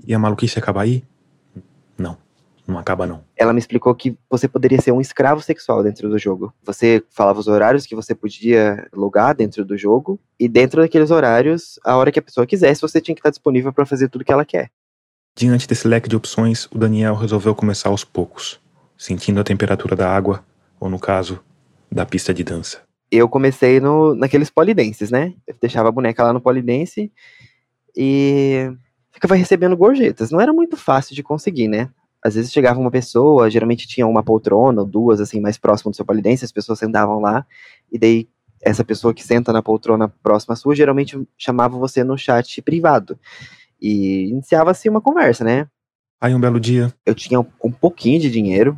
E 0.05 0.13
a 0.13 0.19
maluquice 0.19 0.59
acaba 0.59 0.81
aí? 0.81 1.03
Não, 1.97 2.17
não 2.67 2.79
acaba 2.79 3.05
não. 3.05 3.23
Ela 3.35 3.53
me 3.53 3.59
explicou 3.59 3.93
que 3.93 4.17
você 4.29 4.47
poderia 4.47 4.81
ser 4.81 4.91
um 4.91 5.01
escravo 5.01 5.41
sexual 5.41 5.83
dentro 5.83 6.09
do 6.09 6.17
jogo. 6.17 6.53
Você 6.63 7.03
falava 7.09 7.39
os 7.39 7.47
horários 7.47 7.85
que 7.85 7.95
você 7.95 8.15
podia 8.15 8.87
logar 8.93 9.35
dentro 9.35 9.63
do 9.63 9.77
jogo 9.77 10.19
e 10.39 10.47
dentro 10.47 10.81
daqueles 10.81 11.11
horários, 11.11 11.79
a 11.83 11.95
hora 11.95 12.11
que 12.11 12.19
a 12.19 12.21
pessoa 12.21 12.47
quisesse, 12.47 12.81
você 12.81 12.99
tinha 12.99 13.15
que 13.15 13.19
estar 13.19 13.29
disponível 13.29 13.71
para 13.71 13.85
fazer 13.85 14.09
tudo 14.09 14.25
que 14.25 14.31
ela 14.31 14.45
quer. 14.45 14.71
Diante 15.37 15.67
desse 15.67 15.87
leque 15.87 16.09
de 16.09 16.15
opções, 16.15 16.65
o 16.71 16.77
Daniel 16.77 17.15
resolveu 17.15 17.53
começar 17.53 17.89
aos 17.89 18.03
poucos, 18.03 18.59
sentindo 18.97 19.39
a 19.39 19.43
temperatura 19.43 19.95
da 19.95 20.09
água, 20.09 20.43
ou 20.79 20.89
no 20.89 20.97
caso, 20.97 21.41
da 21.91 22.05
pista 22.05 22.33
de 22.33 22.43
dança. 22.43 22.81
Eu 23.11 23.29
comecei 23.29 23.79
no, 23.79 24.15
naqueles 24.15 24.49
polidenses, 24.49 25.11
né? 25.11 25.33
Eu 25.45 25.55
deixava 25.61 25.89
a 25.89 25.91
boneca 25.91 26.23
lá 26.23 26.33
no 26.33 26.41
polidense 26.41 27.11
e 27.95 28.71
ficava 29.11 29.35
recebendo 29.35 29.77
gorjetas. 29.77 30.31
Não 30.31 30.41
era 30.41 30.51
muito 30.51 30.75
fácil 30.75 31.13
de 31.13 31.21
conseguir, 31.21 31.67
né? 31.67 31.89
Às 32.25 32.33
vezes 32.33 32.51
chegava 32.51 32.79
uma 32.79 32.89
pessoa, 32.89 33.51
geralmente 33.51 33.87
tinha 33.87 34.07
uma 34.07 34.23
poltrona 34.23 34.81
ou 34.81 34.87
duas, 34.87 35.21
assim, 35.21 35.39
mais 35.39 35.59
próximo 35.59 35.91
do 35.91 35.95
seu 35.95 36.03
polidense, 36.03 36.43
as 36.43 36.51
pessoas 36.51 36.79
sentavam 36.79 37.19
lá, 37.19 37.45
e 37.91 37.99
daí 37.99 38.27
essa 38.63 38.83
pessoa 38.83 39.13
que 39.13 39.23
senta 39.23 39.53
na 39.53 39.61
poltrona 39.61 40.07
próxima 40.23 40.53
à 40.53 40.55
sua, 40.55 40.75
geralmente 40.75 41.21
chamava 41.37 41.77
você 41.77 42.03
no 42.03 42.17
chat 42.17 42.63
privado. 42.63 43.15
E 43.79 44.27
iniciava-se 44.29 44.89
uma 44.89 44.99
conversa, 44.99 45.43
né? 45.43 45.67
Aí 46.19 46.33
um 46.33 46.39
belo 46.39 46.59
dia, 46.59 46.91
eu 47.05 47.13
tinha 47.13 47.39
um, 47.39 47.45
um 47.63 47.71
pouquinho 47.71 48.19
de 48.19 48.31
dinheiro. 48.31 48.75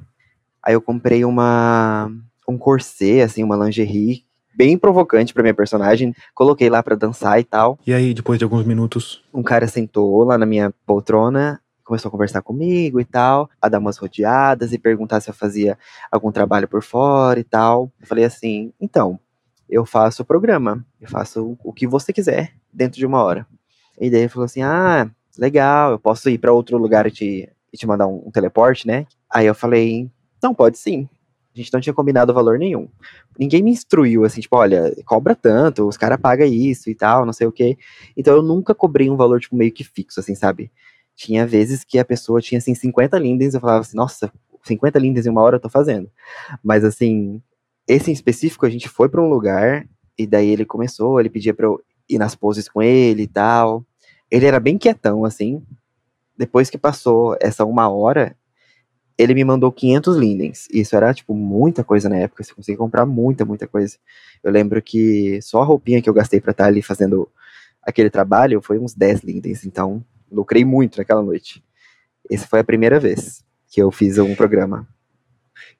Aí 0.61 0.73
eu 0.73 0.81
comprei 0.81 1.23
uma 1.23 2.11
um 2.45 2.57
corset, 2.57 3.21
assim, 3.21 3.45
uma 3.45 3.55
lingerie 3.55 4.25
bem 4.57 4.77
provocante 4.77 5.33
pra 5.33 5.43
minha 5.43 5.53
personagem. 5.53 6.13
Coloquei 6.35 6.69
lá 6.69 6.83
pra 6.83 6.95
dançar 6.95 7.39
e 7.39 7.45
tal. 7.45 7.79
e 7.87 7.93
aí 7.93 8.13
depois 8.13 8.37
de 8.39 8.43
alguns 8.43 8.65
minutos, 8.65 9.23
Um 9.33 9.43
cara 9.43 9.69
sentou 9.69 10.25
lá 10.25 10.37
na 10.37 10.45
minha 10.45 10.73
poltrona, 10.85 11.61
começou 11.87 12.09
a 12.09 12.11
conversar 12.11 12.41
comigo 12.41 12.99
e 12.99 13.05
tal, 13.05 13.49
a 13.61 13.69
dar 13.69 13.79
umas 13.79 13.97
rodeadas 13.97 14.73
e 14.73 14.77
perguntar 14.77 15.21
se 15.21 15.29
eu 15.29 15.33
fazia 15.33 15.77
algum 16.11 16.31
trabalho 16.31 16.67
por 16.67 16.83
fora 16.83 17.39
e 17.39 17.43
tal. 17.43 17.91
Eu 17.99 18.07
falei 18.07 18.25
assim: 18.25 18.73
"Então, 18.79 19.19
eu 19.69 19.85
faço 19.85 20.21
o 20.21 20.25
programa, 20.25 20.85
eu 21.01 21.09
faço 21.09 21.57
o 21.63 21.73
que 21.73 21.87
você 21.87 22.11
quiser 22.13 22.53
dentro 22.73 22.97
de 22.99 23.05
uma 23.05 23.23
hora". 23.23 23.47
E 23.99 24.09
daí 24.09 24.21
ele 24.21 24.29
falou 24.29 24.45
assim: 24.45 24.61
"Ah, 24.61 25.09
legal, 25.37 25.91
eu 25.91 25.99
posso 25.99 26.29
ir 26.29 26.37
pra 26.37 26.51
outro 26.53 26.77
lugar 26.77 27.07
e 27.07 27.11
te, 27.11 27.49
e 27.73 27.77
te 27.77 27.87
mandar 27.87 28.07
um, 28.07 28.23
um 28.27 28.31
teleporte, 28.31 28.85
né?". 28.87 29.05
Aí 29.31 29.45
eu 29.47 29.55
falei: 29.55 30.09
"Não, 30.43 30.53
pode 30.53 30.77
sim". 30.77 31.07
A 31.55 31.59
gente 31.59 31.73
não 31.73 31.81
tinha 31.81 31.93
combinado 31.93 32.33
valor 32.35 32.59
nenhum. 32.59 32.87
Ninguém 33.39 33.63
me 33.63 33.71
instruiu 33.71 34.23
assim, 34.23 34.41
tipo, 34.41 34.55
olha, 34.55 34.93
cobra 35.05 35.33
tanto, 35.35 35.87
os 35.87 35.97
caras 35.97 36.19
pagam 36.21 36.45
isso 36.45 36.87
e 36.87 36.93
tal, 36.93 37.25
não 37.25 37.33
sei 37.33 37.47
o 37.47 37.51
quê. 37.51 37.75
Então 38.15 38.35
eu 38.35 38.43
nunca 38.43 38.75
cobrei 38.75 39.09
um 39.09 39.15
valor, 39.15 39.39
tipo, 39.39 39.55
meio 39.55 39.71
que 39.71 39.83
fixo, 39.83 40.19
assim, 40.19 40.35
sabe? 40.35 40.71
Tinha 41.17 41.47
vezes 41.47 41.83
que 41.83 41.97
a 41.97 42.05
pessoa 42.05 42.39
tinha, 42.39 42.59
assim, 42.59 42.75
50 42.75 43.17
lindens, 43.17 43.55
eu 43.55 43.59
falava 43.59 43.79
assim, 43.79 43.97
nossa, 43.97 44.31
50 44.63 44.99
lindens 44.99 45.25
em 45.25 45.29
uma 45.31 45.41
hora 45.41 45.55
eu 45.55 45.59
tô 45.59 45.67
fazendo. 45.67 46.09
Mas, 46.63 46.85
assim, 46.85 47.41
esse 47.87 48.11
em 48.11 48.13
específico, 48.13 48.67
a 48.67 48.69
gente 48.69 48.87
foi 48.87 49.09
pra 49.09 49.19
um 49.19 49.27
lugar, 49.27 49.87
e 50.15 50.27
daí 50.27 50.47
ele 50.47 50.63
começou, 50.63 51.19
ele 51.19 51.29
pedia 51.29 51.55
pra 51.55 51.65
eu 51.65 51.81
ir 52.07 52.19
nas 52.19 52.35
poses 52.35 52.69
com 52.69 52.83
ele 52.83 53.23
e 53.23 53.27
tal. 53.27 53.83
Ele 54.29 54.45
era 54.45 54.59
bem 54.59 54.77
quietão, 54.77 55.25
assim. 55.25 55.63
Depois 56.37 56.69
que 56.69 56.77
passou 56.77 57.35
essa 57.41 57.65
uma 57.65 57.89
hora, 57.89 58.37
ele 59.17 59.33
me 59.33 59.43
mandou 59.43 59.71
500 59.71 60.17
lindens. 60.17 60.67
Isso 60.71 60.95
era, 60.95 61.11
tipo, 61.15 61.33
muita 61.33 61.83
coisa 61.83 62.07
na 62.07 62.17
época. 62.17 62.43
Você 62.43 62.53
conseguia 62.53 62.77
comprar 62.77 63.07
muita, 63.07 63.43
muita 63.43 63.67
coisa. 63.67 63.97
Eu 64.43 64.51
lembro 64.51 64.79
que 64.83 65.41
só 65.41 65.63
a 65.63 65.65
roupinha 65.65 65.99
que 65.99 66.07
eu 66.07 66.13
gastei 66.13 66.39
pra 66.39 66.51
estar 66.51 66.65
ali 66.65 66.83
fazendo 66.83 67.27
aquele 67.81 68.11
trabalho 68.11 68.61
foi 68.61 68.77
uns 68.77 68.93
10 68.93 69.21
lindens. 69.21 69.65
Então, 69.65 70.05
lucrei 70.31 70.63
muito 70.65 70.97
naquela 70.97 71.21
noite. 71.21 71.63
Essa 72.29 72.47
foi 72.47 72.59
a 72.59 72.63
primeira 72.63 72.99
vez 72.99 73.43
que 73.69 73.81
eu 73.81 73.91
fiz 73.91 74.17
um 74.17 74.35
programa. 74.35 74.87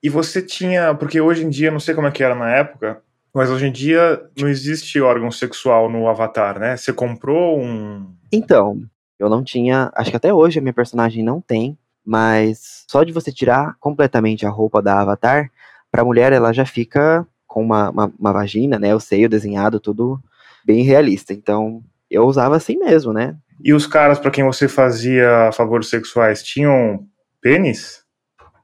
E 0.02 0.10
você 0.10 0.42
tinha. 0.42 0.94
Porque 0.96 1.20
hoje 1.20 1.44
em 1.44 1.50
dia, 1.50 1.72
não 1.72 1.80
sei 1.80 1.94
como 1.94 2.08
é 2.08 2.12
que 2.12 2.24
era 2.24 2.36
na 2.36 2.50
época, 2.50 3.02
mas 3.34 3.50
hoje 3.50 3.68
em 3.68 3.72
dia 3.72 4.22
não 4.38 4.48
existe 4.48 5.00
órgão 5.02 5.32
sexual 5.32 5.90
no 5.90 6.08
Avatar, 6.08 6.60
né? 6.60 6.78
Você 6.78 6.94
comprou 6.94 7.60
um. 7.60 8.14
Então, 8.32 8.82
eu 9.20 9.30
não 9.30 9.44
tinha. 9.44 9.92
Acho 9.96 10.12
que 10.12 10.18
até 10.18 10.34
hoje 10.34 10.60
a 10.60 10.62
minha 10.62 10.74
personagem 10.74 11.24
não 11.24 11.42
tem. 11.42 11.78
Mas 12.06 12.86
só 12.90 13.04
de 13.04 13.12
você 13.12 13.34
tirar 13.34 13.76
completamente 13.82 14.46
a 14.46 14.50
roupa 14.50 14.82
da 14.82 15.02
Avatar, 15.02 15.52
pra 15.92 16.06
mulher 16.06 16.32
ela 16.32 16.54
já 16.54 16.66
fica 16.66 17.28
com 17.46 17.62
uma, 17.62 17.90
uma, 17.90 18.14
uma 18.18 18.32
vagina, 18.32 18.80
né? 18.80 18.96
O 18.96 19.00
seio 19.00 19.28
desenhado, 19.28 19.78
tudo 19.78 20.18
bem 20.66 20.84
realista. 20.84 21.34
Então, 21.34 21.84
eu 22.10 22.26
usava 22.26 22.56
assim 22.56 22.78
mesmo, 22.78 23.12
né? 23.12 23.36
E 23.64 23.74
os 23.74 23.88
caras 23.88 24.20
para 24.20 24.32
quem 24.32 24.44
você 24.44 24.68
fazia 24.68 25.52
favores 25.54 25.90
sexuais 25.90 26.44
tinham 26.44 27.06
pênis? 27.42 28.04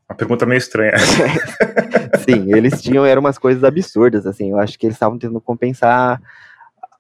Uma 0.10 0.16
pergunta 0.16 0.46
meio 0.46 0.58
estranha. 0.58 0.94
Sim, 2.24 2.54
eles 2.54 2.82
tinham, 2.82 3.06
eram 3.06 3.22
umas 3.22 3.38
coisas 3.38 3.64
absurdas, 3.64 4.26
assim, 4.26 4.52
eu 4.52 4.60
acho 4.60 4.78
que 4.78 4.86
eles 4.86 4.96
estavam 4.96 5.18
tentando 5.18 5.42
compensar 5.42 6.22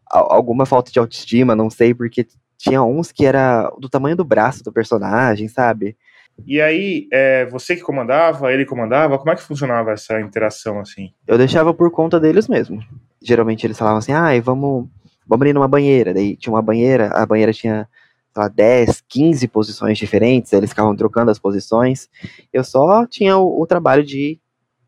alguma 0.09 0.65
falta 0.65 0.91
de 0.91 0.99
autoestima, 0.99 1.55
não 1.55 1.69
sei, 1.69 1.93
porque 1.93 2.27
tinha 2.57 2.81
uns 2.83 3.11
que 3.11 3.25
era 3.25 3.69
do 3.79 3.89
tamanho 3.89 4.15
do 4.15 4.23
braço 4.23 4.63
do 4.63 4.71
personagem, 4.71 5.47
sabe? 5.47 5.97
E 6.45 6.59
aí, 6.59 7.07
é, 7.11 7.45
você 7.45 7.75
que 7.75 7.81
comandava, 7.81 8.51
ele 8.51 8.65
comandava, 8.65 9.17
como 9.17 9.31
é 9.31 9.35
que 9.35 9.41
funcionava 9.43 9.91
essa 9.91 10.19
interação 10.19 10.79
assim? 10.79 11.11
Eu 11.27 11.37
deixava 11.37 11.73
por 11.73 11.91
conta 11.91 12.19
deles 12.19 12.47
mesmo. 12.47 12.81
Geralmente 13.21 13.65
eles 13.65 13.77
falavam 13.77 13.99
assim, 13.99 14.13
ai, 14.13 14.41
vamos, 14.41 14.87
vamos 15.27 15.43
ali 15.43 15.53
numa 15.53 15.67
banheira, 15.67 16.13
daí 16.13 16.35
tinha 16.35 16.53
uma 16.53 16.61
banheira, 16.61 17.07
a 17.13 17.25
banheira 17.25 17.53
tinha, 17.53 17.87
sei 18.33 18.43
lá, 18.43 18.47
10, 18.47 19.03
15 19.07 19.47
posições 19.47 19.97
diferentes, 19.97 20.51
eles 20.53 20.69
ficavam 20.69 20.95
trocando 20.95 21.31
as 21.31 21.39
posições, 21.39 22.09
eu 22.51 22.63
só 22.63 23.05
tinha 23.07 23.37
o, 23.37 23.61
o 23.61 23.67
trabalho 23.67 24.03
de 24.03 24.39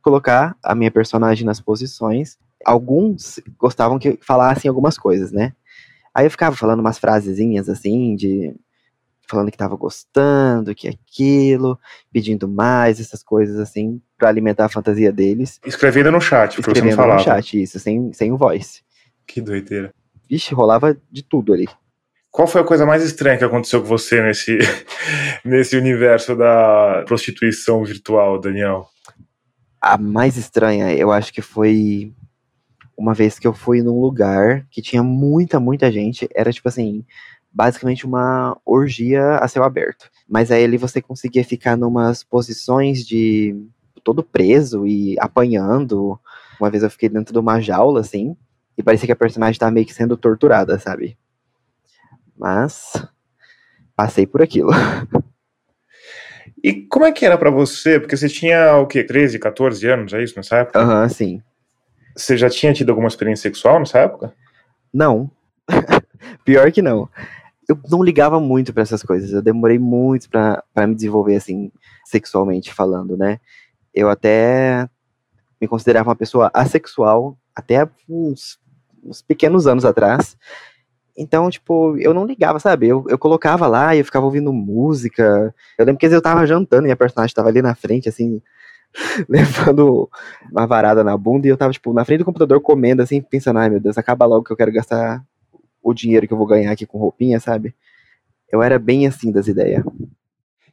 colocar 0.01 0.55
a 0.63 0.75
minha 0.75 0.91
personagem 0.91 1.43
nas 1.45 1.59
posições. 1.59 2.37
Alguns 2.63 3.39
gostavam 3.57 3.97
que 3.97 4.19
falassem 4.21 4.69
algumas 4.69 4.99
coisas, 4.99 5.31
né? 5.31 5.53
Aí 6.13 6.27
eu 6.27 6.31
ficava 6.31 6.55
falando 6.55 6.79
umas 6.79 6.99
frasezinhas 6.99 7.67
assim, 7.67 8.15
de 8.15 8.55
falando 9.27 9.51
que 9.51 9.57
tava 9.57 9.75
gostando, 9.75 10.75
que 10.75 10.87
aquilo, 10.87 11.79
pedindo 12.13 12.47
mais, 12.47 12.99
essas 12.99 13.23
coisas 13.23 13.59
assim, 13.59 13.99
pra 14.15 14.29
alimentar 14.29 14.65
a 14.65 14.69
fantasia 14.69 15.11
deles. 15.11 15.59
Escrevendo 15.65 16.11
no 16.11 16.21
chat, 16.21 16.55
porque 16.57 16.79
você 16.79 16.81
não 16.81 16.89
Escrevendo 16.89 16.95
falava. 16.95 17.19
no 17.19 17.23
chat, 17.23 17.61
isso, 17.61 17.79
sem, 17.79 18.13
sem 18.13 18.31
o 18.31 18.37
voice. 18.37 18.81
Que 19.25 19.41
doideira. 19.41 19.91
Vixe, 20.29 20.53
rolava 20.53 20.97
de 21.11 21.23
tudo 21.23 21.53
ali. 21.53 21.67
Qual 22.31 22.47
foi 22.47 22.61
a 22.61 22.65
coisa 22.65 22.85
mais 22.85 23.03
estranha 23.03 23.37
que 23.37 23.45
aconteceu 23.45 23.81
com 23.81 23.87
você 23.87 24.21
nesse, 24.21 24.57
nesse 25.45 25.77
universo 25.77 26.35
da 26.35 27.03
prostituição 27.05 27.83
virtual, 27.83 28.39
Daniel? 28.39 28.87
A 29.81 29.97
mais 29.97 30.35
estranha, 30.35 30.93
eu 30.93 31.11
acho 31.11 31.31
que 31.31 31.41
foi 31.41 32.13
uma 32.97 33.13
vez 33.13 33.39
que 33.39 33.47
eu 33.47 33.53
fui 33.53 33.81
num 33.81 33.99
lugar 33.99 34.65
que 34.69 34.81
tinha 34.81 35.03
muita, 35.03 35.59
muita 35.59 35.91
gente. 35.91 36.27
Era 36.35 36.51
tipo 36.51 36.67
assim, 36.67 37.05
basicamente 37.53 38.05
uma 38.05 38.57
orgia 38.65 39.37
a 39.37 39.47
céu 39.47 39.63
aberto. 39.63 40.09
Mas 40.27 40.51
aí 40.51 40.63
ali 40.63 40.77
você 40.77 41.01
conseguia 41.01 41.43
ficar 41.43 41.77
numas 41.77 42.23
posições 42.23 43.05
de 43.05 43.55
todo 44.03 44.23
preso 44.23 44.85
e 44.85 45.15
apanhando. 45.19 46.19
Uma 46.59 46.69
vez 46.69 46.83
eu 46.83 46.89
fiquei 46.89 47.09
dentro 47.09 47.33
de 47.33 47.39
uma 47.39 47.61
jaula, 47.61 48.01
assim. 48.01 48.35
E 48.77 48.83
parecia 48.83 49.07
que 49.07 49.11
a 49.11 49.15
personagem 49.15 49.59
tava 49.59 49.71
meio 49.71 49.85
que 49.85 49.93
sendo 49.93 50.17
torturada, 50.17 50.77
sabe? 50.79 51.17
Mas 52.37 52.91
passei 53.95 54.27
por 54.27 54.41
aquilo. 54.41 54.71
E 56.63 56.73
como 56.87 57.05
é 57.05 57.11
que 57.11 57.25
era 57.25 57.37
pra 57.37 57.49
você? 57.49 57.99
Porque 57.99 58.17
você 58.17 58.27
tinha 58.27 58.75
o 58.77 58.87
quê? 58.87 59.03
13, 59.03 59.39
14 59.39 59.87
anos, 59.87 60.13
é 60.13 60.23
isso 60.23 60.33
nessa 60.35 60.57
época? 60.57 60.79
Aham, 60.79 61.07
sim. 61.09 61.41
Você 62.15 62.37
já 62.37 62.49
tinha 62.49 62.73
tido 62.73 62.89
alguma 62.89 63.07
experiência 63.07 63.43
sexual 63.43 63.79
nessa 63.79 63.99
época? 63.99 64.33
Não. 64.93 65.29
Pior 66.43 66.71
que 66.71 66.81
não. 66.81 67.09
Eu 67.67 67.77
não 67.89 68.03
ligava 68.03 68.39
muito 68.39 68.73
pra 68.73 68.83
essas 68.83 69.03
coisas. 69.03 69.31
Eu 69.31 69.41
demorei 69.41 69.77
muito 69.77 70.29
pra 70.29 70.63
pra 70.73 70.87
me 70.87 70.95
desenvolver 70.95 71.35
assim, 71.35 71.71
sexualmente 72.05 72.73
falando, 72.73 73.17
né? 73.17 73.39
Eu 73.93 74.09
até 74.09 74.89
me 75.59 75.67
considerava 75.67 76.09
uma 76.09 76.15
pessoa 76.15 76.51
assexual 76.53 77.37
até 77.55 77.87
uns, 78.09 78.59
uns 79.05 79.21
pequenos 79.21 79.67
anos 79.67 79.85
atrás. 79.85 80.37
Então, 81.17 81.49
tipo, 81.49 81.97
eu 81.97 82.13
não 82.13 82.25
ligava, 82.25 82.59
sabe? 82.59 82.87
Eu, 82.87 83.05
eu 83.07 83.17
colocava 83.17 83.67
lá 83.67 83.95
e 83.95 83.99
eu 83.99 84.05
ficava 84.05 84.25
ouvindo 84.25 84.51
música. 84.51 85.53
Eu 85.77 85.85
lembro 85.85 85.99
que 85.99 86.07
eu 86.07 86.21
tava 86.21 86.45
jantando 86.45 86.87
e 86.87 86.91
a 86.91 86.95
personagem 86.95 87.33
tava 87.33 87.47
ali 87.47 87.61
na 87.61 87.73
frente, 87.73 88.09
assim, 88.09 88.41
levando 89.29 90.09
uma 90.51 90.67
varada 90.67 91.03
na 91.03 91.15
bunda, 91.17 91.47
e 91.47 91.49
eu 91.49 91.57
tava, 91.57 91.71
tipo, 91.71 91.93
na 91.93 92.03
frente 92.03 92.19
do 92.19 92.25
computador 92.25 92.59
comendo, 92.61 93.01
assim, 93.01 93.21
pensando, 93.21 93.59
ai 93.59 93.69
meu 93.69 93.79
Deus, 93.79 93.97
acaba 93.97 94.25
logo 94.25 94.43
que 94.43 94.51
eu 94.51 94.57
quero 94.57 94.71
gastar 94.71 95.23
o 95.81 95.93
dinheiro 95.93 96.27
que 96.27 96.33
eu 96.33 96.37
vou 96.37 96.47
ganhar 96.47 96.71
aqui 96.71 96.85
com 96.85 96.97
roupinha, 96.97 97.39
sabe? 97.39 97.75
Eu 98.51 98.61
era 98.61 98.79
bem 98.79 99.07
assim 99.07 99.31
das 99.31 99.47
ideias. 99.47 99.83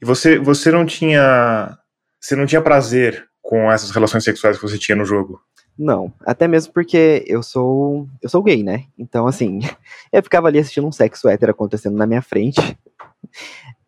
E 0.01 0.05
você, 0.05 0.39
você 0.39 0.71
não 0.71 0.85
tinha. 0.85 1.79
Você 2.21 2.35
não 2.35 2.47
tinha 2.47 2.63
prazer 2.63 3.29
com 3.41 3.71
essas 3.71 3.91
relações 3.91 4.25
sexuais 4.25 4.57
que 4.57 4.63
você 4.63 4.79
tinha 4.79 4.97
no 4.97 5.05
jogo? 5.05 5.41
Não, 5.79 6.13
até 6.27 6.47
mesmo 6.47 6.73
porque 6.73 7.25
eu 7.27 7.43
sou 7.43 8.07
eu 8.21 8.29
sou 8.29 8.43
gay, 8.43 8.63
né? 8.63 8.85
Então 8.99 9.27
assim, 9.27 9.61
eu 10.13 10.23
ficava 10.23 10.49
ali 10.49 10.59
assistindo 10.59 10.87
um 10.87 10.93
sexo 10.93 11.29
hétero 11.29 11.53
acontecendo 11.53 11.97
na 11.97 12.07
minha 12.07 12.23
frente. 12.23 12.61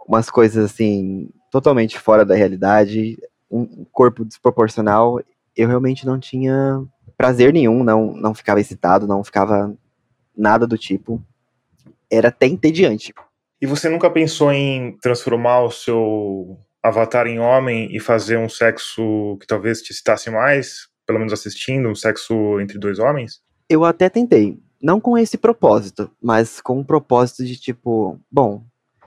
Umas 0.07 0.31
coisas 0.31 0.65
assim 0.65 1.31
totalmente 1.51 1.99
fora 1.99 2.25
da 2.25 2.35
realidade, 2.35 3.17
um 3.51 3.85
corpo 3.93 4.25
desproporcional. 4.25 5.21
Eu 5.57 5.69
realmente 5.69 6.05
não 6.07 6.19
tinha 6.19 6.83
prazer 7.17 7.53
nenhum, 7.53 7.85
não 7.85 8.13
não 8.15 8.35
ficava 8.35 8.61
excitado, 8.61 9.07
não 9.07 9.23
ficava 9.23 9.75
nada 10.37 10.67
do 10.67 10.77
tipo. 10.77 11.23
Era 12.11 12.29
até 12.29 12.47
entediante. 12.47 13.13
E 13.61 13.67
você 13.67 13.89
nunca 13.89 14.11
pensou 14.11 14.53
em 14.53 14.97
transformar 14.99 15.63
o 15.63 15.71
seu 15.71 16.59
avatar 16.83 17.27
em 17.27 17.39
homem 17.39 17.89
e 17.95 17.99
fazer 17.99 18.37
um 18.37 18.49
sexo 18.49 19.39
que 19.41 19.47
talvez 19.47 19.81
te 19.81 19.91
excitasse 19.91 20.31
mais? 20.31 20.89
Pelo 21.07 21.19
menos 21.19 21.33
assistindo, 21.33 21.89
um 21.89 21.95
sexo 21.95 22.61
entre 22.61 22.79
dois 22.79 22.99
homens? 22.99 23.43
Eu 23.69 23.85
até 23.85 24.09
tentei, 24.09 24.59
não 24.83 25.01
com 25.01 25.17
esse 25.17 25.37
propósito, 25.39 26.11
mas 26.23 26.61
com 26.61 26.81
o 26.81 26.85
propósito 26.85 27.45
de 27.45 27.57
tipo, 27.57 28.19
bom, 28.31 28.63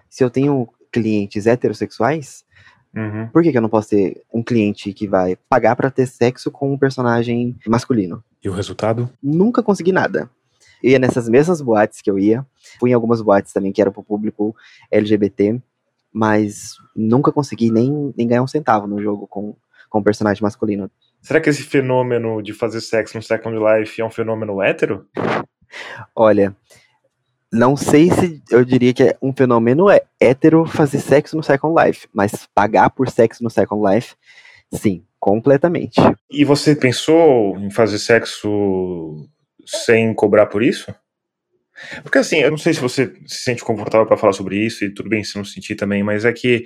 se 0.09 0.23
eu 0.23 0.29
tenho 0.29 0.67
clientes 0.91 1.45
heterossexuais, 1.45 2.45
Uhum. 2.95 3.27
por 3.27 3.43
que, 3.43 3.51
que 3.51 3.57
eu 3.57 3.61
não 3.61 3.69
posso 3.69 3.89
ter 3.89 4.23
um 4.33 4.41
cliente 4.41 4.91
que 4.91 5.07
vai 5.07 5.35
pagar 5.47 5.75
pra 5.75 5.91
ter 5.91 6.07
sexo 6.07 6.49
com 6.49 6.73
um 6.73 6.77
personagem 6.77 7.55
masculino? 7.67 8.23
E 8.43 8.49
o 8.49 8.53
resultado? 8.53 9.07
Nunca 9.21 9.61
consegui 9.61 9.91
nada. 9.91 10.29
Eu 10.81 10.91
ia 10.91 10.99
nessas 10.99 11.29
mesmas 11.29 11.61
boates 11.61 12.01
que 12.01 12.09
eu 12.09 12.17
ia, 12.17 12.45
fui 12.79 12.89
em 12.89 12.93
algumas 12.93 13.21
boates 13.21 13.53
também 13.53 13.71
que 13.71 13.81
eram 13.81 13.91
pro 13.91 14.03
público 14.03 14.55
LGBT, 14.89 15.61
mas 16.11 16.77
nunca 16.95 17.31
consegui 17.31 17.71
nem, 17.71 18.13
nem 18.17 18.27
ganhar 18.27 18.41
um 18.41 18.47
centavo 18.47 18.87
no 18.87 19.01
jogo 19.01 19.27
com, 19.27 19.55
com 19.89 19.99
um 19.99 20.03
personagem 20.03 20.41
masculino. 20.41 20.89
Será 21.21 21.41
que 21.41 21.49
esse 21.49 21.63
fenômeno 21.63 22.41
de 22.41 22.53
fazer 22.53 22.81
sexo 22.81 23.17
no 23.17 23.23
Second 23.23 23.57
Life 23.57 23.99
é 24.01 24.05
um 24.05 24.09
fenômeno 24.09 24.61
hétero? 24.61 25.05
Olha, 26.15 26.55
não 27.51 27.75
sei 27.75 28.09
se 28.11 28.41
eu 28.51 28.63
diria 28.63 28.93
que 28.93 29.03
é 29.03 29.17
um 29.21 29.33
fenômeno 29.33 29.89
é 29.89 30.01
hétero 30.19 30.65
fazer 30.65 30.99
sexo 30.99 31.35
no 31.35 31.43
Second 31.43 31.75
Life, 31.81 32.07
mas 32.13 32.47
pagar 32.53 32.89
por 32.89 33.09
sexo 33.09 33.43
no 33.43 33.49
Second 33.49 33.83
Life, 33.89 34.15
sim, 34.73 35.03
completamente. 35.19 35.99
E 36.29 36.43
você 36.43 36.75
pensou 36.75 37.57
em 37.57 37.69
fazer 37.71 37.99
sexo 37.99 39.27
sem 39.65 40.13
cobrar 40.13 40.47
por 40.47 40.61
isso? 40.61 40.93
Porque 42.01 42.17
assim, 42.17 42.37
eu 42.37 42.49
não 42.49 42.57
sei 42.57 42.73
se 42.73 42.79
você 42.79 43.13
se 43.25 43.43
sente 43.43 43.63
confortável 43.63 44.07
para 44.07 44.17
falar 44.17 44.33
sobre 44.33 44.57
isso, 44.57 44.83
e 44.83 44.93
tudo 44.93 45.09
bem 45.09 45.23
se 45.23 45.37
não 45.37 45.45
sentir 45.45 45.75
também, 45.75 46.03
mas 46.03 46.25
é 46.25 46.33
que 46.33 46.65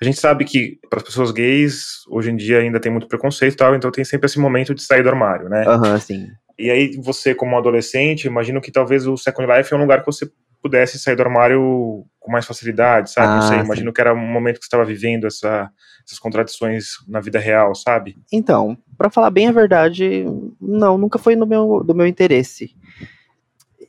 a 0.00 0.04
gente 0.04 0.18
sabe 0.18 0.44
que 0.44 0.78
para 0.90 0.98
as 0.98 1.04
pessoas 1.04 1.30
gays, 1.30 2.02
hoje 2.08 2.30
em 2.30 2.36
dia 2.36 2.58
ainda 2.58 2.80
tem 2.80 2.90
muito 2.92 3.08
preconceito 3.08 3.54
e 3.54 3.56
tal, 3.56 3.74
então 3.74 3.90
tem 3.90 4.04
sempre 4.04 4.26
esse 4.26 4.38
momento 4.38 4.74
de 4.74 4.82
sair 4.82 5.02
do 5.02 5.08
armário, 5.08 5.48
né? 5.48 5.64
Aham, 5.66 5.98
sim. 5.98 6.26
E 6.58 6.70
aí 6.70 6.96
você, 7.02 7.34
como 7.34 7.56
adolescente, 7.56 8.26
imagino 8.26 8.60
que 8.60 8.72
talvez 8.72 9.06
o 9.06 9.16
Second 9.16 9.50
Life 9.52 9.72
é 9.72 9.76
um 9.76 9.80
lugar 9.80 10.00
que 10.00 10.06
você 10.06 10.30
pudesse 10.62 10.98
sair 10.98 11.14
do 11.14 11.22
armário 11.22 12.04
com 12.18 12.32
mais 12.32 12.44
facilidade, 12.46 13.12
sabe? 13.12 13.28
não 13.28 13.38
Ah, 13.38 13.42
sei, 13.42 13.58
sim. 13.58 13.64
imagino 13.64 13.92
que 13.92 14.00
era 14.00 14.12
um 14.12 14.16
momento 14.16 14.56
que 14.56 14.64
você 14.64 14.66
estava 14.66 14.84
vivendo 14.84 15.26
essa- 15.26 15.70
essas 16.04 16.18
contradições 16.18 16.86
na 17.06 17.20
vida 17.20 17.38
real, 17.38 17.74
sabe? 17.74 18.16
Então, 18.32 18.76
pra 18.98 19.10
falar 19.10 19.30
bem 19.30 19.46
a 19.48 19.52
verdade, 19.52 20.24
não, 20.60 20.96
nunca 20.98 21.18
foi 21.18 21.36
no 21.36 21.46
meu, 21.46 21.84
do 21.84 21.94
meu 21.94 22.06
interesse. 22.06 22.74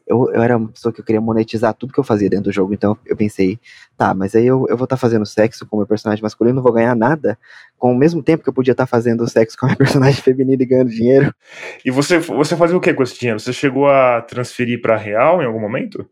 Eu, 0.07 0.31
eu 0.33 0.41
era 0.41 0.55
uma 0.55 0.69
pessoa 0.69 0.93
que 0.93 1.01
eu 1.01 1.05
queria 1.05 1.19
monetizar 1.19 1.73
tudo 1.73 1.91
que 1.91 1.99
eu 1.99 2.03
fazia 2.03 2.29
dentro 2.29 2.45
do 2.45 2.51
jogo, 2.51 2.73
então 2.73 2.97
eu 3.05 3.15
pensei, 3.15 3.59
tá, 3.97 4.13
mas 4.13 4.33
aí 4.35 4.47
eu, 4.47 4.65
eu 4.69 4.77
vou 4.77 4.85
estar 4.85 4.95
fazendo 4.95 5.25
sexo 5.25 5.65
com 5.65 5.75
o 5.75 5.79
meu 5.79 5.87
personagem 5.87 6.23
masculino, 6.23 6.55
não 6.55 6.63
vou 6.63 6.71
ganhar 6.71 6.95
nada, 6.95 7.37
com 7.77 7.91
o 7.91 7.97
mesmo 7.97 8.23
tempo 8.23 8.43
que 8.43 8.49
eu 8.49 8.53
podia 8.53 8.71
estar 8.71 8.87
fazendo 8.87 9.27
sexo 9.27 9.57
com 9.57 9.65
a 9.65 9.69
minha 9.69 9.77
personagem 9.77 10.21
feminina 10.21 10.63
e 10.63 10.65
ganhando 10.65 10.89
dinheiro. 10.89 11.33
E 11.83 11.91
você, 11.91 12.19
você 12.19 12.55
fazia 12.55 12.77
o 12.77 12.81
que 12.81 12.93
com 12.93 13.03
esse 13.03 13.19
dinheiro? 13.19 13.39
Você 13.39 13.51
chegou 13.51 13.87
a 13.87 14.21
transferir 14.21 14.81
para 14.81 14.95
real 14.95 15.41
em 15.41 15.45
algum 15.45 15.59
momento? 15.59 16.07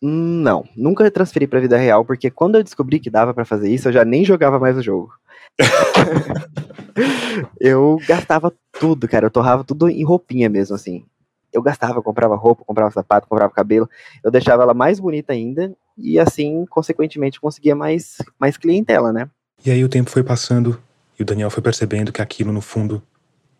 Não, 0.00 0.64
nunca 0.76 1.10
transferi 1.10 1.46
pra 1.46 1.58
vida 1.58 1.76
real, 1.76 2.04
porque 2.04 2.30
quando 2.30 2.56
eu 2.56 2.62
descobri 2.62 3.00
que 3.00 3.10
dava 3.10 3.34
pra 3.34 3.44
fazer 3.44 3.70
isso, 3.70 3.88
eu 3.88 3.92
já 3.92 4.04
nem 4.04 4.24
jogava 4.24 4.58
mais 4.58 4.76
o 4.76 4.82
jogo. 4.82 5.10
eu 7.60 7.98
gastava 8.06 8.52
tudo, 8.78 9.08
cara, 9.08 9.26
eu 9.26 9.30
torrava 9.30 9.64
tudo 9.64 9.88
em 9.88 10.04
roupinha 10.04 10.48
mesmo, 10.48 10.74
assim. 10.74 11.04
Eu 11.52 11.62
gastava, 11.62 12.02
comprava 12.02 12.36
roupa, 12.36 12.64
comprava 12.64 12.90
sapato, 12.90 13.28
comprava 13.28 13.52
cabelo, 13.52 13.88
eu 14.22 14.30
deixava 14.30 14.62
ela 14.62 14.74
mais 14.74 15.00
bonita 15.00 15.32
ainda, 15.32 15.74
e 15.96 16.18
assim, 16.18 16.64
consequentemente, 16.68 17.40
conseguia 17.40 17.74
mais, 17.74 18.18
mais 18.38 18.56
clientela, 18.56 19.12
né? 19.12 19.28
E 19.64 19.70
aí 19.70 19.82
o 19.82 19.88
tempo 19.88 20.10
foi 20.10 20.22
passando 20.22 20.80
e 21.18 21.22
o 21.22 21.26
Daniel 21.26 21.50
foi 21.50 21.62
percebendo 21.62 22.12
que 22.12 22.22
aquilo, 22.22 22.52
no 22.52 22.60
fundo, 22.60 23.02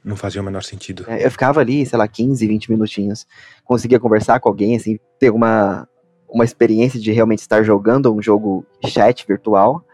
não 0.05 0.15
fazia 0.15 0.41
o 0.41 0.45
menor 0.45 0.63
sentido. 0.63 1.05
É, 1.09 1.27
Eu 1.27 1.31
ficava 1.31 1.61
ali, 1.61 1.85
sei 1.85 1.99
lá, 1.99 2.07
15, 2.07 2.47
20 2.47 2.71
minutinhos. 2.71 3.27
Conseguia 3.65 3.99
conversar 3.99 4.39
com 4.39 4.49
alguém, 4.49 4.77
assim, 4.77 4.99
ter 5.19 5.31
uma, 5.31 5.89
uma 6.29 6.45
experiência 6.45 7.01
de 7.01 7.11
realmente 7.11 7.41
estar 7.41 7.63
jogando 7.65 8.15
um 8.15 8.23
jogo 8.23 8.65
chat 8.87 9.27
virtual. 9.27 9.85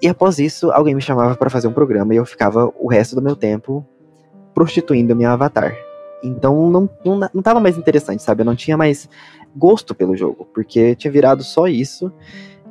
E 0.00 0.08
após 0.08 0.38
isso, 0.38 0.70
alguém 0.70 0.94
me 0.94 1.02
chamava 1.02 1.36
para 1.36 1.50
fazer 1.50 1.68
um 1.68 1.72
programa 1.72 2.14
e 2.14 2.16
eu 2.16 2.24
ficava 2.24 2.72
o 2.78 2.88
resto 2.88 3.14
do 3.14 3.22
meu 3.22 3.36
tempo 3.36 3.86
prostituindo 4.54 5.14
meu 5.14 5.30
avatar. 5.30 5.87
Então 6.22 6.70
não, 6.70 6.88
não, 7.04 7.30
não 7.32 7.42
tava 7.42 7.60
mais 7.60 7.78
interessante, 7.78 8.22
sabe? 8.22 8.42
Eu 8.42 8.46
não 8.46 8.56
tinha 8.56 8.76
mais 8.76 9.08
gosto 9.56 9.94
pelo 9.94 10.16
jogo, 10.16 10.48
porque 10.52 10.94
tinha 10.94 11.10
virado 11.10 11.42
só 11.42 11.66
isso. 11.66 12.12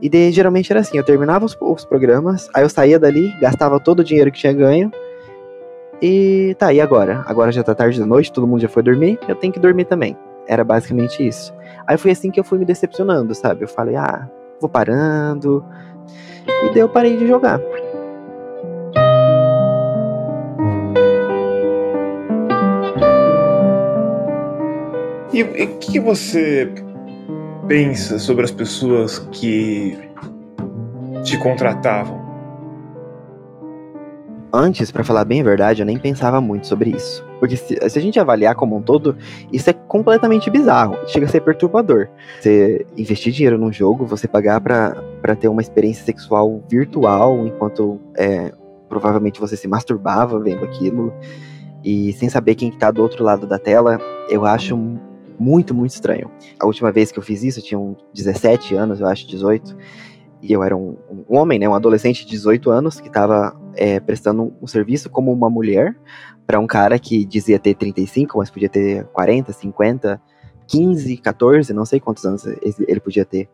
E 0.02 0.10
daí, 0.10 0.32
geralmente 0.32 0.72
era 0.72 0.82
assim, 0.82 0.98
eu 0.98 1.04
terminava 1.04 1.46
os, 1.46 1.58
os 1.60 1.86
programas, 1.86 2.50
aí 2.54 2.64
eu 2.64 2.70
saía 2.70 3.00
dali, 3.00 3.34
gastava 3.40 3.80
todo 3.80 4.02
o 4.02 4.04
dinheiro 4.04 4.32
que 4.32 4.38
tinha 4.38 4.54
ganho, 4.54 4.92
e 6.02 6.56
tá, 6.60 6.72
e 6.72 6.80
agora? 6.80 7.24
Agora 7.26 7.52
já 7.52 7.64
tá 7.64 7.74
tarde 7.74 8.00
da 8.00 8.06
noite, 8.06 8.32
todo 8.32 8.46
mundo 8.46 8.62
já 8.62 8.70
foi 8.70 8.84
dormir, 8.84 9.18
eu 9.28 9.36
tenho 9.36 9.52
que 9.52 9.60
dormir 9.60 9.86
também. 9.86 10.16
Era 10.48 10.64
basicamente 10.64 11.28
isso. 11.28 11.54
Aí 11.88 11.98
foi 11.98 12.12
assim 12.12 12.30
que 12.30 12.40
eu 12.40 12.44
fui 12.44 12.60
me 12.60 12.66
decepcionando, 12.66 13.34
sabe? 13.34 13.64
Eu 13.64 13.68
falei, 13.68 13.96
ah, 13.96 14.30
vou 14.62 14.70
parando. 14.70 15.66
E 16.64 16.70
daí 16.70 16.80
eu 16.80 16.90
parei 16.90 17.18
de 17.18 17.28
jogar. 17.28 17.60
E 25.38 25.44
o 25.44 25.78
que 25.78 26.00
você 26.00 26.68
pensa 27.68 28.18
sobre 28.18 28.44
as 28.44 28.50
pessoas 28.50 29.20
que 29.32 29.96
te 31.24 31.38
contratavam? 31.38 32.20
Antes, 34.52 34.90
pra 34.90 35.04
falar 35.04 35.26
bem 35.26 35.42
a 35.42 35.44
verdade, 35.44 35.84
eu 35.84 35.86
nem 35.86 36.00
pensava 36.00 36.42
muito 36.42 36.66
sobre 36.66 36.90
isso. 36.90 37.24
Porque 37.40 37.56
se, 37.56 37.78
se 37.88 38.00
a 38.00 38.02
gente 38.02 38.20
avaliar 38.20 38.56
como 38.56 38.78
um 38.78 38.82
todo, 38.82 39.16
isso 39.54 39.70
é 39.70 39.74
completamente 39.74 40.50
bizarro. 40.50 40.98
Chega 41.06 41.28
a 41.28 41.30
ser 41.30 41.42
perturbador. 41.42 42.08
Você 42.42 42.84
investir 42.98 43.32
dinheiro 43.32 43.60
num 43.60 43.72
jogo, 43.72 44.08
você 44.08 44.28
pagar 44.28 44.60
pra 44.60 45.36
ter 45.40 45.50
uma 45.50 45.62
experiência 45.62 46.04
sexual 46.04 46.64
virtual, 46.68 47.46
enquanto 47.46 48.00
é, 48.18 48.52
provavelmente 48.90 49.40
você 49.40 49.56
se 49.56 49.68
masturbava 49.68 50.40
vendo 50.40 50.66
aquilo, 50.66 51.14
e 51.84 52.12
sem 52.14 52.28
saber 52.28 52.56
quem 52.56 52.72
que 52.72 52.78
tá 52.80 52.90
do 52.90 53.04
outro 53.04 53.24
lado 53.24 53.46
da 53.46 53.60
tela, 53.60 54.02
eu 54.30 54.44
acho 54.44 54.76
muito, 55.40 55.74
muito 55.74 55.92
estranho. 55.92 56.32
A 56.60 56.66
última 56.66 56.92
vez 56.92 57.12
que 57.12 57.20
eu 57.20 57.24
fiz 57.24 57.44
isso, 57.44 57.60
eu 57.60 57.64
tinha 57.64 57.80
uns 57.80 57.98
17 58.14 58.76
anos, 58.76 59.00
eu 59.00 59.08
acho, 59.08 59.28
18. 59.28 59.78
E 60.42 60.52
eu 60.52 60.64
era 60.64 60.76
um, 60.76 60.98
um 61.10 61.38
homem, 61.38 61.58
né, 61.60 61.68
um 61.68 61.74
adolescente 61.74 62.26
de 62.26 62.32
18 62.32 62.70
anos, 62.70 63.00
que 63.00 63.08
estava 63.08 63.60
é, 63.76 64.00
prestando 64.00 64.54
um 64.62 64.68
serviço 64.68 65.10
como 65.10 65.32
uma 65.32 65.50
mulher 65.50 65.96
para 66.46 66.60
um 66.60 66.68
cara 66.68 66.98
que 66.98 67.26
dizia 67.26 67.60
ter 67.60 67.76
35, 67.76 68.38
mas 68.38 68.50
podia 68.50 68.70
ter 68.70 69.06
40, 69.08 69.52
50, 69.52 70.22
15, 70.68 71.18
14, 71.18 71.74
não 71.74 71.86
sei 71.86 72.00
quantos 72.00 72.26
anos 72.26 72.46
ele 72.46 73.00
podia 73.00 73.26
ter. 73.26 73.50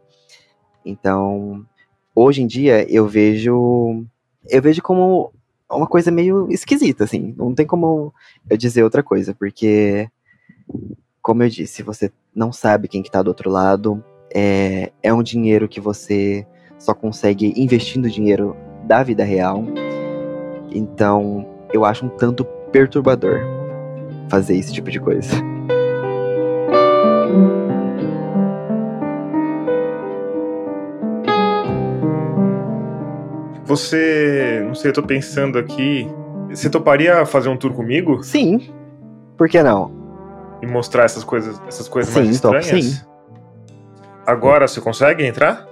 Então, 0.86 1.66
hoje 2.14 2.42
em 2.42 2.48
dia 2.48 2.86
eu 2.92 3.08
vejo 3.08 4.06
eu 4.50 4.62
vejo 4.62 4.82
como 4.82 5.32
uma 5.72 5.88
coisa 5.88 6.12
meio 6.12 6.48
esquisita, 6.52 7.04
assim. 7.04 7.34
Não 7.38 7.54
tem 7.54 7.66
como 7.66 8.14
eu 8.50 8.58
dizer 8.58 8.84
outra 8.84 9.02
coisa, 9.02 9.34
porque, 9.34 10.08
como 11.24 11.42
eu 11.42 11.50
disse, 11.50 11.82
você 11.82 12.12
não 12.36 12.52
sabe 12.52 12.90
quem 12.90 13.02
que 13.02 13.10
tá 13.10 13.24
do 13.24 13.30
outro 13.30 13.50
lado. 13.50 14.04
É, 14.36 14.92
é 15.02 15.14
um 15.14 15.24
dinheiro 15.24 15.70
que 15.70 15.80
você 15.80 16.46
só 16.78 16.94
consegue 16.94 17.54
investindo 17.56 18.10
dinheiro 18.10 18.58
da 18.84 19.02
vida 19.02 19.24
real. 19.24 19.64
Então, 20.70 21.48
eu 21.72 21.86
acho 21.86 22.06
um 22.06 22.10
tanto 22.10 22.44
perturbador 22.74 23.40
fazer 24.30 24.58
esse 24.58 24.74
tipo 24.74 24.92
de 24.92 25.00
coisa. 25.00 25.30
Você, 33.66 34.62
não 34.68 34.76
sei, 34.76 34.90
eu 34.90 34.94
tô 34.94 35.04
pensando 35.04 35.58
aqui. 35.58 36.06
Você 36.50 36.70
toparia 36.70 37.26
fazer 37.26 37.48
um 37.48 37.56
tour 37.56 37.74
comigo? 37.74 38.22
Sim. 38.24 38.74
Por 39.38 39.48
que 39.48 39.64
não? 39.64 40.03
E 40.64 40.66
mostrar 40.66 41.04
essas 41.04 41.26
coisas, 41.26 41.62
essas 41.68 41.90
coisas 41.90 42.14
sim, 42.14 42.22
mais 42.22 42.36
estranhas? 42.36 42.70
Top, 42.70 42.82
sim. 42.82 43.02
Agora 44.26 44.66
você 44.66 44.80
consegue 44.80 45.26
entrar? 45.26 45.68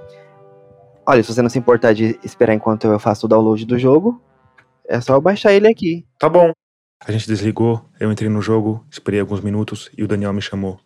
Olha, 1.06 1.24
se 1.24 1.34
você 1.34 1.42
não 1.42 1.50
se 1.50 1.58
importar 1.58 1.94
de 1.94 2.20
esperar 2.22 2.54
enquanto 2.54 2.88
eu 2.88 3.00
faço 3.00 3.26
o 3.26 3.30
download 3.30 3.66
do 3.66 3.80
jogo, 3.80 4.22
é 4.86 5.00
só 5.00 5.16
eu 5.16 5.22
baixar 5.22 5.54
ele 5.54 5.66
aqui. 5.66 6.06
Tá 6.20 6.28
bom. 6.28 6.52
A 7.08 7.10
gente 7.10 7.26
desligou, 7.26 7.82
eu 8.02 8.12
entrei 8.12 8.30
no 8.30 8.42
jogo, 8.42 8.86
esperei 8.92 9.22
alguns 9.22 9.39
minutos 9.39 9.89
e 9.98 10.04
o 10.04 10.08
Daniel 10.10 10.34
me 10.34 10.42
chamou. 10.42 10.78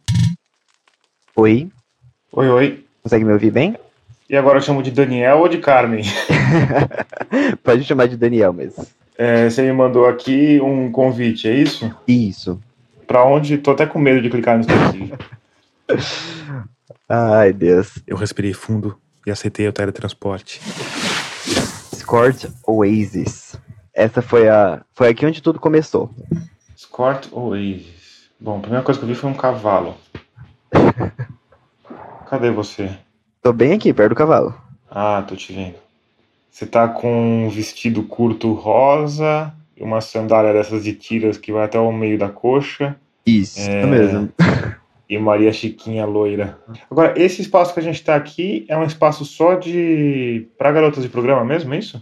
Oi, 1.36 1.72
Oi, 2.32 2.48
oi. 2.48 2.86
consegue 3.02 3.26
me 3.26 3.34
ouvir 3.34 3.50
bem? 3.50 3.76
E 4.30 4.38
agora 4.38 4.60
eu 4.60 4.62
chamo 4.62 4.84
de 4.84 4.92
Daniel 4.92 5.40
ou 5.40 5.50
de 5.50 5.58
Carmen? 5.58 6.04
Pode 7.64 7.84
chamar 7.84 8.08
de 8.08 8.18
Daniel 8.18 8.54
mesmo. 8.54 8.86
É, 9.18 9.50
você 9.50 9.64
me 9.64 9.74
mandou 9.74 10.06
aqui 10.06 10.62
um 10.62 10.92
convite, 10.92 11.48
é 11.48 11.56
isso? 11.56 11.92
Isso. 12.08 12.62
Pra 13.08 13.24
onde? 13.26 13.58
Tô 13.58 13.72
até 13.72 13.86
com 13.86 14.00
medo 14.00 14.22
de 14.22 14.30
clicar 14.30 14.58
nisso 14.58 14.70
aqui. 14.72 15.14
Ai, 17.08 17.54
Deus. 17.54 18.00
Eu 18.08 18.18
respirei 18.18 18.54
fundo 18.54 18.98
e 19.26 19.32
aceitei 19.32 19.68
o 19.68 19.74
teletransporte. 19.74 20.62
Escort 21.94 22.46
Oasis. 22.66 23.56
Essa 23.94 24.22
foi 24.22 24.50
a. 24.50 24.84
Foi 24.94 25.10
aqui 25.10 25.26
onde 25.26 25.42
tudo 25.42 25.60
começou. 25.60 26.14
Escort 26.76 27.28
Oasis. 27.32 28.30
Bom, 28.40 28.58
a 28.58 28.62
primeira 28.62 28.84
coisa 28.84 29.00
que 29.00 29.06
eu 29.06 29.10
vi 29.10 29.16
foi 29.16 29.30
um 29.30 29.36
cavalo. 29.36 29.96
Cadê 32.30 32.52
você? 32.52 32.98
Tô 33.42 33.54
bem 33.54 33.74
aqui, 33.74 33.94
perto 33.94 34.10
do 34.10 34.16
cavalo. 34.16 34.54
Ah, 34.90 35.24
tô 35.28 35.36
te 35.36 35.54
vendo. 35.54 35.76
Você 36.52 36.66
tá 36.66 36.88
com 36.88 37.46
um 37.46 37.50
vestido 37.50 38.04
curto 38.04 38.54
rosa 38.54 39.54
uma 39.80 40.02
sandália 40.02 40.54
dessas 40.54 40.84
de 40.84 40.94
tiras 40.94 41.38
que 41.38 41.52
vai 41.52 41.66
até 41.66 41.80
o 41.80 41.92
meio 41.92 42.18
da 42.18 42.30
coxa 42.30 42.96
Isso, 43.26 43.60
É. 43.60 43.86
mesmo. 43.86 44.30
e 45.10 45.18
Maria 45.18 45.52
Chiquinha 45.54 46.06
loira. 46.06 46.58
Agora, 46.90 47.14
esse 47.16 47.42
espaço 47.42 47.74
que 47.74 47.80
a 47.80 47.84
gente 47.84 48.04
tá 48.04 48.16
aqui 48.16 48.66
é 48.68 48.78
um 48.78 48.84
espaço 48.84 49.24
só 49.26 49.56
de. 49.56 50.48
pra 50.58 50.72
garotas 50.72 51.04
de 51.04 51.10
programa 51.10 51.44
mesmo, 51.46 51.74
é 51.74 51.80
isso? 51.80 52.02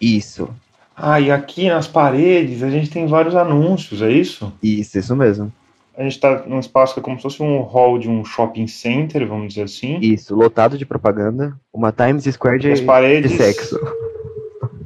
Isso, 0.00 0.48
Ah, 0.96 1.20
e 1.20 1.30
aqui 1.30 1.68
nas 1.68 1.86
paredes 1.88 2.62
a 2.62 2.70
gente 2.70 2.90
tem 2.90 3.06
vários 3.06 3.34
anúncios, 3.36 4.02
é 4.02 4.10
isso? 4.10 4.52
isso, 4.62 4.98
isso 4.98 5.14
mesmo. 5.16 5.52
A 5.96 6.02
gente 6.04 6.20
tá 6.20 6.44
num 6.46 6.60
espaço 6.60 6.94
que 6.94 7.00
é 7.00 7.02
como 7.02 7.16
se 7.16 7.22
fosse 7.22 7.42
um 7.42 7.60
hall 7.62 7.98
de 7.98 8.08
um 8.08 8.24
shopping 8.24 8.68
center, 8.68 9.26
vamos 9.26 9.48
dizer 9.48 9.62
assim. 9.64 9.98
Isso, 10.00 10.32
lotado 10.34 10.78
de 10.78 10.86
propaganda. 10.86 11.58
Uma 11.72 11.90
Times 11.90 12.22
Square 12.24 12.60
de, 12.60 12.70
as 12.70 12.80
paredes. 12.80 13.32
de 13.32 13.36
sexo. 13.36 13.78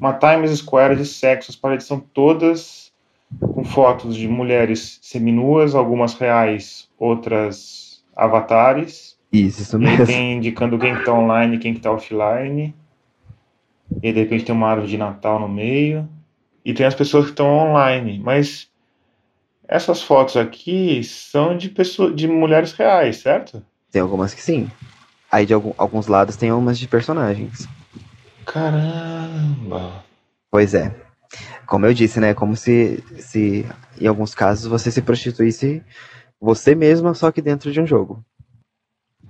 Uma 0.03 0.15
Times 0.15 0.51
Square 0.59 0.97
de 0.97 1.07
sexo. 1.07 1.53
As 1.53 1.57
paredes 1.57 1.87
são 1.87 2.01
todas 2.01 2.91
com 3.41 3.63
fotos 3.63 4.17
de 4.17 4.27
mulheres 4.27 4.99
seminuas, 5.01 5.77
algumas 5.77 6.15
reais, 6.15 6.89
outras 6.99 8.03
avatares. 8.17 9.17
Isso, 9.33 9.63
isso 9.63 9.77
E 9.77 9.79
mesmo. 9.79 10.05
tem 10.07 10.33
indicando 10.39 10.77
quem 10.77 10.97
que 10.97 11.05
tá 11.05 11.13
online 11.15 11.55
e 11.55 11.59
quem 11.61 11.73
que 11.73 11.79
tá 11.81 11.93
offline. 11.93 12.75
E 14.03 14.13
de 14.13 14.19
repente 14.19 14.45
tem 14.45 14.53
uma 14.53 14.71
árvore 14.71 14.91
de 14.91 14.99
Natal 14.99 15.39
no 15.39 15.49
meio. 15.49 16.09
E 16.65 16.75
tem 16.75 16.85
as 16.85 16.97
pessoas 16.97 17.27
que 17.27 17.31
estão 17.31 17.47
online. 17.47 18.19
Mas 18.19 18.69
essas 19.69 20.03
fotos 20.03 20.37
aqui 20.37 21.05
são 21.05 21.57
de 21.57 21.69
pessoas, 21.69 22.13
de 22.17 22.27
mulheres 22.27 22.73
reais, 22.73 23.19
certo? 23.19 23.65
Tem 23.93 24.03
algumas 24.03 24.35
que 24.35 24.43
sim. 24.43 24.69
Aí 25.31 25.47
de 25.47 25.55
algum- 25.55 25.73
alguns 25.79 26.09
lados 26.09 26.35
tem 26.35 26.51
umas 26.51 26.77
de 26.77 26.89
personagens. 26.89 27.69
Caramba! 28.47 30.05
Pois 30.51 30.75
é. 30.75 30.95
Como 31.67 31.87
eu 31.87 31.95
disse, 31.95 32.21
né? 32.21 32.35
Como 32.35 32.55
se, 32.57 33.03
se 33.19 33.67
em 34.01 34.07
alguns 34.07 34.35
casos 34.35 34.67
você 34.67 34.91
se 34.91 35.01
prostituísse 35.01 35.83
você 36.41 36.75
mesma, 36.75 37.15
só 37.15 37.31
que 37.33 37.41
dentro 37.41 37.73
de 37.73 37.81
um 37.81 37.87
jogo. 37.87 38.23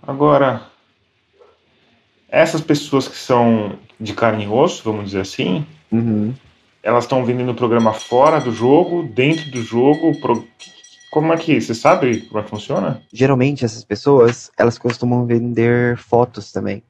Agora, 0.03 0.67
essas 2.29 2.61
pessoas 2.61 3.07
que 3.07 3.17
são 3.17 3.79
de 4.01 4.15
carne 4.15 4.45
e 4.45 4.49
osso, 4.49 4.83
vamos 4.83 5.07
dizer 5.07 5.21
assim, 5.21 5.65
Uhum. 5.93 6.35
elas 6.83 7.05
estão 7.05 7.25
vendendo 7.25 7.53
o 7.53 7.55
programa 7.55 7.93
fora 7.93 8.41
do 8.41 8.51
jogo, 8.51 9.03
dentro 9.05 9.51
do 9.51 9.63
jogo. 9.63 10.19
pro- 10.21 10.47
Como 11.13 11.31
é 11.33 11.37
que. 11.37 11.61
Você 11.61 11.75
sabe 11.75 12.23
como 12.23 12.41
é 12.41 12.43
que 12.43 12.49
funciona? 12.51 13.03
Geralmente 13.13 13.65
essas 13.65 13.85
pessoas, 13.85 14.51
elas 14.59 14.79
costumam 14.79 15.27
vender 15.27 15.99
fotos 15.99 16.51
também. 16.51 16.83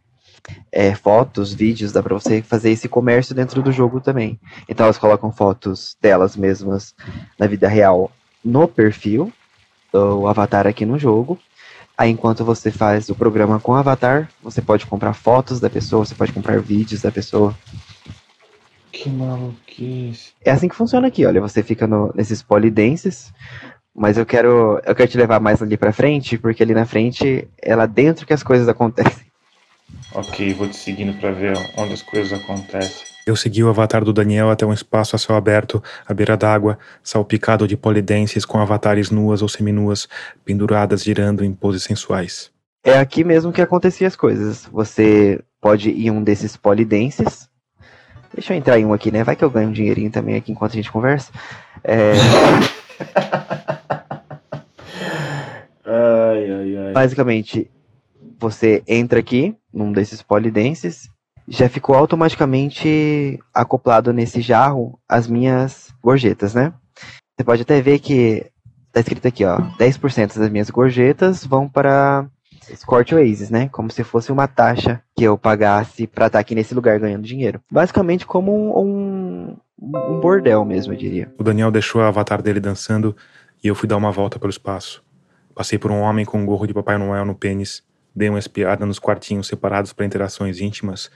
É, 0.70 0.94
fotos, 0.94 1.52
vídeos, 1.54 1.92
dá 1.92 2.02
pra 2.02 2.14
você 2.14 2.42
fazer 2.42 2.70
esse 2.70 2.88
comércio 2.88 3.34
dentro 3.34 3.62
do 3.62 3.70
jogo 3.70 4.00
também. 4.00 4.40
Então 4.68 4.84
elas 4.84 4.98
colocam 4.98 5.30
fotos 5.30 5.96
delas 6.00 6.36
mesmas 6.36 6.94
na 7.38 7.46
vida 7.46 7.68
real 7.68 8.10
no 8.44 8.66
perfil 8.66 9.32
do 9.92 10.26
avatar 10.26 10.66
aqui 10.66 10.84
no 10.84 10.98
jogo. 10.98 11.38
Aí 11.96 12.10
enquanto 12.10 12.44
você 12.44 12.70
faz 12.70 13.08
o 13.08 13.14
programa 13.14 13.60
com 13.60 13.72
o 13.72 13.76
avatar, 13.76 14.28
você 14.42 14.60
pode 14.60 14.86
comprar 14.86 15.12
fotos 15.12 15.60
da 15.60 15.70
pessoa, 15.70 16.04
você 16.04 16.14
pode 16.14 16.32
comprar 16.32 16.58
vídeos 16.58 17.02
da 17.02 17.12
pessoa. 17.12 17.54
Que 18.90 19.08
maluquice. 19.08 20.32
É 20.44 20.50
assim 20.50 20.68
que 20.68 20.74
funciona 20.74 21.06
aqui, 21.06 21.24
olha, 21.24 21.40
você 21.40 21.62
fica 21.62 21.86
no- 21.86 22.12
nesses 22.14 22.42
polidenses, 22.42 23.32
mas 23.94 24.18
eu 24.18 24.26
quero 24.26 24.80
eu 24.84 24.94
quero 24.94 25.10
te 25.10 25.16
levar 25.18 25.40
mais 25.40 25.62
ali 25.62 25.76
pra 25.76 25.92
frente, 25.92 26.36
porque 26.36 26.62
ali 26.62 26.74
na 26.74 26.84
frente 26.86 27.48
é 27.60 27.76
lá 27.76 27.86
dentro 27.86 28.26
que 28.26 28.32
as 28.32 28.42
coisas 28.42 28.68
acontecem. 28.68 29.31
Ok, 30.14 30.52
vou 30.54 30.68
te 30.68 30.76
seguindo 30.76 31.18
pra 31.18 31.30
ver 31.30 31.56
onde 31.76 31.94
as 31.94 32.02
coisas 32.02 32.32
acontecem. 32.32 33.06
Eu 33.26 33.34
segui 33.36 33.62
o 33.62 33.68
avatar 33.68 34.04
do 34.04 34.12
Daniel 34.12 34.50
até 34.50 34.66
um 34.66 34.72
espaço 34.72 35.14
a 35.14 35.18
céu 35.18 35.36
aberto, 35.36 35.82
à 36.06 36.12
beira 36.12 36.36
d'água, 36.36 36.78
salpicado 37.02 37.66
de 37.68 37.76
polidenses 37.76 38.44
com 38.44 38.58
avatares 38.58 39.10
nuas 39.10 39.42
ou 39.42 39.48
seminuas, 39.48 40.08
penduradas 40.44 41.02
girando 41.04 41.44
em 41.44 41.54
poses 41.54 41.84
sensuais. 41.84 42.50
É 42.84 42.98
aqui 42.98 43.22
mesmo 43.22 43.52
que 43.52 43.62
aconteciam 43.62 44.08
as 44.08 44.16
coisas. 44.16 44.66
Você 44.72 45.40
pode 45.60 45.88
ir 45.90 46.08
em 46.08 46.10
um 46.10 46.22
desses 46.22 46.56
polidenses. 46.56 47.48
Deixa 48.34 48.52
eu 48.52 48.58
entrar 48.58 48.78
em 48.78 48.84
um 48.84 48.92
aqui, 48.92 49.10
né? 49.12 49.22
Vai 49.22 49.36
que 49.36 49.44
eu 49.44 49.50
ganho 49.50 49.68
um 49.68 49.72
dinheirinho 49.72 50.10
também 50.10 50.34
aqui 50.34 50.50
enquanto 50.50 50.72
a 50.72 50.76
gente 50.76 50.90
conversa. 50.90 51.30
É, 51.84 52.12
Ai, 55.84 56.50
ai, 56.50 56.76
ai. 56.86 56.92
basicamente, 56.92 57.70
você 58.38 58.82
entra 58.86 59.20
aqui 59.20 59.54
num 59.72 59.92
desses 59.92 60.22
polidenses, 60.22 61.08
já 61.48 61.68
ficou 61.68 61.94
automaticamente 61.94 63.38
acoplado 63.52 64.12
nesse 64.12 64.40
jarro 64.40 64.98
as 65.08 65.26
minhas 65.26 65.92
gorjetas, 66.02 66.54
né? 66.54 66.72
Você 67.36 67.44
pode 67.44 67.62
até 67.62 67.80
ver 67.80 67.98
que 67.98 68.46
tá 68.92 69.00
escrito 69.00 69.26
aqui, 69.26 69.44
ó, 69.44 69.58
10% 69.78 70.38
das 70.38 70.50
minhas 70.50 70.70
gorjetas 70.70 71.44
vão 71.44 71.68
para 71.68 72.26
Escort 72.70 73.10
Oasis, 73.12 73.50
né? 73.50 73.68
Como 73.68 73.90
se 73.90 74.04
fosse 74.04 74.30
uma 74.30 74.46
taxa 74.46 75.02
que 75.16 75.24
eu 75.24 75.36
pagasse 75.36 76.06
pra 76.06 76.26
estar 76.26 76.38
aqui 76.38 76.54
nesse 76.54 76.74
lugar 76.74 76.98
ganhando 76.98 77.24
dinheiro. 77.24 77.60
Basicamente 77.70 78.26
como 78.26 78.52
um, 78.52 78.78
um, 78.78 79.56
um 79.80 80.20
bordel 80.20 80.64
mesmo, 80.64 80.92
eu 80.92 80.96
diria. 80.96 81.32
O 81.38 81.42
Daniel 81.42 81.70
deixou 81.70 82.00
o 82.00 82.04
avatar 82.04 82.42
dele 82.42 82.60
dançando 82.60 83.16
e 83.62 83.68
eu 83.68 83.74
fui 83.74 83.88
dar 83.88 83.96
uma 83.96 84.12
volta 84.12 84.38
pelo 84.38 84.50
espaço. 84.50 85.02
Passei 85.54 85.78
por 85.78 85.90
um 85.90 86.00
homem 86.00 86.24
com 86.24 86.38
um 86.38 86.46
gorro 86.46 86.66
de 86.66 86.74
Papai 86.74 86.96
Noel 86.96 87.24
no 87.24 87.34
pênis, 87.34 87.82
dei 88.14 88.28
uma 88.28 88.38
espiada 88.38 88.84
nos 88.84 88.98
quartinhos 88.98 89.46
separados 89.46 89.92
para 89.92 90.06
interações 90.06 90.60
íntimas, 90.60 91.10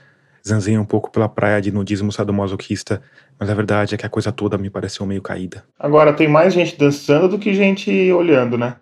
zanzei 0.47 0.77
um 0.77 0.85
pouco 0.85 1.11
pela 1.11 1.27
praia 1.27 1.61
de 1.61 1.71
nudismo 1.71 2.11
sadomasoquista, 2.11 3.01
mas 3.39 3.49
a 3.49 3.53
verdade 3.53 3.95
é 3.95 3.97
que 3.97 4.05
a 4.05 4.09
coisa 4.09 4.31
toda 4.31 4.57
me 4.57 4.69
pareceu 4.69 5.05
meio 5.05 5.21
caída. 5.21 5.63
Agora, 5.77 6.13
tem 6.13 6.27
mais 6.27 6.53
gente 6.53 6.77
dançando 6.77 7.27
do 7.27 7.39
que 7.39 7.53
gente 7.53 8.11
olhando, 8.11 8.57
né? 8.57 8.77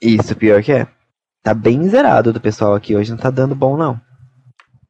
Isso, 0.00 0.34
pior 0.34 0.62
que 0.62 0.72
é. 0.72 0.86
Tá 1.42 1.54
bem 1.54 1.88
zerado 1.88 2.32
do 2.32 2.40
pessoal 2.40 2.74
aqui 2.74 2.96
hoje, 2.96 3.10
não 3.10 3.18
tá 3.18 3.30
dando 3.30 3.54
bom 3.54 3.76
não. 3.76 4.00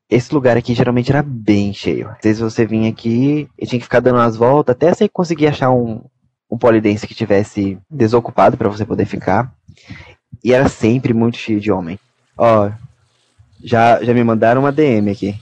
esse 0.08 0.32
lugar 0.32 0.56
aqui 0.56 0.74
geralmente 0.74 1.10
era 1.10 1.22
bem 1.22 1.74
cheio. 1.74 2.08
Às 2.08 2.22
vezes 2.22 2.40
você 2.40 2.64
vinha 2.64 2.88
aqui 2.88 3.48
e 3.58 3.66
tinha 3.66 3.78
que 3.78 3.84
ficar 3.84 4.00
dando 4.00 4.16
umas 4.16 4.36
voltas 4.36 4.74
até 4.74 4.94
você 4.94 5.08
conseguir 5.08 5.48
achar 5.48 5.70
um, 5.70 6.02
um 6.50 6.56
polidense 6.56 7.06
que 7.06 7.14
tivesse 7.14 7.78
desocupado 7.90 8.56
para 8.56 8.68
você 8.68 8.86
poder 8.86 9.04
ficar. 9.04 9.52
E 10.42 10.52
era 10.52 10.68
sempre 10.68 11.12
muito 11.12 11.36
cheio 11.36 11.60
de 11.60 11.70
homem. 11.70 11.98
Ó, 12.36 12.70
já, 13.62 14.02
já 14.02 14.12
me 14.12 14.22
mandaram 14.22 14.60
uma 14.60 14.72
DM 14.72 15.10
aqui. 15.10 15.40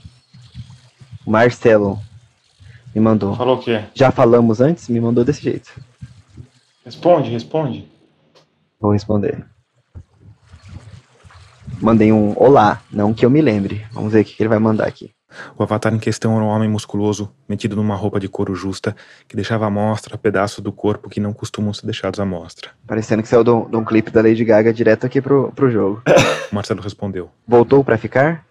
Marcelo 1.25 1.99
me 2.93 3.01
mandou. 3.01 3.35
Falou 3.35 3.57
o 3.57 3.59
quê? 3.59 3.83
Já 3.93 4.11
falamos 4.11 4.61
antes? 4.61 4.87
Me 4.87 4.99
mandou 4.99 5.23
desse 5.23 5.41
jeito. 5.41 5.81
Responde, 6.85 7.31
responde. 7.31 7.87
Vou 8.79 8.91
responder. 8.91 9.45
Mandei 11.81 12.11
um 12.11 12.33
olá, 12.37 12.81
não 12.91 13.13
que 13.13 13.25
eu 13.25 13.29
me 13.29 13.41
lembre. 13.41 13.85
Vamos 13.91 14.13
ver 14.13 14.21
o 14.21 14.25
que 14.25 14.41
ele 14.41 14.49
vai 14.49 14.59
mandar 14.59 14.87
aqui. 14.87 15.14
O 15.57 15.63
avatar 15.63 15.93
em 15.93 15.99
questão 15.99 16.35
era 16.35 16.43
um 16.43 16.47
homem 16.47 16.69
musculoso, 16.69 17.31
metido 17.47 17.75
numa 17.75 17.95
roupa 17.95 18.19
de 18.19 18.27
couro 18.27 18.55
justa, 18.55 18.95
que 19.27 19.35
deixava 19.35 19.65
à 19.65 19.69
mostra 19.69 20.17
pedaços 20.17 20.59
do 20.63 20.71
corpo 20.71 21.09
que 21.09 21.19
não 21.19 21.33
costumam 21.33 21.73
ser 21.73 21.85
deixados 21.85 22.19
à 22.19 22.25
mostra. 22.25 22.71
Parecendo 22.87 23.21
que 23.23 23.29
saiu 23.29 23.43
de 23.43 23.49
um, 23.49 23.69
de 23.69 23.75
um 23.75 23.83
clipe 23.83 24.11
da 24.11 24.21
Lady 24.21 24.43
Gaga 24.43 24.73
direto 24.73 25.05
aqui 25.05 25.21
pro, 25.21 25.51
pro 25.55 25.69
jogo. 25.69 26.01
O 26.51 26.55
Marcelo 26.55 26.81
respondeu. 26.81 27.29
Voltou 27.47 27.83
pra 27.83 27.97
ficar? 27.97 28.45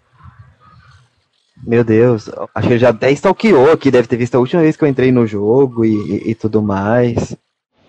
Meu 1.66 1.84
Deus, 1.84 2.28
acho 2.54 2.66
que 2.66 2.74
ele 2.74 2.78
já 2.78 2.90
até 2.90 3.10
stalkeou 3.12 3.70
aqui, 3.70 3.90
deve 3.90 4.08
ter 4.08 4.16
visto 4.16 4.34
a 4.34 4.38
última 4.38 4.60
vez 4.60 4.76
que 4.76 4.84
eu 4.84 4.88
entrei 4.88 5.10
no 5.12 5.26
jogo 5.26 5.84
e, 5.84 5.94
e, 5.94 6.30
e 6.30 6.34
tudo 6.34 6.60
mais. 6.60 7.34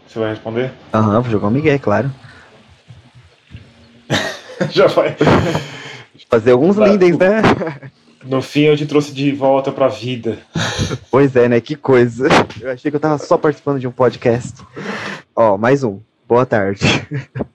Você 0.07 0.19
vai 0.19 0.29
responder? 0.29 0.71
Aham, 0.93 1.21
vou 1.21 1.31
jogar 1.31 1.47
o 1.47 1.51
Miguel, 1.51 1.79
claro. 1.79 2.09
Já 4.69 4.87
vai. 4.87 5.17
Fazer 6.29 6.51
alguns 6.51 6.75
Vai. 6.75 6.91
lindens, 6.91 7.17
né? 7.17 7.41
No 8.25 8.41
fim 8.41 8.61
eu 8.61 8.75
te 8.75 8.87
trouxe 8.87 9.13
de 9.13 9.31
volta 9.31 9.71
pra 9.71 9.87
vida. 9.87 10.39
Pois 11.09 11.33
é, 11.35 11.47
né? 11.47 11.61
Que 11.61 11.75
coisa. 11.75 12.27
Eu 12.59 12.71
achei 12.71 12.91
que 12.91 12.97
eu 12.97 12.99
tava 12.99 13.17
só 13.17 13.37
participando 13.37 13.79
de 13.79 13.87
um 13.87 13.91
podcast. 13.91 14.61
Ó, 15.33 15.57
mais 15.57 15.81
um. 15.81 16.01
Boa 16.27 16.45
tarde. 16.45 16.85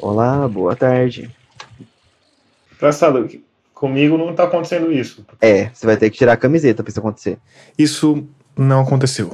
Olá, 0.00 0.48
boa 0.48 0.74
tarde. 0.74 1.30
Engraçado, 2.76 3.28
comigo 3.72 4.18
não 4.18 4.34
tá 4.34 4.44
acontecendo 4.44 4.90
isso. 4.90 5.24
É, 5.40 5.68
você 5.68 5.86
vai 5.86 5.96
ter 5.96 6.10
que 6.10 6.18
tirar 6.18 6.32
a 6.32 6.36
camiseta 6.36 6.82
pra 6.82 6.90
isso 6.90 6.98
acontecer. 6.98 7.38
Isso 7.78 8.26
não 8.58 8.80
aconteceu. 8.80 9.30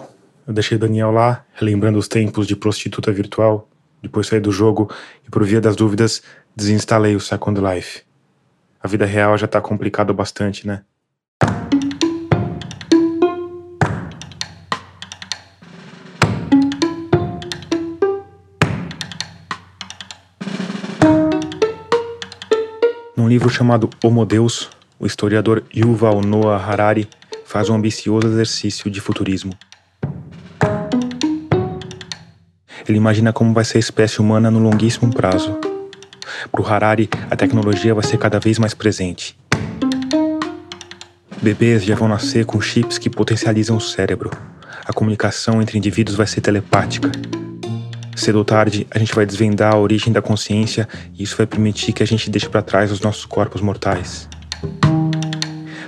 Eu 0.46 0.52
deixei 0.52 0.76
o 0.76 0.80
Daniel 0.80 1.10
lá, 1.10 1.44
relembrando 1.54 1.98
os 1.98 2.08
tempos 2.08 2.46
de 2.46 2.54
prostituta 2.54 3.10
virtual. 3.10 3.66
Depois 4.02 4.26
saí 4.26 4.40
do 4.40 4.52
jogo 4.52 4.90
e, 5.26 5.30
por 5.30 5.42
via 5.44 5.60
das 5.60 5.74
dúvidas, 5.74 6.22
desinstalei 6.54 7.16
o 7.16 7.20
Second 7.20 7.58
Life. 7.60 8.05
A 8.86 8.88
vida 8.88 9.04
real 9.04 9.36
já 9.36 9.48
tá 9.48 9.60
complicado 9.60 10.14
bastante, 10.14 10.64
né? 10.64 10.84
Num 23.16 23.26
livro 23.26 23.50
chamado 23.50 23.90
Homo 24.04 24.24
Deus, 24.24 24.70
o 25.00 25.04
historiador 25.04 25.64
Yuval 25.74 26.20
Noah 26.20 26.64
Harari 26.64 27.08
faz 27.44 27.68
um 27.68 27.74
ambicioso 27.74 28.28
exercício 28.28 28.88
de 28.88 29.00
futurismo. 29.00 29.52
Ele 32.88 32.98
imagina 32.98 33.32
como 33.32 33.52
vai 33.52 33.64
ser 33.64 33.78
a 33.78 33.80
espécie 33.80 34.20
humana 34.20 34.48
no 34.48 34.60
longuíssimo 34.60 35.12
prazo. 35.12 35.65
Para 36.50 36.60
o 36.60 36.66
Harari, 36.66 37.08
a 37.30 37.36
tecnologia 37.36 37.94
vai 37.94 38.04
ser 38.04 38.18
cada 38.18 38.38
vez 38.38 38.58
mais 38.58 38.74
presente. 38.74 39.36
Bebês 41.40 41.84
já 41.84 41.94
vão 41.94 42.08
nascer 42.08 42.44
com 42.44 42.60
chips 42.60 42.98
que 42.98 43.10
potencializam 43.10 43.76
o 43.76 43.80
cérebro. 43.80 44.30
A 44.84 44.92
comunicação 44.92 45.60
entre 45.60 45.78
indivíduos 45.78 46.16
vai 46.16 46.26
ser 46.26 46.40
telepática. 46.40 47.10
Cedo 48.14 48.38
ou 48.38 48.44
tarde, 48.44 48.86
a 48.90 48.98
gente 48.98 49.14
vai 49.14 49.26
desvendar 49.26 49.74
a 49.74 49.78
origem 49.78 50.12
da 50.12 50.22
consciência 50.22 50.88
e 51.16 51.22
isso 51.22 51.36
vai 51.36 51.46
permitir 51.46 51.92
que 51.92 52.02
a 52.02 52.06
gente 52.06 52.30
deixe 52.30 52.48
para 52.48 52.62
trás 52.62 52.90
os 52.90 53.00
nossos 53.00 53.26
corpos 53.26 53.60
mortais. 53.60 54.28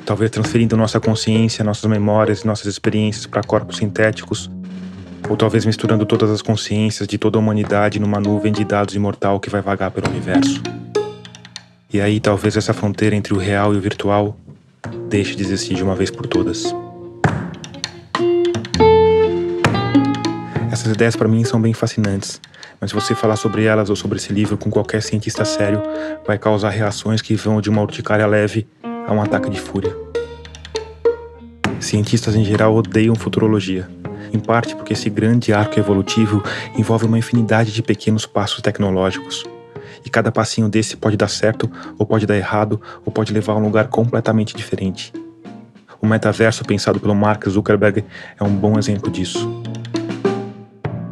Talvez 0.04 0.30
transferindo 0.30 0.76
nossa 0.76 1.00
consciência, 1.00 1.64
nossas 1.64 1.90
memórias 1.90 2.40
e 2.40 2.46
nossas 2.46 2.66
experiências 2.66 3.26
para 3.26 3.42
corpos 3.42 3.78
sintéticos, 3.78 4.50
ou 5.28 5.36
talvez 5.36 5.64
misturando 5.64 6.06
todas 6.06 6.30
as 6.30 6.40
consciências 6.40 7.06
de 7.06 7.18
toda 7.18 7.38
a 7.38 7.40
humanidade 7.40 7.98
numa 7.98 8.18
nuvem 8.18 8.52
de 8.52 8.64
dados 8.64 8.94
imortal 8.94 9.38
que 9.38 9.50
vai 9.50 9.60
vagar 9.60 9.90
pelo 9.90 10.08
universo. 10.08 10.62
E 11.92 12.00
aí 12.00 12.20
talvez 12.20 12.56
essa 12.56 12.72
fronteira 12.72 13.14
entre 13.14 13.34
o 13.34 13.38
real 13.38 13.74
e 13.74 13.76
o 13.76 13.80
virtual 13.80 14.36
deixe 15.08 15.34
de 15.34 15.42
existir 15.42 15.74
de 15.74 15.82
uma 15.82 15.94
vez 15.94 16.10
por 16.10 16.26
todas. 16.26 16.74
Essas 20.70 20.92
ideias 20.92 21.16
para 21.16 21.28
mim 21.28 21.44
são 21.44 21.60
bem 21.60 21.74
fascinantes, 21.74 22.40
mas 22.80 22.90
se 22.90 22.94
você 22.94 23.14
falar 23.14 23.36
sobre 23.36 23.64
elas 23.64 23.90
ou 23.90 23.96
sobre 23.96 24.18
esse 24.18 24.32
livro 24.32 24.56
com 24.56 24.70
qualquer 24.70 25.02
cientista 25.02 25.44
sério, 25.44 25.82
vai 26.26 26.38
causar 26.38 26.70
reações 26.70 27.20
que 27.20 27.34
vão 27.34 27.60
de 27.60 27.68
uma 27.68 27.82
urticária 27.82 28.26
leve 28.26 28.66
a 29.06 29.12
um 29.12 29.20
ataque 29.20 29.50
de 29.50 29.60
fúria. 29.60 29.94
Cientistas 31.80 32.34
em 32.34 32.44
geral 32.44 32.74
odeiam 32.74 33.14
futurologia, 33.14 33.88
em 34.32 34.38
parte 34.38 34.74
porque 34.74 34.92
esse 34.92 35.08
grande 35.10 35.52
arco 35.52 35.78
evolutivo 35.78 36.42
envolve 36.76 37.06
uma 37.06 37.18
infinidade 37.18 37.72
de 37.72 37.82
pequenos 37.82 38.26
passos 38.26 38.60
tecnológicos. 38.60 39.44
E 40.04 40.10
cada 40.10 40.30
passinho 40.30 40.68
desse 40.68 40.96
pode 40.96 41.16
dar 41.16 41.28
certo, 41.28 41.70
ou 41.98 42.06
pode 42.06 42.26
dar 42.26 42.36
errado, 42.36 42.80
ou 43.04 43.12
pode 43.12 43.32
levar 43.32 43.54
a 43.54 43.56
um 43.56 43.64
lugar 43.64 43.88
completamente 43.88 44.56
diferente. 44.56 45.12
O 46.00 46.06
metaverso 46.06 46.64
pensado 46.64 47.00
pelo 47.00 47.14
Mark 47.14 47.46
Zuckerberg 47.48 48.04
é 48.38 48.44
um 48.44 48.54
bom 48.54 48.78
exemplo 48.78 49.10
disso. 49.10 49.62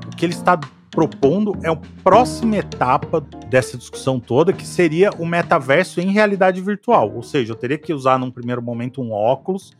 O 0.06 0.16
que 0.16 0.24
ele 0.24 0.32
está 0.32 0.58
propondo 0.96 1.58
é 1.62 1.68
a 1.68 1.76
próxima 2.02 2.56
etapa 2.56 3.20
dessa 3.50 3.76
discussão 3.76 4.18
toda, 4.18 4.52
que 4.52 4.66
seria 4.66 5.10
o 5.18 5.26
metaverso 5.26 6.00
em 6.00 6.10
realidade 6.10 6.60
virtual. 6.62 7.12
Ou 7.14 7.22
seja, 7.22 7.52
eu 7.52 7.56
teria 7.56 7.76
que 7.76 7.92
usar 7.92 8.18
num 8.18 8.30
primeiro 8.30 8.62
momento 8.62 9.02
um 9.02 9.12
óculos, 9.12 9.72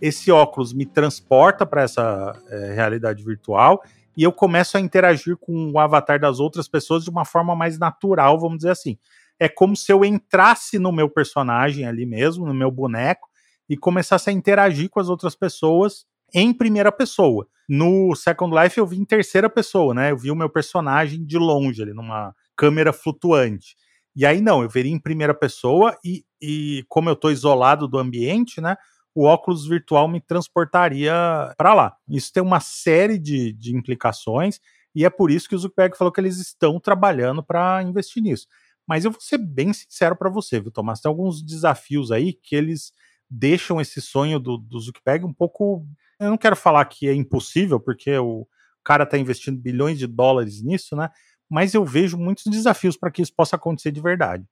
esse 0.00 0.30
óculos 0.30 0.72
me 0.72 0.86
transporta 0.86 1.66
para 1.66 1.82
essa 1.82 2.34
é, 2.48 2.74
realidade 2.74 3.22
virtual 3.24 3.82
e 4.18 4.24
eu 4.24 4.32
começo 4.32 4.76
a 4.76 4.80
interagir 4.80 5.36
com 5.36 5.70
o 5.70 5.78
avatar 5.78 6.18
das 6.18 6.40
outras 6.40 6.66
pessoas 6.66 7.04
de 7.04 7.10
uma 7.10 7.24
forma 7.24 7.54
mais 7.54 7.78
natural, 7.78 8.36
vamos 8.40 8.58
dizer 8.58 8.70
assim. 8.70 8.98
É 9.38 9.48
como 9.48 9.76
se 9.76 9.92
eu 9.92 10.04
entrasse 10.04 10.76
no 10.76 10.90
meu 10.90 11.08
personagem 11.08 11.86
ali 11.86 12.04
mesmo, 12.04 12.44
no 12.44 12.52
meu 12.52 12.68
boneco, 12.68 13.28
e 13.68 13.76
começasse 13.76 14.28
a 14.28 14.32
interagir 14.32 14.90
com 14.90 14.98
as 14.98 15.08
outras 15.08 15.36
pessoas 15.36 16.04
em 16.34 16.52
primeira 16.52 16.90
pessoa. 16.90 17.46
No 17.68 18.12
Second 18.16 18.52
Life 18.60 18.78
eu 18.78 18.86
vi 18.86 18.98
em 18.98 19.04
terceira 19.04 19.48
pessoa, 19.48 19.94
né? 19.94 20.10
Eu 20.10 20.16
vi 20.16 20.32
o 20.32 20.36
meu 20.36 20.48
personagem 20.48 21.24
de 21.24 21.38
longe 21.38 21.80
ali, 21.80 21.94
numa 21.94 22.34
câmera 22.56 22.92
flutuante. 22.92 23.76
E 24.16 24.26
aí 24.26 24.40
não, 24.40 24.62
eu 24.62 24.68
veria 24.68 24.90
em 24.90 24.98
primeira 24.98 25.32
pessoa 25.32 25.96
e, 26.04 26.24
e 26.42 26.84
como 26.88 27.08
eu 27.08 27.12
estou 27.12 27.30
isolado 27.30 27.86
do 27.86 27.98
ambiente, 27.98 28.60
né? 28.60 28.76
O 29.18 29.24
óculos 29.24 29.66
virtual 29.66 30.06
me 30.06 30.20
transportaria 30.20 31.12
para 31.56 31.74
lá. 31.74 31.96
Isso 32.08 32.32
tem 32.32 32.40
uma 32.40 32.60
série 32.60 33.18
de, 33.18 33.52
de 33.52 33.74
implicações 33.74 34.60
e 34.94 35.04
é 35.04 35.10
por 35.10 35.28
isso 35.28 35.48
que 35.48 35.56
o 35.56 35.58
Zuckerberg 35.58 35.98
falou 35.98 36.12
que 36.12 36.20
eles 36.20 36.38
estão 36.38 36.78
trabalhando 36.78 37.42
para 37.42 37.82
investir 37.82 38.22
nisso. 38.22 38.46
Mas 38.86 39.04
eu 39.04 39.10
vou 39.10 39.20
ser 39.20 39.38
bem 39.38 39.72
sincero 39.72 40.14
para 40.14 40.30
você, 40.30 40.60
viu, 40.60 40.70
Tomás? 40.70 41.00
Tem 41.00 41.08
alguns 41.08 41.42
desafios 41.42 42.12
aí 42.12 42.32
que 42.32 42.54
eles 42.54 42.92
deixam 43.28 43.80
esse 43.80 44.00
sonho 44.00 44.38
do, 44.38 44.56
do 44.56 44.78
Zuckerberg 44.78 45.26
um 45.26 45.32
pouco. 45.32 45.84
Eu 46.20 46.30
não 46.30 46.38
quero 46.38 46.54
falar 46.54 46.84
que 46.84 47.08
é 47.08 47.12
impossível, 47.12 47.80
porque 47.80 48.16
o 48.18 48.46
cara 48.84 49.02
está 49.02 49.18
investindo 49.18 49.60
bilhões 49.60 49.98
de 49.98 50.06
dólares 50.06 50.62
nisso, 50.62 50.94
né? 50.94 51.10
Mas 51.50 51.74
eu 51.74 51.84
vejo 51.84 52.16
muitos 52.16 52.44
desafios 52.44 52.96
para 52.96 53.10
que 53.10 53.20
isso 53.20 53.34
possa 53.34 53.56
acontecer 53.56 53.90
de 53.90 54.00
verdade. 54.00 54.44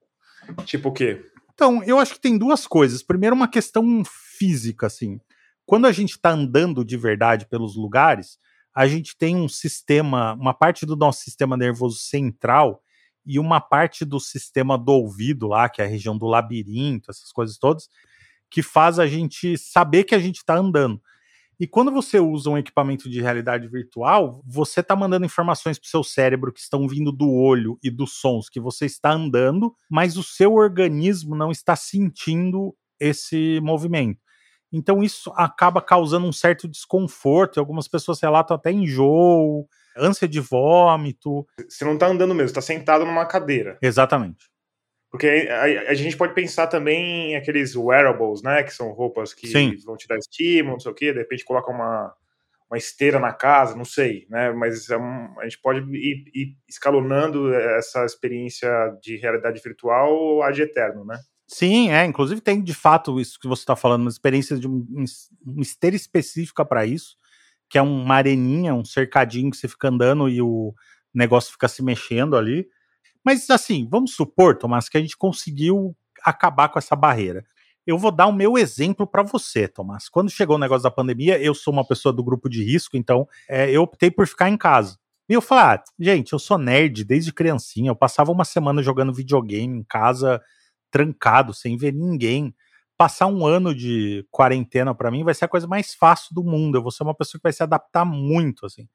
Tipo 0.65 0.89
o 0.89 0.91
quê? 0.91 1.23
Então, 1.53 1.81
eu 1.83 1.97
acho 1.97 2.15
que 2.15 2.19
tem 2.19 2.37
duas 2.37 2.67
coisas. 2.67 3.01
Primeiro, 3.01 3.33
uma 3.33 3.47
questão 3.47 4.03
física, 4.37 4.87
assim. 4.87 5.19
Quando 5.65 5.85
a 5.85 5.91
gente 5.91 6.11
está 6.11 6.31
andando 6.31 6.85
de 6.85 6.95
verdade 6.95 7.45
pelos 7.47 7.75
lugares, 7.75 8.37
a 8.73 8.87
gente 8.87 9.17
tem 9.17 9.35
um 9.35 9.49
sistema, 9.49 10.33
uma 10.33 10.53
parte 10.53 10.85
do 10.85 10.95
nosso 10.95 11.23
sistema 11.23 11.57
nervoso 11.57 11.97
central 11.97 12.81
e 13.25 13.39
uma 13.39 13.59
parte 13.59 14.05
do 14.05 14.19
sistema 14.19 14.77
do 14.77 14.91
ouvido 14.91 15.47
lá, 15.47 15.67
que 15.67 15.81
é 15.81 15.85
a 15.85 15.87
região 15.87 16.17
do 16.17 16.27
labirinto, 16.27 17.11
essas 17.11 17.31
coisas 17.31 17.57
todas, 17.57 17.89
que 18.49 18.61
faz 18.61 18.99
a 18.99 19.07
gente 19.07 19.57
saber 19.57 20.03
que 20.03 20.15
a 20.15 20.19
gente 20.19 20.37
está 20.37 20.55
andando. 20.55 21.01
E 21.59 21.65
quando 21.65 21.91
você 21.91 22.19
usa 22.19 22.51
um 22.51 22.57
equipamento 22.57 23.09
de 23.09 23.19
realidade 23.19 23.67
virtual, 23.67 24.43
você 24.45 24.81
está 24.81 24.95
mandando 24.95 25.25
informações 25.25 25.79
para 25.79 25.87
o 25.87 25.89
seu 25.89 26.03
cérebro 26.03 26.53
que 26.53 26.59
estão 26.59 26.87
vindo 26.87 27.11
do 27.11 27.31
olho 27.31 27.79
e 27.83 27.89
dos 27.89 28.13
sons 28.13 28.47
que 28.47 28.59
você 28.59 28.85
está 28.85 29.11
andando, 29.11 29.75
mas 29.89 30.17
o 30.17 30.23
seu 30.23 30.53
organismo 30.53 31.35
não 31.35 31.49
está 31.49 31.75
sentindo 31.75 32.75
esse 32.99 33.59
movimento. 33.61 34.21
Então 34.71 35.03
isso 35.03 35.31
acaba 35.35 35.81
causando 35.81 36.27
um 36.27 36.31
certo 36.31 36.67
desconforto, 36.67 37.57
e 37.57 37.59
algumas 37.59 37.87
pessoas 37.87 38.21
relatam 38.21 38.55
até 38.55 38.71
enjoo, 38.71 39.67
ânsia 39.97 40.27
de 40.27 40.39
vômito. 40.39 41.47
Você 41.67 41.85
não 41.85 41.97
tá 41.97 42.07
andando 42.07 42.35
mesmo, 42.35 42.53
tá 42.53 42.61
sentado 42.61 43.05
numa 43.05 43.25
cadeira. 43.25 43.77
Exatamente. 43.81 44.49
Porque 45.09 45.47
a, 45.49 45.91
a, 45.91 45.93
gente 45.93 46.17
pode 46.17 46.33
pensar 46.33 46.67
também 46.67 47.31
em 47.31 47.35
aqueles 47.35 47.75
wearables, 47.75 48.41
né? 48.43 48.61
Que 48.63 48.73
são 48.73 48.91
roupas 48.91 49.33
que 49.33 49.47
Sim. 49.47 49.75
vão 49.85 49.95
te 49.95 50.07
dar 50.07 50.17
estímulo, 50.17 50.73
não 50.73 50.79
sei 50.79 50.91
o 50.91 50.95
quê, 50.95 51.13
de 51.13 51.19
repente 51.19 51.45
coloca 51.45 51.71
uma, 51.71 52.13
uma 52.69 52.77
esteira 52.77 53.17
na 53.17 53.31
casa, 53.31 53.75
não 53.75 53.85
sei, 53.85 54.27
né? 54.29 54.51
Mas 54.51 54.89
é 54.89 54.97
um, 54.97 55.39
a 55.39 55.43
gente 55.43 55.59
pode 55.59 55.79
ir, 55.95 56.25
ir, 56.35 56.57
escalonando 56.67 57.53
essa 57.53 58.03
experiência 58.05 58.69
de 59.01 59.15
realidade 59.15 59.61
virtual 59.63 60.43
ad 60.43 60.61
eterno, 60.61 61.05
né? 61.05 61.17
Sim, 61.47 61.89
é. 61.91 62.05
Inclusive 62.05 62.41
tem 62.41 62.61
de 62.61 62.73
fato 62.73 63.19
isso 63.19 63.39
que 63.39 63.47
você 63.47 63.61
está 63.61 63.75
falando, 63.75 64.01
uma 64.01 64.09
experiência 64.09 64.57
de 64.59 64.67
um, 64.67 64.85
uma 65.45 65.61
esteira 65.61 65.95
específica 65.95 66.65
para 66.65 66.85
isso, 66.85 67.15
que 67.69 67.77
é 67.77 67.81
uma 67.81 68.15
areninha, 68.15 68.73
um 68.75 68.83
cercadinho 68.85 69.49
que 69.51 69.57
você 69.57 69.67
fica 69.67 69.87
andando 69.87 70.27
e 70.29 70.41
o 70.41 70.73
negócio 71.13 71.51
fica 71.51 71.67
se 71.67 71.81
mexendo 71.81 72.35
ali. 72.35 72.67
Mas 73.23 73.49
assim, 73.49 73.87
vamos 73.89 74.15
supor, 74.15 74.57
Tomás, 74.57 74.89
que 74.89 74.97
a 74.97 75.01
gente 75.01 75.17
conseguiu 75.17 75.95
acabar 76.23 76.69
com 76.69 76.79
essa 76.79 76.95
barreira. 76.95 77.45
Eu 77.85 77.97
vou 77.97 78.11
dar 78.11 78.27
o 78.27 78.33
meu 78.33 78.57
exemplo 78.57 79.07
para 79.07 79.23
você, 79.23 79.67
Tomás. 79.67 80.09
Quando 80.09 80.29
chegou 80.29 80.57
o 80.57 80.59
negócio 80.59 80.83
da 80.83 80.91
pandemia, 80.91 81.39
eu 81.41 81.53
sou 81.55 81.73
uma 81.73 81.87
pessoa 81.87 82.11
do 82.13 82.23
grupo 82.23 82.49
de 82.49 82.63
risco, 82.63 82.97
então 82.97 83.27
é, 83.49 83.71
eu 83.71 83.81
optei 83.83 84.11
por 84.11 84.27
ficar 84.27 84.49
em 84.49 84.57
casa. 84.57 84.97
E 85.29 85.33
eu 85.33 85.41
falei, 85.41 85.63
ah, 85.77 85.83
gente, 85.99 86.33
eu 86.33 86.39
sou 86.39 86.57
nerd 86.57 87.03
desde 87.05 87.33
criancinha, 87.33 87.91
eu 87.91 87.95
passava 87.95 88.31
uma 88.31 88.45
semana 88.45 88.83
jogando 88.83 89.13
videogame 89.13 89.79
em 89.79 89.83
casa, 89.83 90.41
trancado, 90.91 91.53
sem 91.53 91.77
ver 91.77 91.93
ninguém. 91.93 92.53
Passar 92.97 93.27
um 93.27 93.45
ano 93.45 93.75
de 93.75 94.25
quarentena 94.31 94.93
para 94.93 95.11
mim 95.11 95.23
vai 95.23 95.33
ser 95.33 95.45
a 95.45 95.49
coisa 95.49 95.67
mais 95.67 95.93
fácil 95.93 96.33
do 96.33 96.43
mundo. 96.43 96.77
Eu 96.77 96.81
vou 96.81 96.91
ser 96.91 97.03
uma 97.03 97.13
pessoa 97.13 97.39
que 97.39 97.43
vai 97.43 97.53
se 97.53 97.63
adaptar 97.63 98.05
muito, 98.05 98.65
assim 98.65 98.87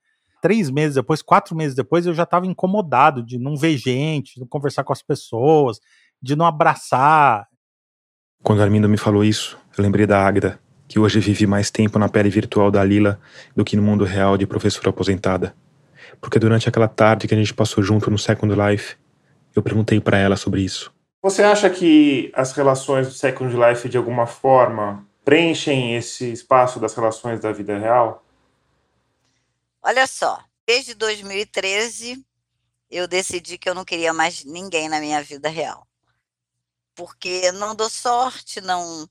três 0.42 0.68
meses 0.68 0.96
depois, 0.96 1.22
quatro 1.22 1.56
meses 1.56 1.74
depois, 1.74 2.04
eu 2.04 2.12
já 2.12 2.24
estava 2.24 2.46
incomodado 2.46 3.22
de 3.22 3.38
não 3.38 3.56
ver 3.56 3.76
gente, 3.78 4.34
de 4.34 4.40
não 4.40 4.46
conversar 4.46 4.82
com 4.82 4.92
as 4.92 5.00
pessoas, 5.00 5.78
de 6.20 6.34
não 6.34 6.44
abraçar. 6.44 7.46
Quando 8.42 8.60
a 8.60 8.64
Armindo 8.64 8.88
me 8.88 8.98
falou 8.98 9.24
isso, 9.24 9.56
eu 9.78 9.84
lembrei 9.84 10.04
da 10.04 10.26
Agda, 10.26 10.58
que 10.88 10.98
hoje 10.98 11.20
vive 11.20 11.46
mais 11.46 11.70
tempo 11.70 11.96
na 11.96 12.08
pele 12.08 12.28
virtual 12.28 12.72
da 12.72 12.82
Lila 12.82 13.20
do 13.54 13.64
que 13.64 13.76
no 13.76 13.82
mundo 13.82 14.04
real 14.04 14.36
de 14.36 14.44
professora 14.44 14.90
aposentada. 14.90 15.54
Porque 16.20 16.40
durante 16.40 16.68
aquela 16.68 16.88
tarde 16.88 17.28
que 17.28 17.34
a 17.34 17.38
gente 17.38 17.54
passou 17.54 17.82
junto 17.82 18.10
no 18.10 18.18
Second 18.18 18.52
Life, 18.52 18.96
eu 19.54 19.62
perguntei 19.62 20.00
para 20.00 20.18
ela 20.18 20.36
sobre 20.36 20.60
isso. 20.60 20.92
Você 21.22 21.44
acha 21.44 21.70
que 21.70 22.32
as 22.34 22.50
relações 22.50 23.06
do 23.06 23.14
Second 23.14 23.54
Life, 23.54 23.88
de 23.88 23.96
alguma 23.96 24.26
forma, 24.26 25.06
preenchem 25.24 25.94
esse 25.94 26.32
espaço 26.32 26.80
das 26.80 26.94
relações 26.94 27.38
da 27.38 27.52
vida 27.52 27.78
real? 27.78 28.24
Olha 29.80 30.04
só, 30.08 30.44
desde 30.66 30.94
2013 30.94 32.26
eu 32.90 33.06
decidi 33.06 33.56
que 33.56 33.68
eu 33.68 33.74
não 33.74 33.84
queria 33.84 34.12
mais 34.12 34.44
ninguém 34.44 34.88
na 34.88 34.98
minha 34.98 35.22
vida 35.22 35.48
real. 35.48 35.86
Porque 36.94 37.52
não 37.52 37.74
dou 37.74 37.88
sorte, 37.88 38.60
não 38.60 39.08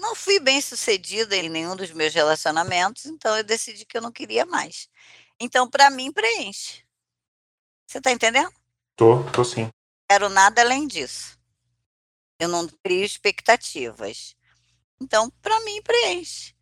não 0.00 0.14
fui 0.14 0.38
bem 0.38 0.60
sucedida 0.60 1.34
em 1.34 1.48
nenhum 1.48 1.74
dos 1.74 1.90
meus 1.92 2.12
relacionamentos, 2.12 3.06
então 3.06 3.34
eu 3.34 3.42
decidi 3.42 3.86
que 3.86 3.96
eu 3.96 4.02
não 4.02 4.12
queria 4.12 4.44
mais. 4.44 4.90
Então, 5.40 5.70
para 5.70 5.88
mim, 5.88 6.12
preenche. 6.12 6.82
Você 7.86 7.96
está 7.96 8.10
entendendo? 8.10 8.52
Tô, 8.94 9.22
tô 9.32 9.42
sim. 9.42 9.70
Quero 10.08 10.28
nada 10.28 10.62
além 10.62 10.86
disso. 10.86 11.38
Eu 12.40 12.48
não 12.48 12.66
crio 12.66 13.04
expectativas. 13.04 14.34
Então, 15.00 15.30
para 15.42 15.60
mim, 15.60 15.82
preenche. 15.82 16.54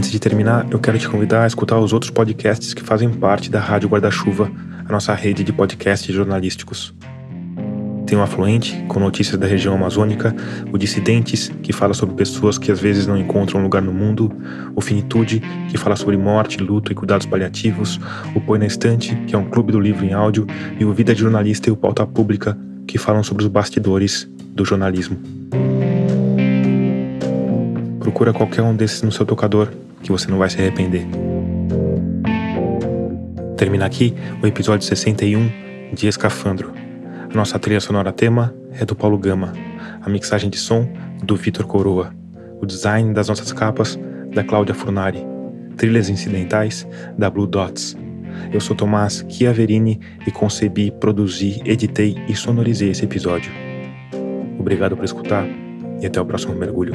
Antes 0.00 0.12
de 0.12 0.18
terminar, 0.18 0.66
eu 0.70 0.78
quero 0.78 0.98
te 0.98 1.06
convidar 1.06 1.44
a 1.44 1.46
escutar 1.46 1.78
os 1.78 1.92
outros 1.92 2.10
podcasts 2.10 2.72
que 2.72 2.82
fazem 2.82 3.10
parte 3.10 3.50
da 3.50 3.60
Rádio 3.60 3.86
Guarda-Chuva, 3.86 4.50
a 4.88 4.90
nossa 4.90 5.12
rede 5.12 5.44
de 5.44 5.52
podcasts 5.52 6.14
jornalísticos. 6.14 6.94
Tem 8.06 8.16
o 8.16 8.22
Afluente, 8.22 8.82
com 8.88 8.98
notícias 8.98 9.38
da 9.38 9.46
região 9.46 9.74
amazônica, 9.74 10.34
o 10.72 10.78
Dissidentes, 10.78 11.52
que 11.62 11.70
fala 11.70 11.92
sobre 11.92 12.14
pessoas 12.14 12.56
que 12.56 12.72
às 12.72 12.80
vezes 12.80 13.06
não 13.06 13.14
encontram 13.14 13.62
lugar 13.62 13.82
no 13.82 13.92
mundo, 13.92 14.32
o 14.74 14.80
Finitude, 14.80 15.42
que 15.68 15.76
fala 15.76 15.96
sobre 15.96 16.16
morte, 16.16 16.56
luto 16.56 16.90
e 16.90 16.94
cuidados 16.94 17.26
paliativos, 17.26 18.00
o 18.34 18.40
Põe 18.40 18.58
na 18.58 18.66
Estante, 18.66 19.14
que 19.26 19.34
é 19.34 19.38
um 19.38 19.50
clube 19.50 19.70
do 19.70 19.78
livro 19.78 20.02
em 20.02 20.14
áudio, 20.14 20.46
e 20.78 20.84
o 20.86 20.94
Vida 20.94 21.14
de 21.14 21.20
Jornalista 21.20 21.68
e 21.68 21.72
o 21.72 21.76
Pauta 21.76 22.06
Pública, 22.06 22.56
que 22.86 22.96
falam 22.96 23.22
sobre 23.22 23.42
os 23.42 23.50
bastidores 23.50 24.26
do 24.54 24.64
jornalismo. 24.64 25.18
Procura 27.98 28.32
qualquer 28.32 28.62
um 28.62 28.74
desses 28.74 29.02
no 29.02 29.12
seu 29.12 29.26
tocador 29.26 29.68
que 30.02 30.10
você 30.10 30.30
não 30.30 30.38
vai 30.38 30.50
se 30.50 30.58
arrepender. 30.58 31.06
Termina 33.56 33.84
aqui 33.84 34.14
o 34.42 34.46
episódio 34.46 34.86
61 34.86 35.94
de 35.94 36.06
Escafandro. 36.08 36.72
A 37.30 37.34
nossa 37.34 37.58
trilha 37.58 37.80
sonora 37.80 38.12
tema 38.12 38.54
é 38.72 38.84
do 38.84 38.96
Paulo 38.96 39.18
Gama, 39.18 39.52
a 40.00 40.08
mixagem 40.08 40.48
de 40.48 40.56
som 40.56 40.88
do 41.22 41.36
Vitor 41.36 41.66
Coroa, 41.66 42.14
o 42.60 42.66
design 42.66 43.12
das 43.12 43.28
nossas 43.28 43.52
capas 43.52 43.98
da 44.34 44.42
Cláudia 44.42 44.74
Furnari, 44.74 45.24
trilhas 45.76 46.08
incidentais 46.08 46.86
da 47.18 47.28
Blue 47.28 47.46
Dots. 47.46 47.96
Eu 48.52 48.60
sou 48.60 48.74
Tomás 48.74 49.24
Chiaverini 49.28 50.00
e 50.26 50.30
concebi, 50.30 50.90
produzi, 50.90 51.60
editei 51.64 52.16
e 52.28 52.34
sonorizei 52.34 52.90
esse 52.90 53.04
episódio. 53.04 53.52
Obrigado 54.58 54.96
por 54.96 55.04
escutar 55.04 55.46
e 56.00 56.06
até 56.06 56.20
o 56.20 56.24
próximo 56.24 56.54
mergulho. 56.54 56.94